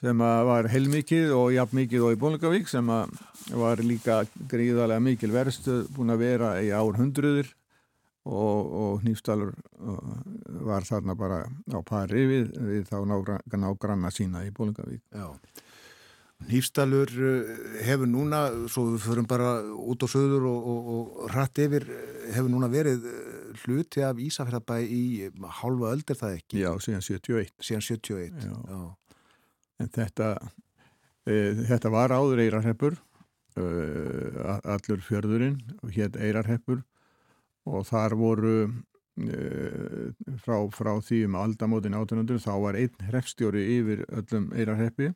[0.01, 5.85] sem var heilmikið og jafn mikið og í Bólingavík sem var líka gríðarlega mikil verstu
[5.95, 7.53] búin að vera í ár hundruður
[8.25, 9.53] og, og Nýfstalur
[10.65, 12.97] var þarna bara á pari við, við þá
[13.61, 15.03] nágranna sína í Bólingavík.
[15.13, 15.29] Já.
[16.45, 17.53] Nýfstalur eh,
[17.87, 21.87] hefur núna, svo við förum bara út á söður og, og, og hratt yfir,
[22.35, 25.05] hefur núna verið eh, hluti af Ísafjörðabæ í
[25.61, 26.61] halva öldir það ekki?
[26.65, 27.55] Já, síðan 71.
[27.63, 28.57] Síðan 71, já.
[28.75, 29.25] já.
[29.83, 30.29] En þetta,
[31.27, 31.37] e,
[31.71, 32.99] þetta var áður eirarheppur,
[33.59, 33.65] e,
[34.75, 35.57] allur fjörðurinn,
[35.95, 36.83] hér eirarheppur
[37.65, 39.39] og þar voru e,
[40.45, 45.13] frá, frá því um aldamótin 1800 þá var einn hreppstjóri yfir öllum eirarheppi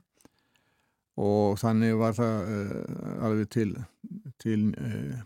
[1.18, 3.72] og þannig var það uh, alveg til
[4.38, 5.18] til, uh,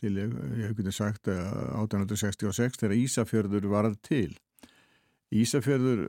[0.00, 0.34] til ég
[0.64, 4.32] hef getið sagt uh, 1866 þegar Ísafjörður varð til.
[5.30, 6.06] Ísafjörður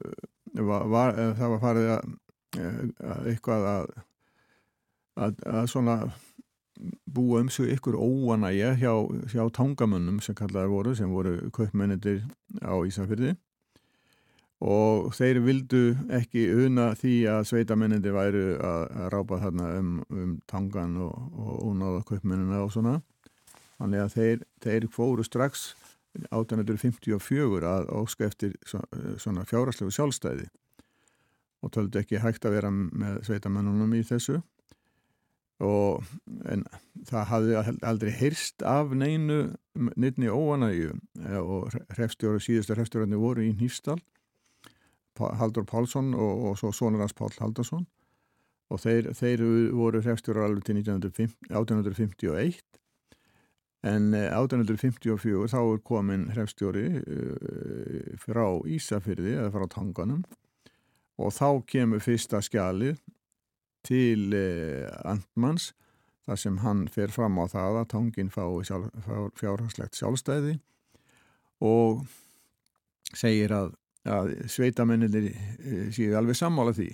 [0.55, 3.89] var, var, það var farið að eitthvað að,
[5.21, 5.97] að, að svona
[7.05, 8.93] búa um sig ykkur óanægja hjá,
[9.33, 12.23] hjá tangamönnum sem kallaði voru sem voru kaupmennitir
[12.63, 13.35] á Ísafjörði
[14.59, 20.33] og þeir vildu ekki una því að sveitamennindi væru að, að rápa þarna um, um
[20.51, 21.13] tangan og,
[21.69, 22.97] unáða kaupmennina og svona.
[23.79, 25.69] Þannig að þeir, þeir fóru strax
[26.27, 30.49] 1854 að óska eftir svona fjárastlegu sjálfstæði.
[31.63, 34.41] Og töldu ekki hægt að vera með sveitamennunum í þessu
[35.59, 36.05] og
[37.09, 39.41] það hafði aldrei heyrst af neinu
[39.75, 40.93] nýttni óanægu
[41.41, 43.99] og hrefstjóru, síðustu hrefstjórarnir voru í Nýfstall
[45.19, 47.83] Haldur Pálsson og, og svo sonur hans Pál Haldarsson
[48.69, 49.43] og þeir, þeir
[49.75, 52.63] voru hrefstjórar alveg til 1851
[53.87, 60.25] en 1854 eh, þá er komin hrefstjóri uh, frá Ísafyrði eða frá Tanganum.
[61.19, 62.93] Og þá kemur fyrsta skjali
[63.87, 65.71] til uh, Antmanns
[66.27, 68.89] þar sem hann fer fram á það að Tangin fái sjálf,
[69.39, 70.59] fjárhagslegt sjálfstæði
[71.65, 72.03] og
[73.17, 73.73] segir að
[74.07, 76.87] að sveitamenninir eh, séu alveg sammála því.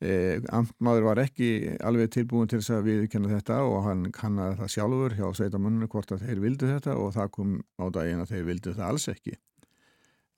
[0.00, 4.72] Eh, Amtmaður var ekki alveg tilbúin til þess að viðkenna þetta og hann kannaði það
[4.76, 8.48] sjálfur hjá sveitamenninu hvort að þeir vildu þetta og það kom á daginn að þeir
[8.48, 9.36] vildu það alls ekki.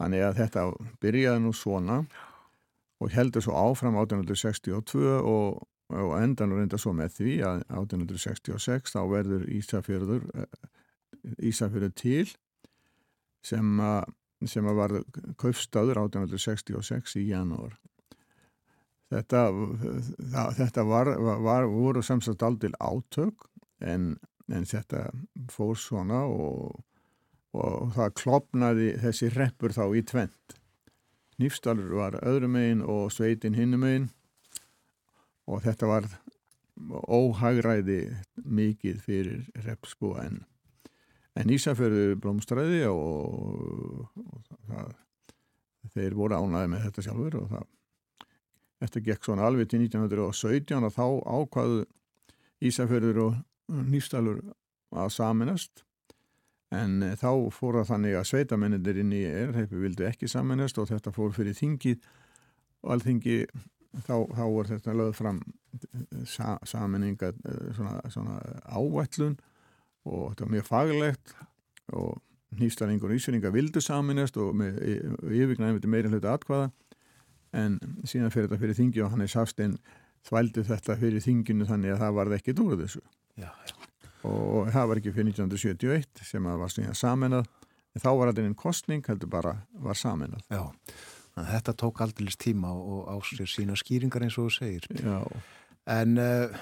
[0.03, 0.67] Þannig að þetta
[1.05, 2.01] byrjaði nú svona
[3.03, 9.03] og heldur svo áfram 1862 og, og endan reynda svo með því að 1866 þá
[9.11, 10.59] verður Ísafjörður eh,
[11.51, 12.27] Ísafjörður til
[13.43, 14.11] sem að
[14.49, 14.95] sem var
[15.41, 17.77] kaufstaður 1866 í janúar.
[19.13, 19.43] Þetta,
[20.33, 21.11] það, þetta var,
[21.45, 23.45] var, voru samsagt aldrei átök
[23.85, 24.15] en,
[24.49, 25.11] en þetta
[25.53, 26.81] fór svona og,
[27.53, 30.57] og það klopnaði þessi reppur þá í tvent.
[31.43, 34.09] Nýfstalur var öðrum megin og sveitin hinnum megin
[35.51, 36.09] og þetta var
[37.11, 38.01] óhagræði
[38.37, 40.41] mikið fyrir reppsbúa enn.
[41.39, 44.91] En Ísafjörður blómstræði og, og það,
[45.95, 47.69] þeir voru ánaði með þetta sjálfur og það,
[48.85, 51.07] þetta gekk svona alveg til 1917 og þá
[51.39, 51.81] ákvaðu
[52.63, 53.41] Ísafjörður og,
[53.73, 54.43] nýfstalur
[54.93, 55.87] að saminast
[56.73, 61.13] en þá fór það þannig að sveitamennir inn í erðheipi vildu ekki saminast og þetta
[61.15, 62.03] fór fyrir þingið.
[62.83, 63.37] Og alþingi
[64.01, 65.41] þá, þá voru þetta lögð fram
[66.29, 67.33] sa, saminninga
[67.77, 68.39] svona, svona
[68.73, 69.37] ávætlun
[70.09, 71.35] og þetta var mjög faglegt
[71.93, 72.21] og
[72.59, 74.81] nýfstalingur og ísverninga vildu saminast og með
[75.29, 76.71] yfirgnæðum meira hlutu atkvaða
[77.57, 77.79] en
[78.09, 79.79] síðan fyrir þetta fyrir þingi og hann er safstinn
[80.29, 83.03] þvældi þetta fyrir þinginu þannig að það varði ekki dúr þessu.
[83.37, 83.82] Já, já.
[84.29, 87.49] Og það var ekki fyrir 1971 sem að var síðan saminað
[87.93, 90.63] en þá var þetta einn kostning heldur bara var saminað Já,
[91.53, 94.89] þetta tók aldrei tíma og á sér sína skýringar eins og þú segir.
[95.01, 95.23] Já.
[95.93, 96.61] En uh,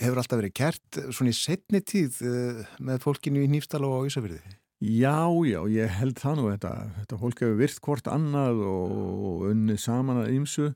[0.00, 4.08] hefur alltaf verið kert svona í setni tíð uh, með fólkinu í Nýfstala og á
[4.08, 4.40] Ísafyrði?
[4.78, 6.48] Já, já, ég held það nú.
[6.54, 10.68] Þetta, þetta fólk hefur virt hvort annað og unnið saman að ýmsu.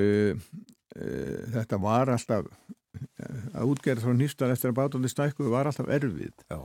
[0.00, 0.38] Uh,
[0.92, 2.48] Eh, þetta var alltaf
[3.56, 6.32] að útgerð frá nýstar eftir að bátaldi stækku var alltaf erfið.
[6.50, 6.60] Já.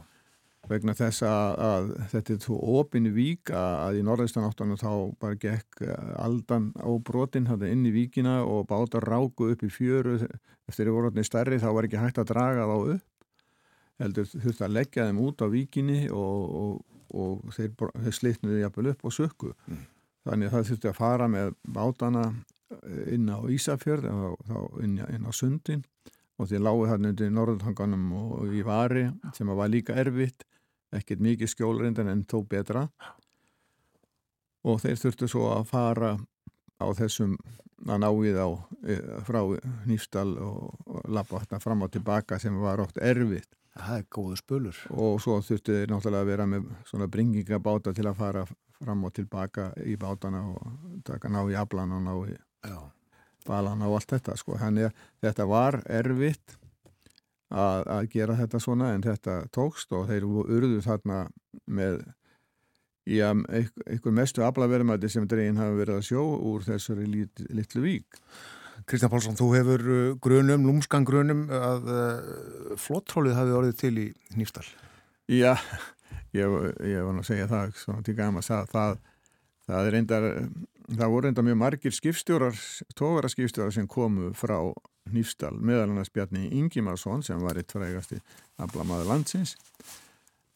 [0.68, 4.90] vegna þess að, að þetta er svo opinu vík að í norðaustanáttanum þá
[5.22, 10.18] bara gekk eh, aldan á brotin inn í víkina og bátar ráku upp í fjöru.
[10.68, 13.06] Eftir að voru stærri þá var ekki hægt að draga þá upp.
[13.98, 17.72] Heldur þurfti að leggja þeim út á víkinni og, og, og þeir,
[18.04, 19.54] þeir slitnuði jafnvel upp og sökku.
[19.68, 19.86] Mm.
[20.28, 22.24] þannig að það þurfti að fara með bátana
[23.08, 24.10] inn á Ísafjörð
[24.44, 25.86] þá inn, inn á Sundin
[26.38, 30.46] og því lágu hann undir Norðhanganum og í Vari sem var líka erfitt
[30.96, 32.88] ekkert mikið skjólrindan en þó betra.
[34.68, 36.12] Og þeir þurftu svo að fara
[36.78, 37.38] á þessum
[37.88, 38.50] að náið á
[38.90, 38.98] e,
[39.28, 39.40] frá
[39.88, 40.74] Nýfstal og,
[41.14, 43.50] lappa hérna fram og tilbaka sem var ótt erfitt.
[43.78, 44.80] Það er góðu spölur.
[44.98, 48.46] Og svo þurftu þeir náttúrulega að vera með svona bringingabáta til að fara
[48.78, 52.38] fram og tilbaka í bátana og taka ná í aflan og ná í
[53.48, 54.58] balana og allt þetta sko.
[54.62, 56.58] Þannig að þetta var erfitt
[57.50, 61.26] að, að gera þetta svona en þetta tókst og þeir urðu þarna
[61.66, 62.02] með
[63.08, 67.84] í að einhver mestu aflaverðmæti sem dreginn hafi verið að sjó úr þessari lit, litlu
[67.86, 68.20] vík.
[68.88, 74.08] Kristján Pálsson, þú hefur uh, grunum, lúmskan grunum að uh, flottrólið hafi orðið til í
[74.38, 74.68] Nýfstall.
[75.32, 75.56] Já,
[76.36, 76.58] ég,
[76.88, 79.00] ég var nú að segja það, svona til gama að það,
[79.68, 80.28] það er reyndar
[80.96, 82.58] það voru enda mjög margir skipstjórar,
[82.96, 84.60] tóvara skipstjórar sem komu frá
[85.12, 88.20] Nýfstal, meðal annars Bjarni Ingimarsson sem var eitt frægasti
[88.60, 89.56] aflamaður landsins.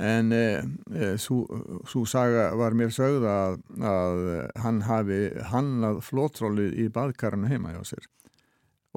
[0.02, 0.46] En e,
[0.92, 4.22] e, svo saga var mér sögð að, að
[4.64, 5.20] hann hafi
[5.52, 8.10] hannað flótrólið í baðkarnu heima hjá sér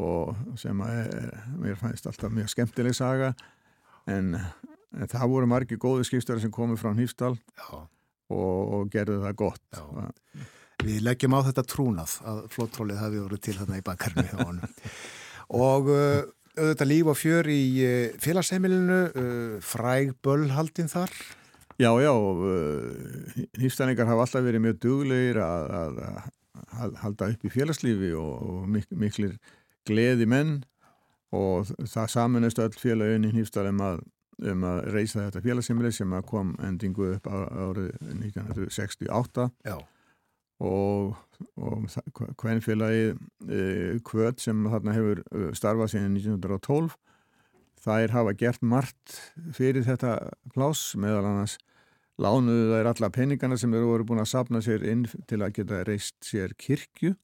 [0.01, 1.21] og sem að e,
[1.61, 3.35] mér fannst alltaf mjög skemmtileg saga.
[4.11, 7.37] En, en það voru margir góði skipstjórar sem komu frá Nýfstal
[7.69, 7.85] og,
[8.35, 9.65] og gerðu það gott.
[9.77, 9.85] Já.
[10.85, 14.75] Við leggjum á þetta trúnað að flótrólið hafi voruð til þarna í bakarnu hjá honum.
[15.65, 16.21] og uh,
[16.59, 21.15] auðvitað líf og fjör í uh, félagsheimilinu, uh, fræg böllhaldin þar?
[21.81, 22.13] Já, já,
[23.59, 25.97] hýfstæningar hafa alltaf verið mjög duglegir að, að,
[26.79, 29.33] að halda upp í félagslífi og, og mik miklir
[29.89, 30.53] gleði menn
[31.35, 34.05] og það samanist öll félagin í hýfstæðum að
[34.51, 39.77] um að reysa þetta félagsheimili sem kom endingu upp á árið 1968 Já
[40.65, 41.15] og,
[41.61, 41.87] og
[42.41, 46.97] hvern félagi e, kvöt sem þarna hefur e, starfað síðan 1912
[47.85, 49.19] þær hafa gert margt
[49.57, 50.17] fyrir þetta
[50.55, 51.59] plás meðal annars
[52.21, 55.83] lánuðu þær alla peningana sem eru voru búin að sapna sér inn til að geta
[55.87, 57.15] reist sér kirkju.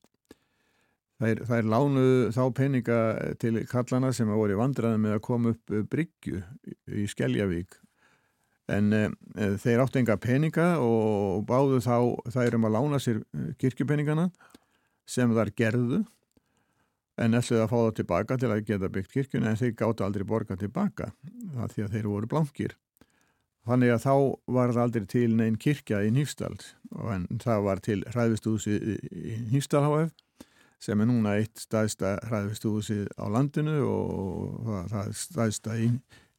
[1.21, 2.99] Þær, þær lánuðu þá peninga
[3.43, 6.41] til kallana sem voru vandraði með að koma upp bryggju
[6.97, 7.77] í Skeljavík
[8.71, 9.03] en e,
[9.61, 11.97] þeir áttu enga peninga og báðu þá
[12.35, 14.29] þær um að lána sér eh, kirkjupeningana
[15.09, 16.03] sem þar gerðu
[17.21, 20.25] en ætluði að fá það tilbaka til að geta byggt kirkjuna en þeir gáttu aldrei
[20.29, 21.11] borga tilbaka
[21.57, 22.77] það því að þeir voru blankir.
[23.69, 24.15] Þannig að þá
[24.57, 26.65] var það aldrei til neinn kirkja í Nýfstald
[27.13, 30.47] en það var til hræðvistúsi í Nýfstald HF
[30.81, 35.91] sem er núna eitt staðsta hræðvistúsi á landinu og það staðsta í,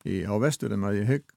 [0.09, 1.35] í, á vestur en að ég hegg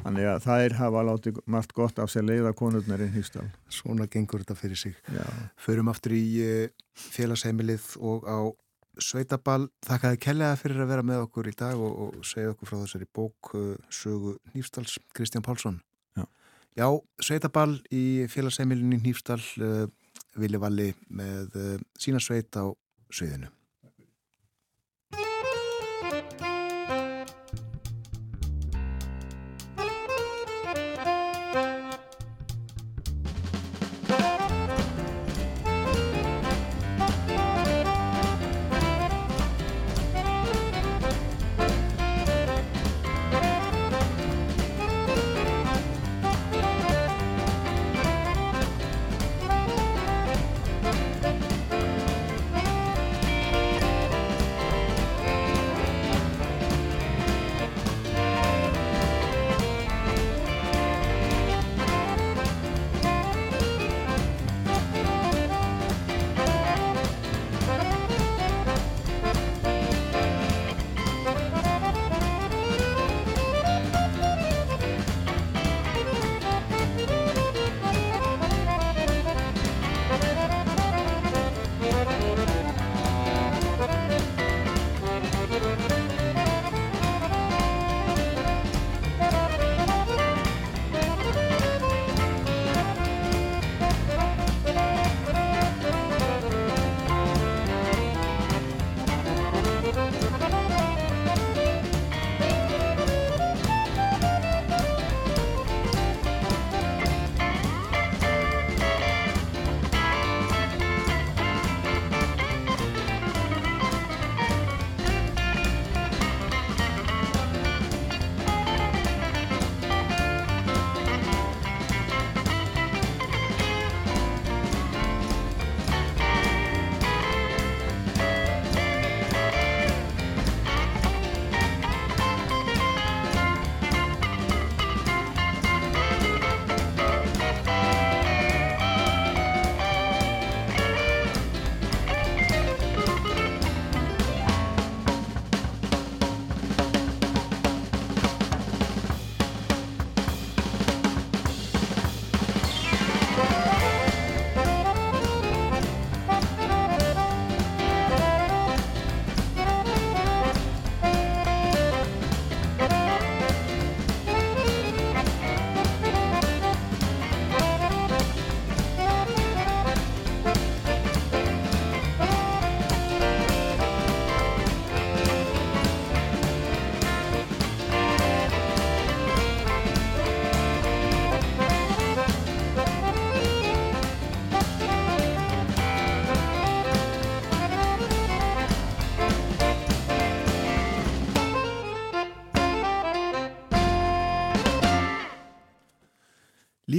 [0.00, 3.44] Þannig að þær hafa látið margt gott af sér leiða konurnar í Hýstal.
[3.72, 4.96] Svona gengur þetta fyrir sig.
[5.12, 5.26] Já.
[5.60, 6.72] Förum aftur í eh,
[7.16, 8.38] félagsheimilið og á
[9.00, 9.68] Sveitabal.
[9.86, 13.08] Þakkaði kellega fyrir að vera með okkur í dag og, og segja okkur frá þessari
[13.20, 15.78] bók uh, Sögu Nýfstals, Kristján Pálsson.
[16.18, 16.26] Já.
[16.80, 16.88] Já,
[17.20, 19.86] Sveitabal í félagsheimilin í Nýfstal, uh,
[20.40, 21.56] Vili Valli með
[21.98, 22.66] sína sveit á
[23.10, 23.50] Sveiðinu.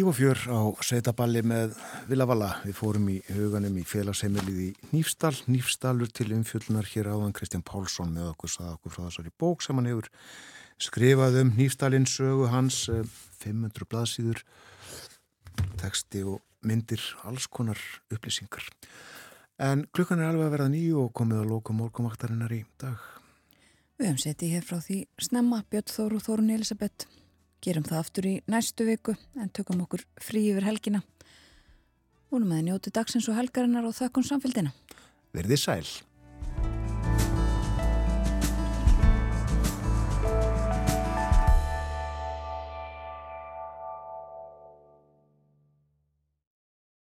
[0.02, 1.76] Líf og fjör á sveitaballi með
[2.10, 2.56] Vilavalla.
[2.66, 5.36] Við fórum í huganum í félagsheimilið í Nýfstall.
[5.46, 9.78] Nýfstallur til umfjöldnar hér áðan Kristján Pálsson með okkur saða okkur frá þessari bók sem
[9.78, 10.10] hann hefur
[10.82, 12.80] skrifað um Nýfstallin sögu hans
[13.44, 14.42] 500 blaðsýður
[15.84, 17.78] teksti og myndir alls konar
[18.10, 18.66] upplýsingar.
[19.62, 22.98] En klukkan er alveg að verða nýju og komið að lóka morgumaktarinnar í dag.
[24.02, 27.21] Við hefum setið hér frá því snemma Björn Þóru Þórun Elisabeth.
[27.62, 31.04] Gerum það aftur í næstu viku en tökum okkur frí yfir helgina.
[32.32, 34.72] Vonum að njóti dagsins og helgarinnar og þökkum samfélgina.
[35.36, 35.86] Verðið sæl.